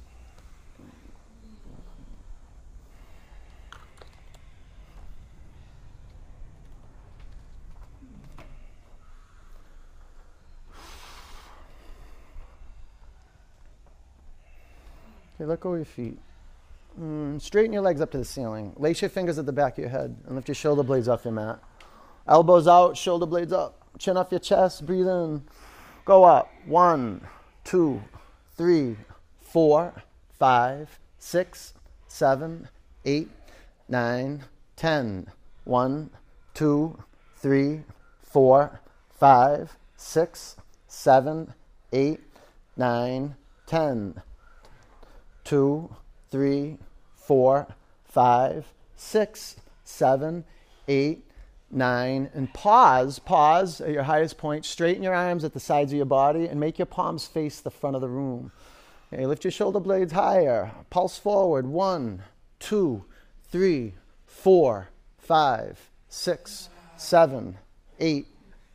Okay, 15.35 15.45
let 15.45 15.59
go 15.59 15.73
of 15.73 15.79
your 15.79 15.85
feet. 15.85 16.19
Mm, 16.99 17.41
straighten 17.41 17.73
your 17.73 17.81
legs 17.81 17.99
up 17.99 18.11
to 18.11 18.17
the 18.17 18.25
ceiling. 18.25 18.73
Lace 18.77 19.01
your 19.01 19.09
fingers 19.09 19.37
at 19.37 19.45
the 19.45 19.51
back 19.51 19.73
of 19.73 19.79
your 19.79 19.89
head 19.89 20.15
and 20.25 20.35
lift 20.35 20.47
your 20.47 20.55
shoulder 20.55 20.83
blades 20.83 21.09
off 21.09 21.25
your 21.25 21.33
mat. 21.33 21.59
Elbows 22.27 22.67
out, 22.67 22.95
shoulder 22.95 23.25
blades 23.25 23.51
up. 23.51 23.81
Chin 23.99 24.17
off 24.17 24.31
your 24.31 24.39
chest, 24.39 24.85
breathe 24.85 25.07
in. 25.07 25.43
Go 26.05 26.23
up. 26.23 26.51
One, 26.65 27.21
two, 27.63 28.01
three, 28.55 28.95
four, 29.41 29.93
five, 30.39 30.99
six, 31.19 31.73
seven, 32.07 32.69
eight, 33.03 33.29
nine, 33.89 34.43
ten. 34.75 35.27
One, 35.65 36.11
two, 36.53 36.97
three, 37.37 37.83
four, 38.21 38.79
five, 39.09 39.77
six, 39.97 40.55
seven, 40.87 41.53
eight, 41.91 42.21
nine, 42.77 43.35
ten. 43.65 44.21
Two, 45.43 45.95
three, 46.35 46.77
four, 47.15 47.65
five, 48.03 48.65
six, 48.97 49.55
seven, 49.85 50.43
eight, 50.89 51.23
nine, 51.71 52.29
and 52.33 52.53
pause. 52.53 53.19
Pause 53.19 53.79
at 53.79 53.91
your 53.93 54.03
highest 54.03 54.37
point. 54.37 54.65
Straighten 54.65 55.01
your 55.01 55.13
arms 55.13 55.45
at 55.45 55.53
the 55.53 55.61
sides 55.61 55.93
of 55.93 55.95
your 55.95 56.05
body 56.05 56.45
and 56.45 56.59
make 56.59 56.77
your 56.77 56.87
palms 56.87 57.25
face 57.25 57.61
the 57.61 57.71
front 57.71 57.95
of 57.95 58.01
the 58.01 58.09
room. 58.09 58.51
Okay, 59.13 59.25
lift 59.25 59.45
your 59.45 59.51
shoulder 59.51 59.79
blades 59.79 60.11
higher. 60.11 60.71
Pulse 60.89 61.17
forward. 61.17 61.67
One, 61.67 62.21
two, 62.59 63.05
three, 63.49 63.93
four, 64.25 64.89
five, 65.17 65.79
six, 66.09 66.67
seven, 66.97 67.57
eight, 68.01 68.27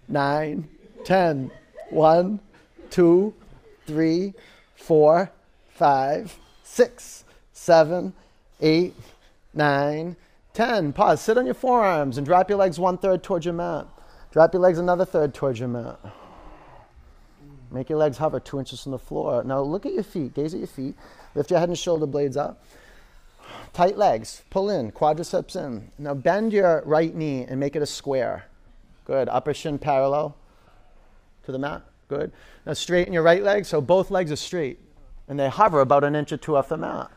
nine, 0.08 0.66
ten. 1.04 1.50
One, 1.90 2.40
two, 2.88 3.34
three, 3.86 4.32
four, 4.76 5.30
five, 5.68 6.38
six, 6.62 7.24
seven, 7.61 8.14
eight, 8.62 8.94
nine, 9.52 10.16
ten. 10.54 10.92
Pause. 10.94 11.20
Sit 11.20 11.38
on 11.38 11.44
your 11.44 11.54
forearms 11.54 12.16
and 12.16 12.26
drop 12.26 12.48
your 12.48 12.58
legs 12.58 12.80
one 12.80 12.96
third 12.96 13.22
towards 13.22 13.44
your 13.44 13.54
mat. 13.54 13.86
Drop 14.32 14.54
your 14.54 14.62
legs 14.62 14.78
another 14.78 15.04
third 15.04 15.34
towards 15.34 15.58
your 15.58 15.68
mat. 15.68 16.00
Make 17.70 17.90
your 17.90 17.98
legs 17.98 18.16
hover 18.16 18.40
two 18.40 18.58
inches 18.58 18.82
from 18.82 18.92
the 18.92 18.98
floor. 18.98 19.44
Now 19.44 19.61
look 19.61 19.84
at 19.84 19.92
your 19.92 20.02
feet. 20.02 20.34
Gaze 20.34 20.54
at 20.54 20.61
your 20.61 20.66
feet. 20.66 20.96
Lift 21.34 21.50
your 21.50 21.61
head 21.61 21.68
and 21.68 21.78
shoulder 21.78 22.06
blades 22.06 22.36
up. 22.36 22.64
Tight 23.74 23.98
legs. 23.98 24.42
Pull 24.50 24.70
in. 24.70 24.90
Quadriceps 24.90 25.54
in. 25.54 25.90
Now 25.98 26.14
bend 26.14 26.54
your 26.54 26.82
right 26.86 27.14
knee 27.14 27.44
and 27.44 27.61
make 27.61 27.76
it 27.76 27.82
a 27.82 27.86
square. 27.86 28.46
Good. 29.04 29.28
Upper 29.28 29.52
shin 29.52 29.78
parallel 29.78 30.34
to 31.44 31.52
the 31.52 31.58
mat. 31.58 31.82
Good. 32.08 32.32
Now 32.64 32.72
straighten 32.72 33.12
your 33.12 33.22
right 33.22 33.42
leg 33.42 33.66
so 33.66 33.82
both 33.82 34.11
legs 34.11 34.32
are 34.32 34.36
straight 34.36 34.78
and 35.28 35.38
they 35.38 35.50
hover 35.50 35.80
about 35.80 36.04
an 36.04 36.16
inch 36.16 36.32
or 36.32 36.38
two 36.38 36.56
off 36.56 36.70
the 36.70 36.78
mat. 36.78 37.11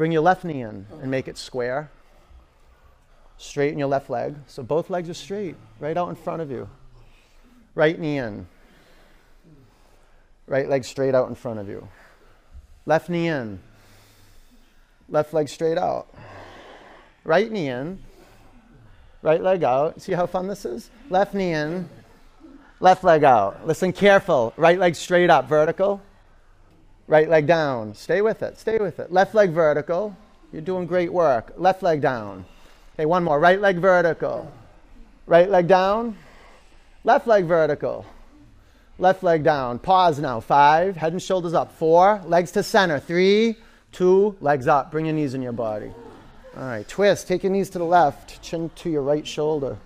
Bring 0.00 0.12
your 0.12 0.22
left 0.22 0.44
knee 0.44 0.62
in 0.62 0.86
and 1.02 1.10
make 1.10 1.28
it 1.28 1.36
square. 1.36 1.90
Straighten 3.36 3.78
your 3.78 3.88
left 3.88 4.08
leg. 4.08 4.34
So 4.46 4.62
both 4.62 4.88
legs 4.88 5.10
are 5.10 5.14
straight, 5.14 5.56
right 5.78 5.94
out 5.94 6.08
in 6.08 6.14
front 6.14 6.40
of 6.40 6.50
you. 6.50 6.70
Right 7.74 8.00
knee 8.00 8.16
in. 8.16 8.46
Right 10.46 10.66
leg 10.70 10.86
straight 10.86 11.14
out 11.14 11.28
in 11.28 11.34
front 11.34 11.60
of 11.60 11.68
you. 11.68 11.86
Left 12.86 13.10
knee 13.10 13.28
in. 13.28 13.60
Left 15.10 15.34
leg 15.34 15.50
straight 15.50 15.76
out. 15.76 16.08
Right 17.22 17.52
knee 17.52 17.68
in. 17.68 17.98
Right 19.20 19.42
leg 19.42 19.64
out. 19.64 20.00
See 20.00 20.12
how 20.12 20.24
fun 20.24 20.46
this 20.46 20.64
is? 20.64 20.88
Left 21.10 21.34
knee 21.34 21.52
in. 21.52 21.86
Left 22.80 23.04
leg 23.04 23.22
out. 23.22 23.66
Listen 23.66 23.92
careful. 23.92 24.54
Right 24.56 24.78
leg 24.78 24.94
straight 24.94 25.28
up, 25.28 25.46
vertical. 25.46 26.00
Right 27.10 27.28
leg 27.28 27.48
down. 27.48 27.92
Stay 27.94 28.22
with 28.22 28.40
it. 28.40 28.56
Stay 28.56 28.78
with 28.78 29.00
it. 29.00 29.10
Left 29.10 29.34
leg 29.34 29.50
vertical. 29.50 30.16
You're 30.52 30.62
doing 30.62 30.86
great 30.86 31.12
work. 31.12 31.52
Left 31.56 31.82
leg 31.82 32.00
down. 32.00 32.44
Okay, 32.94 33.04
one 33.04 33.24
more. 33.24 33.40
Right 33.40 33.60
leg 33.60 33.78
vertical. 33.78 34.48
Right 35.26 35.50
leg 35.50 35.66
down. 35.66 36.16
Left 37.02 37.26
leg 37.26 37.46
vertical. 37.46 38.06
Left 38.96 39.24
leg 39.24 39.42
down. 39.42 39.80
Pause 39.80 40.20
now. 40.20 40.38
Five. 40.38 40.94
Head 40.94 41.10
and 41.10 41.20
shoulders 41.20 41.52
up. 41.52 41.72
Four. 41.72 42.22
Legs 42.26 42.52
to 42.52 42.62
center. 42.62 43.00
Three, 43.00 43.56
two, 43.90 44.36
legs 44.40 44.68
up. 44.68 44.92
Bring 44.92 45.06
your 45.06 45.14
knees 45.16 45.34
in 45.34 45.42
your 45.42 45.50
body. 45.50 45.90
All 46.56 46.62
right. 46.62 46.86
Twist. 46.86 47.26
Take 47.26 47.42
your 47.42 47.50
knees 47.50 47.70
to 47.70 47.78
the 47.78 47.84
left. 47.84 48.40
Chin 48.40 48.70
to 48.76 48.88
your 48.88 49.02
right 49.02 49.26
shoulder. 49.26 49.78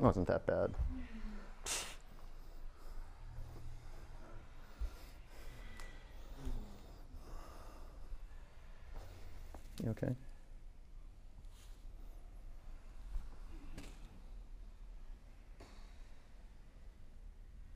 It 0.00 0.04
wasn't 0.04 0.28
that 0.28 0.46
bad. 0.46 0.70
You 9.84 9.90
okay? 9.90 10.14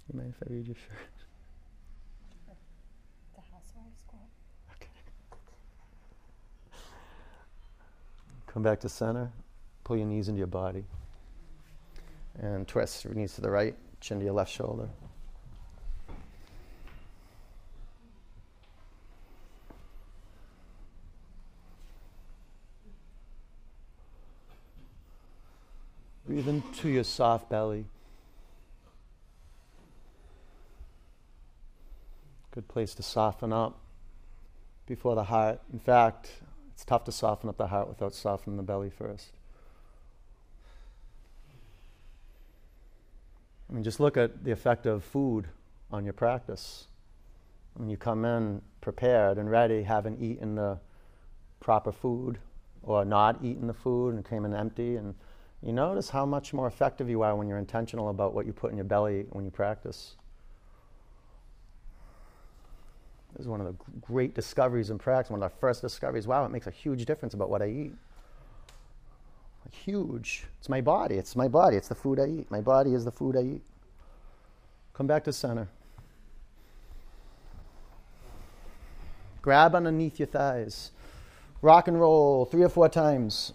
You 0.08 0.18
mind 0.18 0.32
if 0.34 0.48
I 0.48 0.54
read 0.54 0.66
your 0.66 0.76
shirt? 0.76 0.96
The 3.34 3.42
housewives 3.52 4.02
quote. 4.06 4.22
Okay. 4.76 4.88
Come 8.46 8.62
back 8.62 8.80
to 8.80 8.88
center. 8.88 9.30
Pull 9.82 9.98
your 9.98 10.06
knees 10.06 10.28
into 10.28 10.38
your 10.38 10.46
body. 10.46 10.84
And 12.40 12.66
twist 12.66 13.04
your 13.04 13.14
knees 13.14 13.34
to 13.34 13.40
the 13.40 13.50
right, 13.50 13.74
chin 14.00 14.18
to 14.18 14.24
your 14.24 14.34
left 14.34 14.52
shoulder. 14.52 14.88
Breathe 26.26 26.48
into 26.48 26.88
your 26.88 27.04
soft 27.04 27.50
belly. 27.50 27.84
Good 32.50 32.66
place 32.68 32.94
to 32.94 33.02
soften 33.02 33.52
up 33.52 33.78
before 34.86 35.14
the 35.14 35.24
heart. 35.24 35.60
In 35.72 35.78
fact, 35.78 36.30
it's 36.72 36.84
tough 36.84 37.04
to 37.04 37.12
soften 37.12 37.48
up 37.48 37.56
the 37.56 37.66
heart 37.66 37.88
without 37.88 38.14
softening 38.14 38.56
the 38.56 38.62
belly 38.62 38.90
first. 38.90 39.32
I 43.68 43.72
mean, 43.72 43.82
just 43.82 44.00
look 44.00 44.16
at 44.16 44.44
the 44.44 44.52
effect 44.52 44.86
of 44.86 45.04
food 45.04 45.48
on 45.90 46.04
your 46.04 46.12
practice. 46.12 46.86
When 47.74 47.88
you 47.88 47.96
come 47.96 48.24
in 48.24 48.62
prepared 48.80 49.38
and 49.38 49.50
ready, 49.50 49.82
haven't 49.82 50.22
eaten 50.22 50.54
the 50.54 50.78
proper 51.60 51.90
food 51.90 52.38
or 52.82 53.04
not 53.04 53.42
eaten 53.42 53.66
the 53.66 53.74
food 53.74 54.14
and 54.14 54.24
came 54.24 54.44
in 54.44 54.54
empty, 54.54 54.96
and 54.96 55.14
you 55.62 55.72
notice 55.72 56.10
how 56.10 56.26
much 56.26 56.52
more 56.52 56.66
effective 56.66 57.08
you 57.08 57.22
are 57.22 57.34
when 57.34 57.48
you're 57.48 57.58
intentional 57.58 58.10
about 58.10 58.34
what 58.34 58.44
you 58.44 58.52
put 58.52 58.70
in 58.70 58.76
your 58.76 58.84
belly 58.84 59.24
when 59.30 59.44
you 59.44 59.50
practice. 59.50 60.16
This 63.32 63.46
is 63.46 63.48
one 63.48 63.60
of 63.60 63.66
the 63.66 63.74
great 64.00 64.34
discoveries 64.34 64.90
in 64.90 64.98
practice, 64.98 65.30
one 65.30 65.42
of 65.42 65.50
the 65.50 65.58
first 65.58 65.80
discoveries. 65.80 66.26
Wow, 66.26 66.44
it 66.44 66.50
makes 66.50 66.66
a 66.66 66.70
huge 66.70 67.04
difference 67.06 67.34
about 67.34 67.48
what 67.48 67.62
I 67.62 67.68
eat. 67.68 67.94
Huge. 69.70 70.44
It's 70.58 70.68
my 70.68 70.80
body. 70.80 71.16
It's 71.16 71.36
my 71.36 71.48
body. 71.48 71.76
It's 71.76 71.88
the 71.88 71.94
food 71.94 72.20
I 72.20 72.26
eat. 72.26 72.50
My 72.50 72.60
body 72.60 72.94
is 72.94 73.04
the 73.04 73.10
food 73.10 73.36
I 73.36 73.42
eat. 73.42 73.62
Come 74.92 75.06
back 75.06 75.24
to 75.24 75.32
center. 75.32 75.68
Grab 79.42 79.74
underneath 79.74 80.18
your 80.18 80.28
thighs. 80.28 80.90
Rock 81.60 81.88
and 81.88 82.00
roll 82.00 82.46
three 82.46 82.62
or 82.62 82.68
four 82.68 82.88
times. 82.88 83.52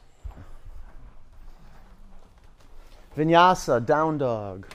Vinyasa, 3.17 3.85
down 3.85 4.17
dog. 4.17 4.67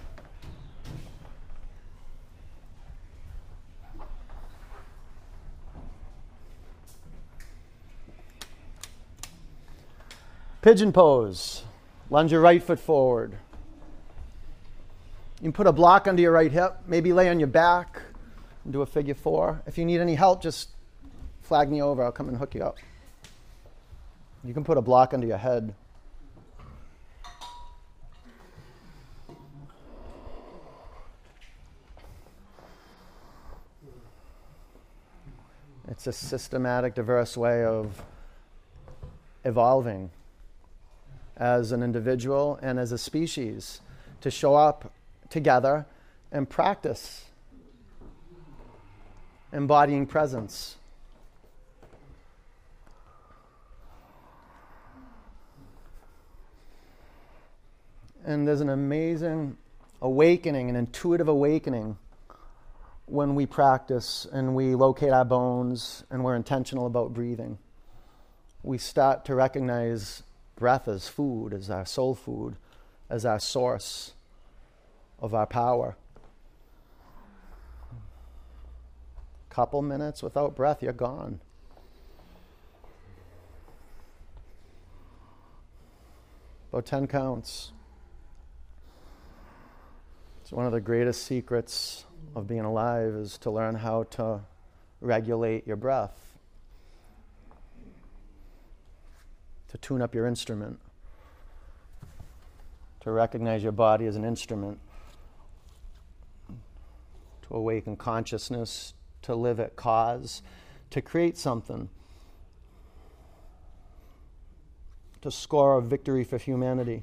Pigeon 10.65 10.95
pose. 10.95 11.63
Lunge 12.09 12.33
your 12.33 12.41
right 12.41 12.63
foot 12.63 12.81
forward. 12.81 13.37
You 15.39 15.43
can 15.43 15.53
put 15.53 15.67
a 15.67 15.73
block 15.73 16.09
under 16.09 16.23
your 16.23 16.33
right 16.33 16.51
hip, 16.51 16.79
maybe 16.87 17.13
lay 17.13 17.29
on 17.29 17.39
your 17.39 17.49
back 17.49 18.01
and 18.65 18.73
do 18.73 18.81
a 18.81 18.87
figure 18.87 19.13
four. 19.15 19.61
If 19.67 19.77
you 19.77 19.85
need 19.85 20.01
any 20.01 20.15
help, 20.15 20.41
just 20.41 20.71
flag 21.43 21.71
me 21.71 21.83
over. 21.83 22.03
I'll 22.03 22.13
come 22.13 22.31
and 22.31 22.39
hook 22.39 22.55
you 22.55 22.63
up. 22.63 22.79
You 24.43 24.55
can 24.55 24.65
put 24.65 24.79
a 24.79 24.81
block 24.81 25.13
under 25.13 25.27
your 25.27 25.37
head. 25.37 25.75
It's 35.89 36.07
a 36.07 36.13
systematic, 36.13 36.95
diverse 36.95 37.37
way 37.37 37.65
of 37.65 38.03
evolving 39.45 40.11
as 41.37 41.73
an 41.73 41.83
individual 41.83 42.59
and 42.63 42.79
as 42.79 42.93
a 42.93 42.99
species 42.99 43.81
to 44.21 44.31
show 44.31 44.55
up 44.55 44.93
together 45.31 45.87
and 46.31 46.49
practice 46.49 47.25
embodying 49.53 50.07
presence. 50.07 50.77
And 58.25 58.49
there's 58.49 58.61
an 58.61 58.71
amazing 58.71 59.57
awakening, 60.01 60.71
an 60.71 60.77
intuitive 60.77 61.29
awakening 61.29 61.99
when 63.07 63.35
we 63.35 63.47
practice 63.47 64.27
and 64.33 64.55
we 64.55 64.75
locate 64.75 65.11
our 65.11 65.25
bones 65.25 66.05
and 66.11 66.25
we're 66.25 66.37
intentional 66.37 66.87
about 66.87 67.13
breathing. 67.13 67.59
We 68.63 68.79
start 68.79 69.27
to 69.27 69.35
recognize 69.35 70.23
breath 70.57 70.89
as 70.89 71.09
food, 71.09 71.53
as 71.53 71.71
our 71.71 71.85
soul 71.85 72.15
food, 72.15 72.57
as 73.09 73.25
our 73.25 73.41
source 73.41 74.15
of 75.19 75.35
our 75.35 75.47
power. 75.47 75.97
Couple 79.51 79.83
minutes 79.83 80.23
without 80.23 80.57
breath, 80.57 80.83
you're 80.83 80.93
gone. 80.93 81.41
About 86.73 86.87
10 86.87 87.07
counts. 87.07 87.71
It's 90.43 90.51
one 90.51 90.67
of 90.67 90.73
the 90.73 90.81
greatest 90.81 91.25
secrets 91.25 92.05
of 92.35 92.49
being 92.49 92.61
alive 92.61 93.15
is 93.15 93.39
to 93.39 93.51
learn 93.51 93.77
how 93.77 94.03
to 94.11 94.41
regulate 95.01 95.67
your 95.67 95.77
breath, 95.77 96.24
to 99.75 99.79
tune 99.79 100.01
up 100.01 100.15
your 100.15 100.25
instrument, 100.29 100.79
to 103.01 103.11
recognize 103.11 103.61
your 103.61 103.73
body 103.73 104.07
as 104.07 104.15
an 104.15 104.25
instrument, 104.25 104.79
to 107.43 107.55
awaken 107.57 107.97
consciousness, 107.97 108.95
to 109.23 109.35
live 109.35 109.59
at 109.59 109.75
cause, 109.75 110.43
to 110.91 111.03
create 111.03 111.37
something, 111.37 111.89
to 115.23 115.31
score 115.33 115.77
a 115.77 115.83
victory 115.83 116.23
for 116.23 116.39
humanity 116.39 117.03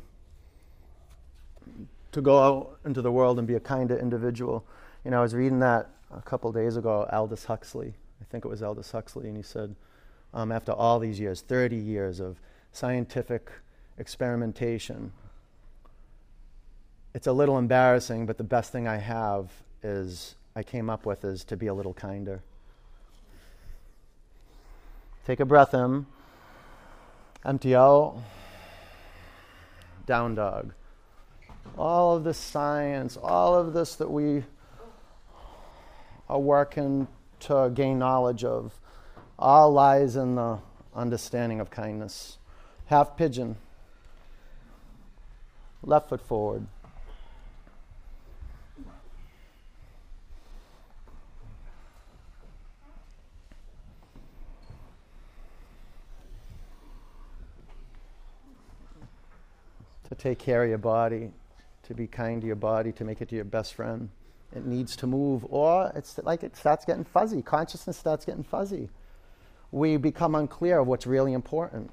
to 2.13 2.21
go 2.21 2.39
out 2.39 2.79
into 2.85 3.01
the 3.01 3.11
world 3.11 3.37
and 3.37 3.47
be 3.47 3.55
a 3.55 3.59
kinder 3.59 3.97
individual. 3.97 4.65
You 5.03 5.11
know, 5.11 5.19
I 5.19 5.21
was 5.21 5.35
reading 5.35 5.59
that 5.59 5.89
a 6.15 6.21
couple 6.21 6.49
days 6.53 6.77
ago, 6.77 7.05
Aldous 7.11 7.43
Huxley. 7.43 7.93
I 8.21 8.23
think 8.29 8.45
it 8.45 8.47
was 8.47 8.63
Aldous 8.63 8.91
Huxley, 8.93 9.27
and 9.27 9.35
he 9.35 9.43
said, 9.43 9.75
um, 10.33 10.53
after 10.53 10.71
all 10.71 10.99
these 10.99 11.19
years, 11.19 11.41
30 11.41 11.75
years 11.75 12.21
of 12.21 12.39
scientific 12.71 13.51
experimentation, 13.97 15.11
it's 17.13 17.27
a 17.27 17.33
little 17.33 17.57
embarrassing, 17.57 18.25
but 18.25 18.37
the 18.37 18.43
best 18.43 18.71
thing 18.71 18.87
I 18.87 18.97
have 18.97 19.51
is 19.83 20.35
I 20.55 20.63
came 20.63 20.89
up 20.89 21.05
with 21.05 21.23
is 21.25 21.43
to 21.45 21.57
be 21.57 21.67
a 21.67 21.73
little 21.73 21.93
kinder. 21.93 22.41
Take 25.25 25.39
a 25.39 25.45
breath 25.45 25.73
in, 25.73 26.05
empty 27.45 27.75
out, 27.75 28.17
down 30.05 30.35
dog 30.35 30.73
all 31.77 32.15
of 32.15 32.23
this 32.23 32.37
science, 32.37 33.17
all 33.21 33.55
of 33.55 33.73
this 33.73 33.95
that 33.95 34.09
we 34.09 34.43
are 36.29 36.39
working 36.39 37.07
to 37.41 37.71
gain 37.73 37.99
knowledge 37.99 38.43
of, 38.43 38.79
all 39.37 39.71
lies 39.71 40.15
in 40.15 40.35
the 40.35 40.59
understanding 40.95 41.59
of 41.59 41.69
kindness. 41.69 42.37
Half 42.91 43.15
pigeon, 43.15 43.55
left 45.81 46.09
foot 46.09 46.19
forward. 46.19 46.67
To 60.09 60.15
take 60.15 60.37
care 60.37 60.61
of 60.61 60.67
your 60.67 60.77
body, 60.77 61.31
to 61.83 61.93
be 61.93 62.07
kind 62.07 62.41
to 62.41 62.47
your 62.47 62.57
body, 62.57 62.91
to 62.91 63.05
make 63.05 63.21
it 63.21 63.29
to 63.29 63.35
your 63.35 63.45
best 63.45 63.73
friend. 63.73 64.09
It 64.53 64.65
needs 64.65 64.97
to 64.97 65.07
move, 65.07 65.45
or 65.49 65.93
it's 65.95 66.19
like 66.23 66.43
it 66.43 66.57
starts 66.57 66.83
getting 66.83 67.05
fuzzy. 67.05 67.41
Consciousness 67.41 67.95
starts 67.95 68.25
getting 68.25 68.43
fuzzy. 68.43 68.89
We 69.71 69.95
become 69.95 70.35
unclear 70.35 70.79
of 70.79 70.87
what's 70.87 71.07
really 71.07 71.31
important. 71.31 71.89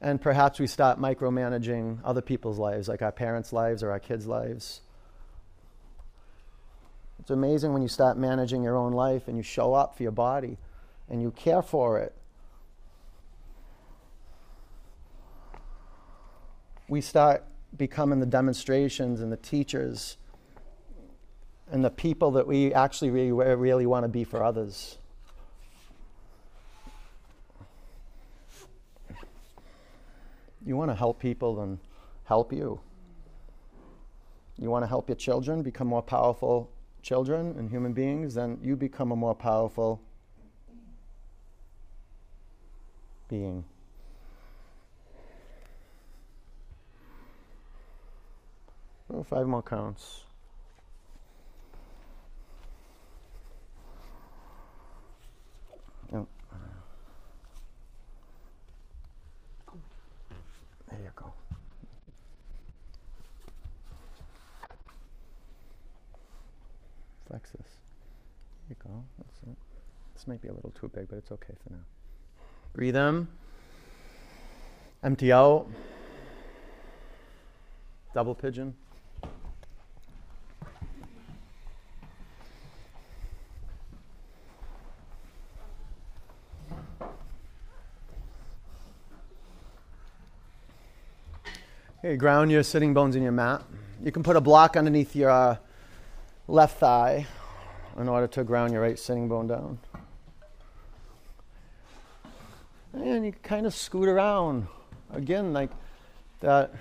And 0.00 0.20
perhaps 0.20 0.60
we 0.60 0.66
start 0.66 1.00
micromanaging 1.00 1.98
other 2.04 2.20
people's 2.20 2.58
lives, 2.58 2.88
like 2.88 3.02
our 3.02 3.12
parents' 3.12 3.52
lives 3.52 3.82
or 3.82 3.90
our 3.90 3.98
kids' 3.98 4.26
lives. 4.26 4.80
It's 7.18 7.30
amazing 7.30 7.72
when 7.72 7.82
you 7.82 7.88
start 7.88 8.16
managing 8.16 8.62
your 8.62 8.76
own 8.76 8.92
life 8.92 9.26
and 9.26 9.36
you 9.36 9.42
show 9.42 9.74
up 9.74 9.96
for 9.96 10.02
your 10.02 10.12
body 10.12 10.56
and 11.08 11.20
you 11.20 11.30
care 11.32 11.62
for 11.62 11.98
it. 11.98 12.14
We 16.88 17.00
start 17.00 17.44
becoming 17.76 18.20
the 18.20 18.26
demonstrations 18.26 19.20
and 19.20 19.32
the 19.32 19.36
teachers 19.36 20.16
and 21.70 21.84
the 21.84 21.90
people 21.90 22.30
that 22.32 22.46
we 22.46 22.72
actually 22.72 23.10
really, 23.10 23.32
really 23.32 23.86
want 23.86 24.04
to 24.04 24.08
be 24.08 24.24
for 24.24 24.42
others. 24.42 24.97
You 30.64 30.76
want 30.76 30.90
to 30.90 30.94
help 30.94 31.20
people, 31.20 31.56
then 31.56 31.78
help 32.24 32.52
you. 32.52 32.80
You 34.58 34.70
want 34.70 34.82
to 34.82 34.88
help 34.88 35.08
your 35.08 35.16
children 35.16 35.62
become 35.62 35.86
more 35.86 36.02
powerful 36.02 36.70
children 37.02 37.54
and 37.58 37.70
human 37.70 37.92
beings, 37.92 38.34
then 38.34 38.58
you 38.62 38.76
become 38.76 39.12
a 39.12 39.16
more 39.16 39.34
powerful 39.34 40.00
being. 43.28 43.64
Five 49.24 49.46
more 49.46 49.62
counts. 49.62 50.24
Oh. 56.12 56.26
There 60.90 61.00
you 61.00 61.10
go. 61.16 61.32
This. 67.56 67.78
There 68.68 68.70
you 68.70 68.76
go. 68.82 69.04
That's 69.16 69.38
it. 69.42 69.56
This 70.14 70.26
might 70.26 70.42
be 70.42 70.48
a 70.48 70.52
little 70.52 70.72
too 70.78 70.88
big, 70.88 71.08
but 71.08 71.16
it's 71.16 71.32
okay 71.32 71.54
for 71.62 71.72
now. 71.72 71.80
Breathe 72.74 72.96
in. 72.96 73.28
Empty 75.02 75.32
out. 75.32 75.66
Double 78.12 78.34
pigeon. 78.34 78.74
Okay, 92.00 92.16
ground 92.16 92.50
your 92.50 92.62
sitting 92.62 92.92
bones 92.92 93.16
in 93.16 93.22
your 93.22 93.32
mat. 93.32 93.62
You 94.02 94.12
can 94.12 94.22
put 94.22 94.36
a 94.36 94.40
block 94.40 94.76
underneath 94.76 95.16
your 95.16 95.30
uh, 95.30 95.56
left 96.46 96.78
thigh 96.78 97.26
in 97.98 98.08
order 98.08 98.26
to 98.26 98.44
ground 98.44 98.72
your 98.72 98.82
right 98.82 98.98
sitting 98.98 99.28
bone 99.28 99.46
down. 99.46 99.78
And 102.92 103.24
you 103.24 103.32
kind 103.42 103.66
of 103.66 103.74
scoot 103.74 104.08
around. 104.08 104.66
Again, 105.12 105.52
like 105.52 105.70
that 106.40 106.72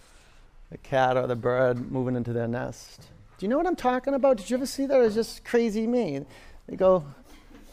the 0.70 0.78
cat 0.78 1.16
or 1.16 1.26
the 1.26 1.36
bird 1.36 1.90
moving 1.90 2.16
into 2.16 2.32
their 2.32 2.48
nest. 2.48 3.08
Do 3.38 3.46
you 3.46 3.50
know 3.50 3.56
what 3.56 3.66
I'm 3.66 3.76
talking 3.76 4.14
about? 4.14 4.36
Did 4.38 4.50
you 4.50 4.56
ever 4.56 4.66
see 4.66 4.86
that? 4.86 5.00
It's 5.00 5.14
just 5.14 5.44
crazy 5.44 5.86
me. 5.86 6.24
They 6.68 6.76
go, 6.76 7.04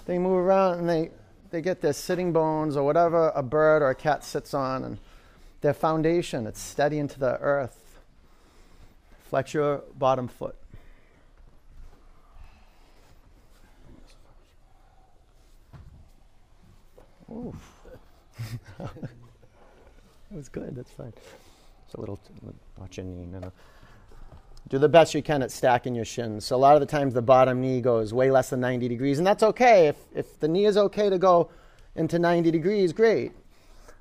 they 0.06 0.18
move 0.18 0.38
around 0.38 0.80
and 0.80 0.90
they, 0.90 1.12
they 1.52 1.62
get 1.62 1.82
their 1.82 1.94
sitting 1.94 2.34
bones 2.34 2.76
or 2.76 2.84
whatever 2.84 3.32
a 3.36 3.44
bird 3.44 3.82
or 3.82 3.90
a 3.90 3.96
cat 3.96 4.24
sits 4.24 4.54
on 4.54 4.84
and 4.84 4.98
their 5.62 5.74
foundation, 5.74 6.48
it's 6.48 6.60
steady 6.60 6.98
into 6.98 7.20
the 7.20 7.38
earth. 7.40 8.00
Flex 9.30 9.54
your 9.54 9.84
bottom 9.98 10.28
foot. 10.28 10.56
Oof. 17.32 17.56
that 18.78 18.90
was 20.32 20.50
good. 20.50 20.76
That's 20.76 20.92
fine. 20.92 21.14
It's 21.86 21.94
a 21.96 22.00
little, 22.00 22.20
watch 22.78 22.98
your 22.98 23.06
knee. 23.06 23.26
No, 23.26 23.40
no. 23.40 23.52
Do 24.70 24.78
the 24.78 24.90
best 24.90 25.14
you 25.14 25.22
can 25.22 25.42
at 25.42 25.52
stacking 25.52 25.96
your 25.96 26.06
shins. 26.06 26.46
So 26.46 26.56
a 26.56 26.58
lot 26.58 26.76
of 26.76 26.80
the 26.80 26.86
times 26.86 27.14
the 27.14 27.22
bottom 27.22 27.60
knee 27.60 27.82
goes 27.82 28.14
way 28.14 28.32
less 28.32 28.50
than 28.50 28.62
90 28.62 28.88
degrees, 28.88 29.18
and 29.18 29.28
that's 29.28 29.44
okay. 29.44 29.88
If, 29.88 29.98
if 30.16 30.40
the 30.40 30.48
knee 30.48 30.66
is 30.66 30.78
okay 30.78 31.10
to 31.10 31.18
go 31.18 31.50
into 31.96 32.20
90 32.20 32.52
degrees, 32.52 32.94
great. 32.94 33.34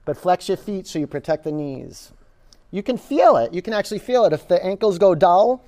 But 0.05 0.16
flex 0.16 0.49
your 0.49 0.57
feet 0.57 0.87
so 0.87 0.99
you 0.99 1.07
protect 1.07 1.45
the 1.45 1.53
knees. 1.53 2.12
You 2.70 2.83
can 2.83 2.97
feel 2.97 3.37
it. 3.37 3.53
You 3.53 3.62
can 3.62 3.72
actually 3.72 3.99
feel 3.99 4.24
it. 4.24 4.33
If 4.33 4.47
the 4.47 4.64
ankles 4.64 4.99
go 4.99 5.14
dull, 5.14 5.64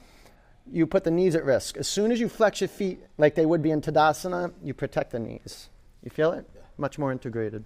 you 0.70 0.86
put 0.86 1.04
the 1.04 1.10
knees 1.10 1.34
at 1.34 1.44
risk. 1.44 1.76
As 1.76 1.88
soon 1.88 2.12
as 2.12 2.20
you 2.20 2.28
flex 2.28 2.60
your 2.60 2.68
feet 2.68 3.00
like 3.18 3.34
they 3.34 3.46
would 3.46 3.62
be 3.62 3.72
in 3.72 3.80
Tadasana, 3.80 4.52
you 4.62 4.74
protect 4.74 5.10
the 5.10 5.18
knees. 5.18 5.68
You 6.04 6.10
feel 6.10 6.32
it? 6.32 6.48
Much 6.82 6.98
more 6.98 7.12
integrated. 7.12 7.62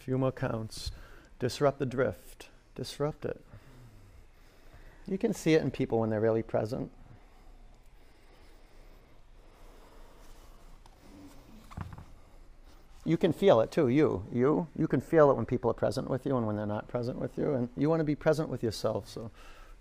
A 0.00 0.02
few 0.02 0.18
more 0.18 0.32
counts. 0.32 0.90
Disrupt 1.38 1.78
the 1.78 1.86
drift. 1.86 2.48
Disrupt 2.74 3.24
it. 3.24 3.40
You 5.06 5.16
can 5.18 5.32
see 5.32 5.54
it 5.54 5.62
in 5.62 5.70
people 5.70 6.00
when 6.00 6.10
they're 6.10 6.20
really 6.20 6.42
present. 6.42 6.90
you 13.04 13.16
can 13.16 13.32
feel 13.32 13.60
it 13.60 13.72
too 13.72 13.88
you 13.88 14.24
you 14.32 14.68
you 14.78 14.86
can 14.86 15.00
feel 15.00 15.28
it 15.28 15.34
when 15.34 15.44
people 15.44 15.68
are 15.68 15.74
present 15.74 16.08
with 16.08 16.24
you 16.24 16.36
and 16.36 16.46
when 16.46 16.54
they're 16.54 16.64
not 16.64 16.86
present 16.86 17.18
with 17.18 17.36
you 17.36 17.54
and 17.54 17.68
you 17.76 17.90
want 17.90 17.98
to 17.98 18.04
be 18.04 18.14
present 18.14 18.48
with 18.48 18.62
yourself 18.62 19.08
so 19.08 19.28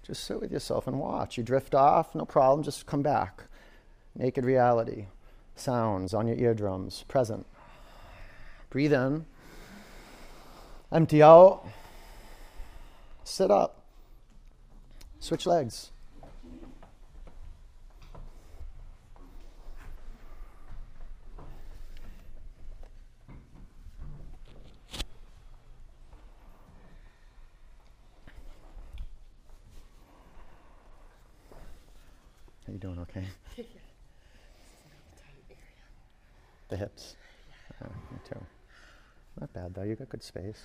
just 0.01 0.23
sit 0.23 0.41
with 0.41 0.51
yourself 0.51 0.87
and 0.87 0.99
watch 0.99 1.37
you 1.37 1.43
drift 1.43 1.75
off 1.75 2.15
no 2.15 2.25
problem 2.25 2.63
just 2.63 2.87
come 2.87 3.03
back 3.03 3.43
naked 4.15 4.43
reality 4.43 5.05
sounds 5.61 6.13
on 6.13 6.27
your 6.27 6.37
eardrums. 6.37 7.05
Present. 7.07 7.45
Breathe 8.69 8.93
in. 8.93 9.25
Empty 10.91 11.21
out. 11.23 11.65
Sit 13.23 13.51
up. 13.51 13.83
Switch 15.19 15.45
legs 15.45 15.91
Are 32.71 32.73
you 32.73 32.79
doing 32.79 32.99
okay? 32.99 33.25
the 36.69 36.77
hips. 36.77 37.17
Oh, 37.83 37.89
me 38.11 38.17
too. 38.29 38.39
Not 39.39 39.51
bad 39.51 39.70
though. 39.81 39.89
You 39.89 39.95
got 39.95 40.09
good 40.09 40.23
space. 40.23 40.61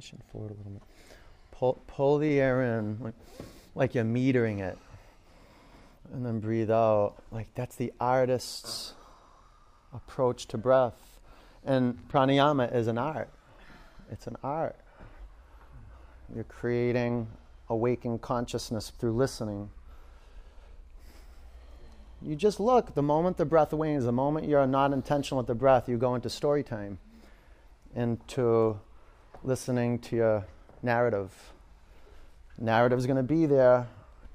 Should 0.00 0.22
forward 0.30 0.52
a 0.52 0.54
little 0.54 0.72
bit. 0.72 0.82
Pull, 1.50 1.82
pull 1.86 2.18
the 2.18 2.40
air 2.40 2.62
in 2.78 2.98
like, 3.00 3.14
like 3.74 3.94
you're 3.94 4.04
metering 4.04 4.60
it, 4.60 4.78
and 6.12 6.24
then 6.24 6.40
breathe 6.40 6.70
out. 6.70 7.14
Like 7.30 7.48
that's 7.54 7.76
the 7.76 7.92
artist's 8.00 8.94
approach 9.92 10.46
to 10.48 10.58
breath. 10.58 11.20
And 11.64 11.98
pranayama 12.08 12.74
is 12.74 12.86
an 12.86 12.96
art. 12.96 13.28
It's 14.10 14.26
an 14.26 14.36
art. 14.42 14.76
You're 16.34 16.44
creating 16.44 17.26
awakened 17.68 18.22
consciousness 18.22 18.90
through 18.98 19.12
listening. 19.12 19.70
You 22.20 22.36
just 22.36 22.60
look, 22.60 22.94
the 22.94 23.02
moment 23.02 23.36
the 23.36 23.44
breath 23.44 23.72
wanes, 23.72 24.04
the 24.04 24.12
moment 24.12 24.48
you're 24.48 24.66
not 24.66 24.92
intentional 24.92 25.38
with 25.38 25.48
the 25.48 25.54
breath, 25.56 25.88
you 25.88 25.98
go 25.98 26.14
into 26.14 26.30
story 26.30 26.62
time, 26.62 26.98
into 27.94 28.78
listening 29.44 29.98
to 30.00 30.16
your 30.16 30.46
narrative. 30.82 31.32
Narrative 32.58 32.98
is 32.98 33.06
going 33.06 33.16
to 33.16 33.22
be 33.22 33.46
there. 33.46 33.86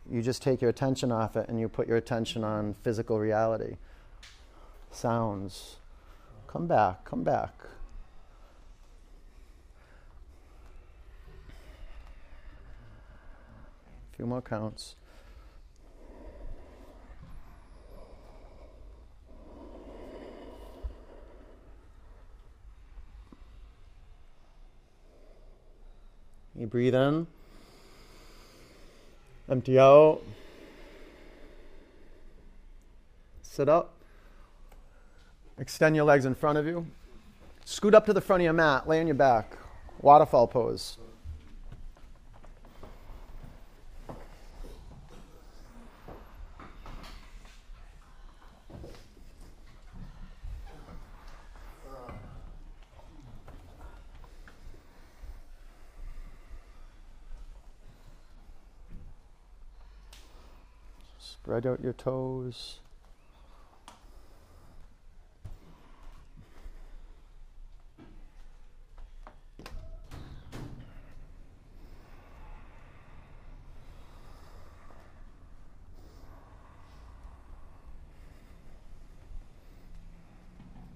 You 0.10 0.22
just 0.22 0.42
take 0.42 0.62
your 0.62 0.70
attention 0.70 1.12
off 1.12 1.36
it 1.36 1.50
and 1.50 1.60
you 1.60 1.68
put 1.68 1.88
your 1.88 1.98
attention 1.98 2.44
on 2.44 2.76
physical 2.84 3.20
reality. 3.20 3.78
Sounds. 4.92 5.78
Come 6.48 6.68
back, 6.68 7.04
come 7.04 7.24
back. 7.24 7.54
A 14.14 14.16
few 14.16 14.26
more 14.26 14.42
counts. 14.42 14.96
You 26.58 26.66
breathe 26.66 26.96
in, 26.96 27.28
empty 29.48 29.78
out, 29.78 30.22
sit 33.44 33.70
up, 33.70 33.94
extend 35.60 35.96
your 35.96 36.06
legs 36.06 36.26
in 36.26 36.34
front 36.34 36.58
of 36.58 36.66
you, 36.66 36.88
scoot 37.64 37.94
up 37.94 38.08
to 38.08 38.14
the 38.14 38.22
front 38.22 38.42
of 38.42 38.46
your 38.46 38.54
mat, 38.54 38.88
lay 38.88 39.00
on 39.00 39.06
your 39.06 39.16
back, 39.16 39.56
waterfall 40.02 40.48
pose. 40.48 40.98
Spread 61.58 61.72
out 61.74 61.82
your 61.82 61.94
toes. 61.94 62.82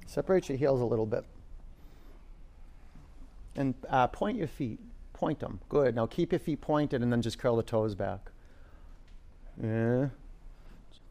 Separate 0.06 0.48
your 0.48 0.60
heels 0.60 0.80
a 0.80 0.86
little 0.86 1.08
bit. 1.08 1.26
And 3.56 3.74
uh, 3.90 4.06
point 4.06 4.38
your 4.38 4.48
feet. 4.48 4.80
Point 5.14 5.40
them. 5.40 5.60
Good. 5.70 5.96
Now 5.96 6.06
keep 6.06 6.32
your 6.32 6.38
feet 6.38 6.62
pointed 6.62 7.02
and 7.02 7.12
then 7.12 7.24
just 7.24 7.40
curl 7.40 7.56
the 7.56 7.64
toes 7.64 7.96
back. 7.96 8.30
Yeah. 9.60 10.10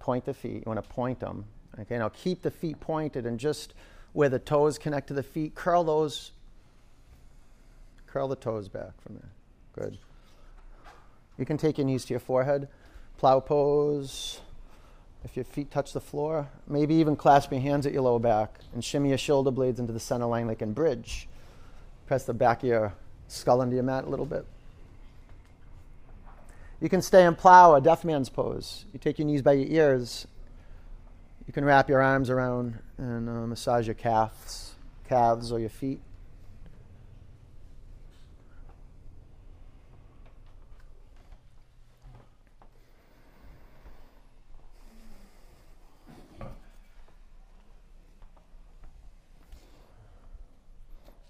Point 0.00 0.24
the 0.24 0.34
feet. 0.34 0.54
You 0.54 0.62
want 0.66 0.82
to 0.82 0.88
point 0.88 1.20
them. 1.20 1.44
Okay. 1.78 1.98
Now 1.98 2.08
keep 2.08 2.42
the 2.42 2.50
feet 2.50 2.80
pointed 2.80 3.26
and 3.26 3.38
just 3.38 3.74
where 4.12 4.28
the 4.28 4.38
toes 4.40 4.76
connect 4.78 5.06
to 5.08 5.14
the 5.14 5.22
feet, 5.22 5.54
curl 5.54 5.84
those. 5.84 6.32
Curl 8.08 8.28
the 8.28 8.36
toes 8.36 8.68
back 8.68 9.00
from 9.00 9.14
there. 9.14 9.30
Good. 9.84 9.98
You 11.38 11.46
can 11.46 11.56
take 11.56 11.78
your 11.78 11.86
knees 11.86 12.04
to 12.06 12.14
your 12.14 12.20
forehead. 12.20 12.68
Plow 13.18 13.40
pose. 13.40 14.40
If 15.24 15.36
your 15.36 15.44
feet 15.44 15.70
touch 15.70 15.92
the 15.92 16.00
floor, 16.00 16.48
maybe 16.66 16.94
even 16.94 17.14
clasp 17.14 17.52
your 17.52 17.60
hands 17.60 17.86
at 17.86 17.92
your 17.92 18.02
lower 18.02 18.18
back 18.18 18.58
and 18.72 18.82
shimmy 18.82 19.10
your 19.10 19.18
shoulder 19.18 19.50
blades 19.50 19.78
into 19.78 19.92
the 19.92 20.00
center 20.00 20.26
line 20.26 20.46
like 20.46 20.62
in 20.62 20.72
bridge. 20.72 21.28
Press 22.06 22.24
the 22.24 22.34
back 22.34 22.62
of 22.62 22.68
your 22.68 22.94
skull 23.28 23.62
into 23.62 23.74
your 23.74 23.84
mat 23.84 24.04
a 24.04 24.08
little 24.08 24.26
bit. 24.26 24.46
You 26.80 26.88
can 26.88 27.02
stay 27.02 27.26
and 27.26 27.36
plow 27.36 27.74
a 27.74 27.80
deaf 27.80 28.04
man's 28.04 28.30
pose. 28.30 28.86
You 28.92 28.98
take 28.98 29.18
your 29.18 29.26
knees 29.26 29.42
by 29.42 29.52
your 29.52 29.68
ears. 29.68 30.26
You 31.46 31.52
can 31.52 31.64
wrap 31.64 31.90
your 31.90 32.00
arms 32.00 32.30
around 32.30 32.78
and 32.96 33.28
uh, 33.28 33.46
massage 33.46 33.86
your 33.86 33.94
calves, 33.94 34.74
calves 35.06 35.52
or 35.52 35.60
your 35.60 35.68
feet. 35.68 36.00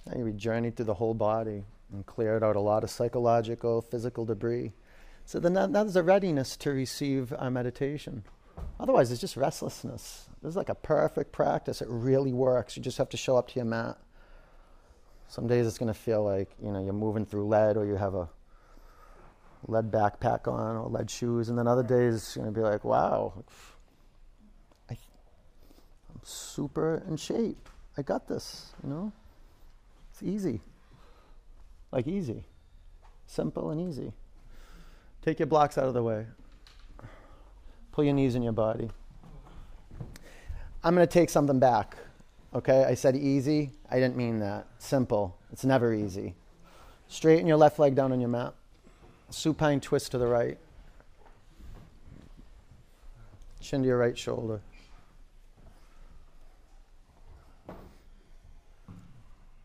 And 0.07 0.24
we 0.24 0.32
journeyed 0.32 0.76
through 0.76 0.86
the 0.86 0.94
whole 0.94 1.14
body 1.14 1.64
and 1.92 2.07
cleared 2.07 2.44
out 2.44 2.55
a 2.55 2.61
lot 2.61 2.84
of 2.84 2.90
psychological, 2.90 3.80
physical 3.82 4.24
debris. 4.24 4.72
So 5.31 5.39
then 5.39 5.53
that, 5.53 5.72
that 5.74 5.87
is 5.87 5.95
a 5.95 6.03
readiness 6.03 6.57
to 6.57 6.70
receive 6.70 7.33
our 7.39 7.53
meditation. 7.53 8.24
Otherwise, 8.81 9.12
it's 9.12 9.20
just 9.20 9.37
restlessness. 9.37 10.28
This 10.43 10.51
is 10.51 10.57
like 10.57 10.68
a 10.68 10.74
perfect 10.74 11.31
practice. 11.31 11.81
It 11.81 11.87
really 11.89 12.33
works. 12.33 12.76
You 12.76 12.83
just 12.83 12.99
have 12.99 13.11
to 13.11 13.16
show 13.16 13.37
up 13.37 13.47
to 13.51 13.55
your 13.55 13.64
mat. 13.64 13.97
Some 15.28 15.47
days 15.47 15.68
it's 15.68 15.78
going 15.78 15.87
to 15.87 15.97
feel 15.97 16.24
like 16.24 16.51
you 16.61 16.72
know 16.72 16.83
you're 16.83 16.93
moving 16.93 17.24
through 17.24 17.47
lead, 17.47 17.76
or 17.76 17.87
you 17.87 17.95
have 17.95 18.16
a 18.16 18.28
lead 19.68 19.93
backpack 19.93 20.49
on, 20.49 20.74
or 20.74 20.89
lead 20.89 21.09
shoes, 21.09 21.49
and 21.49 21.57
then 21.57 21.68
other 21.68 21.85
days 21.85 22.14
it's 22.16 22.35
going 22.35 22.53
to 22.53 22.53
be 22.53 22.62
like, 22.62 22.83
wow, 22.83 23.33
I, 24.91 24.95
I'm 24.95 26.20
super 26.24 27.05
in 27.07 27.16
shape. 27.16 27.68
I 27.97 28.03
got 28.03 28.26
this. 28.26 28.72
You 28.83 28.91
know, 28.91 29.12
it's 30.11 30.24
easy, 30.24 30.61
like 31.93 32.09
easy, 32.09 32.47
simple 33.28 33.70
and 33.70 33.81
easy. 33.81 34.12
Take 35.23 35.39
your 35.39 35.47
blocks 35.47 35.77
out 35.77 35.85
of 35.85 35.95
the 35.95 36.03
way. 36.03 36.27
Pull 37.93 38.05
your 38.05 38.14
knees 38.14 38.35
in 38.35 38.43
your 38.43 38.53
body. 38.53 38.91
I'm 40.83 40.95
going 40.95 41.07
to 41.07 41.12
take 41.12 41.29
something 41.29 41.59
back. 41.59 41.97
Okay, 42.55 42.85
I 42.85 42.95
said 42.95 43.16
easy. 43.16 43.71
I 43.91 43.97
didn't 43.97 44.16
mean 44.16 44.41
that. 44.41 44.66
Simple. 44.79 45.37
It's 45.53 45.64
never 45.64 45.93
easy. 45.93 46.35
Straighten 47.09 47.47
your 47.47 47.57
left 47.57 47.79
leg 47.79 47.95
down 47.95 48.12
on 48.12 48.21
your 48.21 48.31
mat. 48.31 48.55
Supine 49.29 49.81
twist 49.81 50.11
to 50.12 50.18
the 50.18 50.27
right. 50.27 50.59
Chin 53.61 53.83
to 53.83 53.89
your 53.89 53.99
right 53.99 54.16
shoulder. 54.16 54.61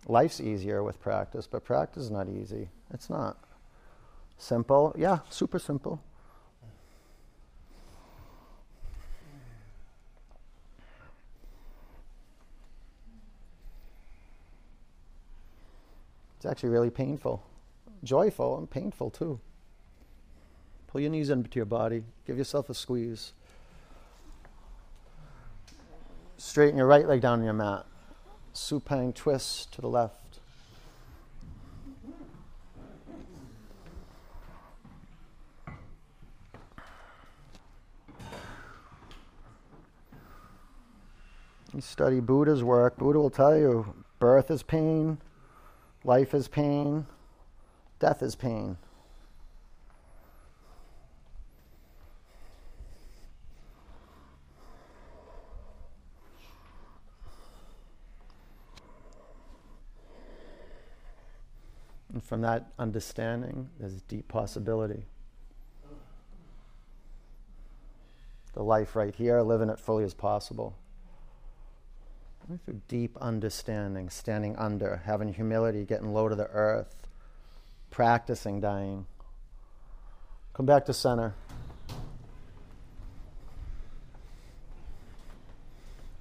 Life's 0.07 0.39
easier 0.39 0.83
with 0.83 0.99
practice, 1.01 1.47
but 1.47 1.63
practice 1.63 2.03
is 2.03 2.11
not 2.11 2.27
easy. 2.29 2.69
It's 2.93 3.09
not. 3.09 3.37
Simple, 4.37 4.93
yeah, 4.97 5.19
super 5.29 5.59
simple. 5.59 6.01
It's 16.37 16.45
actually 16.45 16.69
really 16.69 16.91
painful, 16.91 17.43
joyful, 18.03 18.57
and 18.57 18.69
painful 18.69 19.09
too. 19.09 19.39
Pull 20.87 21.01
your 21.01 21.09
knees 21.09 21.29
into 21.29 21.49
your 21.55 21.65
body, 21.65 22.03
give 22.27 22.37
yourself 22.37 22.69
a 22.69 22.75
squeeze. 22.75 23.33
Straighten 26.37 26.77
your 26.77 26.85
right 26.85 27.07
leg 27.07 27.21
down 27.21 27.39
on 27.39 27.45
your 27.45 27.53
mat. 27.53 27.85
Supine 28.53 29.11
twist 29.11 29.73
to 29.73 29.81
the 29.81 29.89
left. 29.89 30.24
You 41.75 41.81
study 41.81 42.21
Buddha's 42.21 42.63
work, 42.63 42.95
Buddha 42.95 43.19
will 43.19 43.29
tell 43.29 43.57
you 43.57 43.93
birth 44.19 44.49
is 44.49 44.63
pain, 44.63 45.17
life 46.05 46.33
is 46.33 46.47
pain, 46.47 47.05
death 47.99 48.23
is 48.23 48.33
pain. 48.33 48.77
And 62.13 62.23
from 62.23 62.39
that 62.39 62.71
understanding, 62.79 63.69
there's 63.77 63.99
deep 64.03 64.29
possibility. 64.29 65.03
The 68.53 68.63
life 68.63 68.95
right 68.95 69.13
here, 69.13 69.41
living 69.41 69.67
it 69.67 69.77
fully 69.77 70.05
as 70.05 70.13
possible. 70.13 70.77
Through 72.45 72.81
deep 72.87 73.17
understanding, 73.19 74.09
standing 74.11 74.55
under, 74.55 75.01
having 75.05 75.33
humility, 75.33 75.83
getting 75.83 76.13
low 76.13 76.29
to 76.29 76.35
the 76.35 76.45
earth, 76.45 77.07
practicing 77.89 78.61
dying. 78.61 79.07
Come 80.53 80.67
back 80.67 80.85
to 80.85 80.93
center. 80.93 81.33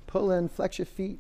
Pull 0.06 0.30
in, 0.30 0.48
flex 0.48 0.78
your 0.78 0.86
feet. 0.86 1.18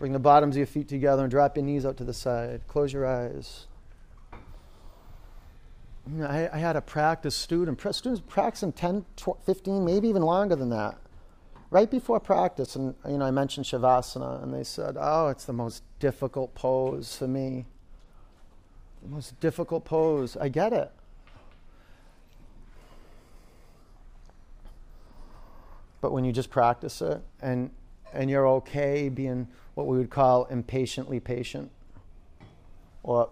Bring 0.00 0.12
the 0.12 0.18
bottoms 0.18 0.56
of 0.56 0.58
your 0.58 0.66
feet 0.66 0.88
together 0.88 1.22
and 1.22 1.30
drop 1.30 1.56
your 1.56 1.64
knees 1.64 1.86
out 1.86 1.98
to 1.98 2.04
the 2.04 2.14
side. 2.14 2.62
Close 2.66 2.92
your 2.92 3.06
eyes. 3.06 3.66
I, 6.20 6.48
I, 6.52 6.58
had 6.58 6.74
a 6.74 6.80
practice 6.80 7.36
student, 7.36 7.78
students 7.94 8.22
practicing 8.26 8.72
10, 8.72 9.04
12, 9.16 9.44
15, 9.44 9.84
maybe 9.84 10.08
even 10.08 10.22
longer 10.22 10.56
than 10.56 10.70
that 10.70 10.98
right 11.70 11.90
before 11.90 12.20
practice, 12.20 12.76
and 12.76 12.94
you 13.08 13.18
know, 13.18 13.24
I 13.24 13.30
mentioned 13.30 13.66
shavasana, 13.66 14.42
and 14.42 14.52
they 14.52 14.64
said, 14.64 14.96
"Oh, 14.98 15.28
it's 15.28 15.44
the 15.44 15.52
most 15.52 15.82
difficult 15.98 16.54
pose 16.54 17.16
for 17.16 17.28
me. 17.28 17.66
The 19.02 19.08
most 19.08 19.38
difficult 19.40 19.84
pose. 19.84 20.36
I 20.36 20.48
get 20.48 20.72
it." 20.72 20.90
But 26.00 26.12
when 26.12 26.24
you 26.24 26.32
just 26.32 26.50
practice 26.50 27.00
it, 27.00 27.22
and 27.40 27.70
and 28.12 28.28
you're 28.28 28.48
okay 28.48 29.08
being 29.08 29.46
what 29.74 29.86
we 29.86 29.96
would 29.96 30.10
call 30.10 30.46
impatiently 30.46 31.20
patient, 31.20 31.70
or 33.02 33.30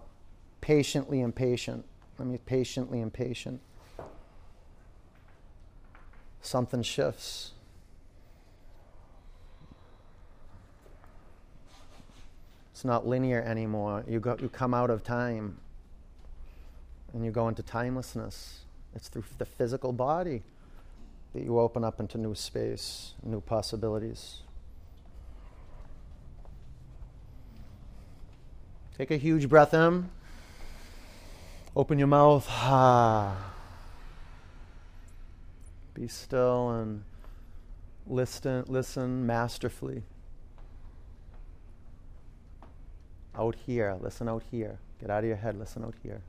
patiently 0.61 1.21
impatient. 1.21 1.85
I 2.21 2.25
mean, 2.25 2.39
patiently 2.39 3.01
impatient. 3.01 3.61
Something 6.41 6.83
shifts 6.83 7.53
It's 12.79 12.85
not 12.85 13.09
linear 13.09 13.43
anymore. 13.43 14.05
You, 14.07 14.21
go, 14.21 14.37
you 14.41 14.49
come 14.49 14.73
out 14.73 14.89
of 14.89 15.03
time 15.03 15.57
and 17.13 17.25
you 17.25 17.33
go 17.33 17.49
into 17.49 17.61
timelessness. 17.61 18.61
It's 18.95 19.09
through 19.09 19.25
the 19.37 19.47
physical 19.47 19.93
body 19.93 20.45
that 21.35 21.43
you 21.43 21.59
open 21.59 21.83
up 21.83 21.99
into 21.99 22.19
new 22.19 22.37
space, 22.37 23.15
new 23.25 23.41
possibilities. 23.41 24.43
Take 28.97 29.11
a 29.11 29.17
huge 29.17 29.49
breath 29.49 29.75
in. 29.75 30.11
Open 31.75 31.99
your 31.99 32.07
mouth. 32.07 32.47
Ah. 32.49 33.55
Be 35.95 36.07
still 36.07 36.71
and 36.71 37.03
listen, 38.07 38.63
listen 38.69 39.27
masterfully. 39.27 40.05
Out 43.39 43.55
here, 43.67 43.97
listen 44.01 44.29
out 44.29 44.43
here. 44.51 44.79
Get 45.01 45.11
out 45.11 45.23
of 45.23 45.29
your 45.29 45.37
head, 45.37 45.57
listen 45.57 45.85
out 45.85 45.95
here. 46.03 46.23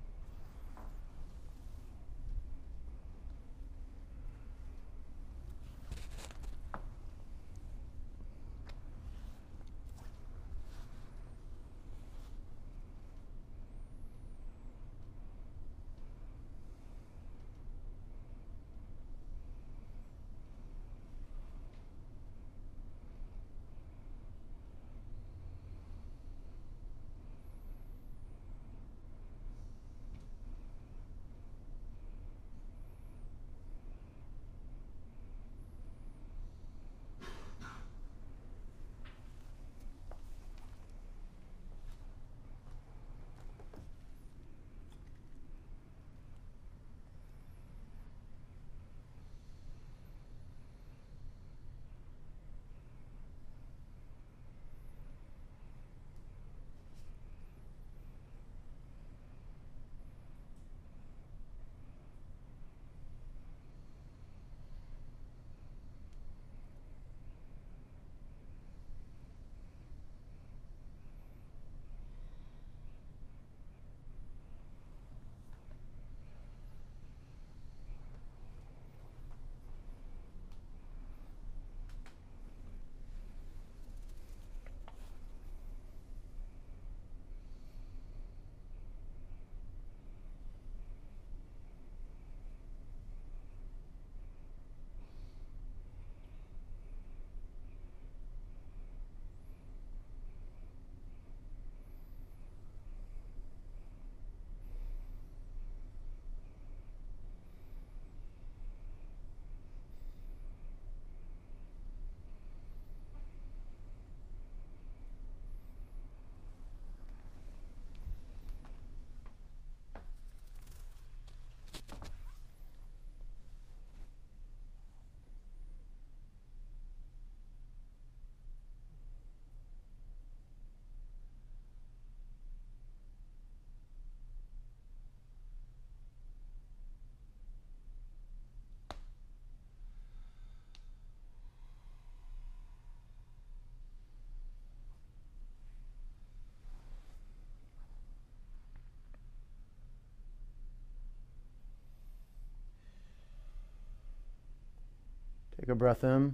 Take 155.69 155.75
a 155.75 155.77
breath 155.77 156.03
in. 156.03 156.33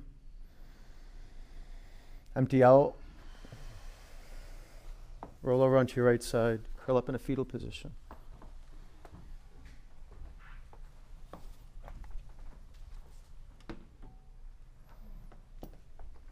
Empty 2.38 2.64
out. 2.64 2.94
Roll 5.44 5.62
over 5.62 5.78
onto 5.78 5.98
your 5.98 6.06
right 6.06 6.24
side. 6.24 6.62
Curl 6.78 6.96
up 6.96 7.10
in 7.10 7.16
a 7.16 7.20
fetal 7.20 7.44
position. 7.44 7.92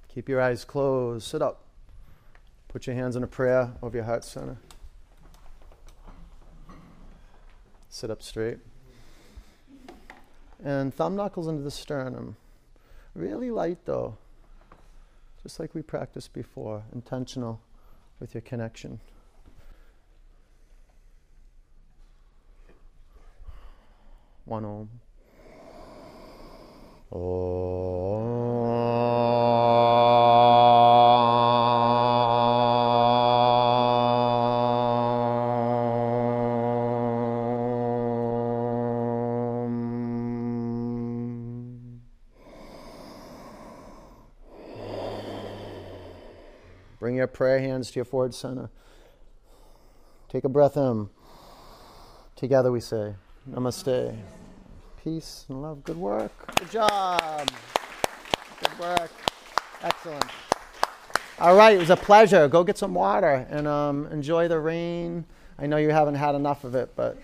Keep 0.07 0.29
your 0.29 0.39
eyes 0.39 0.63
closed. 0.63 1.27
Sit 1.27 1.41
up. 1.41 1.65
Put 2.69 2.87
your 2.87 2.95
hands 2.95 3.17
in 3.17 3.23
a 3.23 3.27
prayer 3.27 3.73
over 3.81 3.97
your 3.97 4.05
heart 4.05 4.23
center. 4.23 4.55
Sit 7.89 8.09
up 8.09 8.23
straight. 8.23 8.59
And 10.63 10.93
thumb 10.93 11.17
knuckles 11.17 11.49
into 11.49 11.63
the 11.63 11.71
sternum. 11.71 12.37
Really 13.15 13.51
light 13.51 13.85
though. 13.85 14.17
Just 15.43 15.59
like 15.59 15.75
we 15.75 15.81
practiced 15.81 16.33
before. 16.33 16.83
Intentional 16.93 17.61
with 18.19 18.33
your 18.33 18.41
connection. 18.41 18.99
One 24.45 24.65
om. 24.65 24.89
Om. 27.11 28.32
Prayer 47.33 47.59
hands 47.59 47.91
to 47.91 47.95
your 47.95 48.05
forward 48.05 48.33
center. 48.33 48.69
Take 50.29 50.43
a 50.43 50.49
breath 50.49 50.77
in. 50.77 51.09
Together 52.35 52.71
we 52.71 52.79
say, 52.79 53.15
Namaste. 53.49 54.17
Peace 55.03 55.45
and 55.49 55.61
love. 55.61 55.83
Good 55.83 55.97
work. 55.97 56.31
Good 56.55 56.71
job. 56.71 57.49
Good 58.61 58.79
work. 58.79 59.11
Excellent. 59.81 60.25
All 61.39 61.55
right, 61.55 61.75
it 61.75 61.79
was 61.79 61.89
a 61.89 61.97
pleasure. 61.97 62.47
Go 62.47 62.63
get 62.63 62.77
some 62.77 62.93
water 62.93 63.45
and 63.49 63.67
um, 63.67 64.07
enjoy 64.07 64.47
the 64.47 64.59
rain. 64.59 65.25
I 65.59 65.67
know 65.67 65.77
you 65.77 65.89
haven't 65.89 66.15
had 66.15 66.35
enough 66.35 66.63
of 66.63 66.73
it, 66.75 66.93
but 66.95 67.17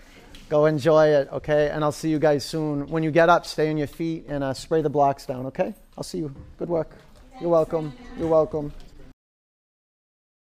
go 0.48 0.66
enjoy 0.66 1.08
it, 1.08 1.28
okay? 1.32 1.70
And 1.70 1.82
I'll 1.82 1.92
see 1.92 2.10
you 2.10 2.18
guys 2.18 2.44
soon. 2.44 2.86
When 2.88 3.02
you 3.02 3.10
get 3.10 3.28
up, 3.28 3.46
stay 3.46 3.70
on 3.70 3.78
your 3.78 3.86
feet 3.86 4.26
and 4.28 4.44
uh, 4.44 4.52
spray 4.52 4.82
the 4.82 4.90
blocks 4.90 5.24
down, 5.24 5.46
okay? 5.46 5.74
I'll 5.96 6.04
see 6.04 6.18
you. 6.18 6.34
Good 6.58 6.68
work. 6.68 6.90
You're 7.40 7.50
welcome. 7.50 7.92
You're 8.18 8.28
welcome. 8.28 8.72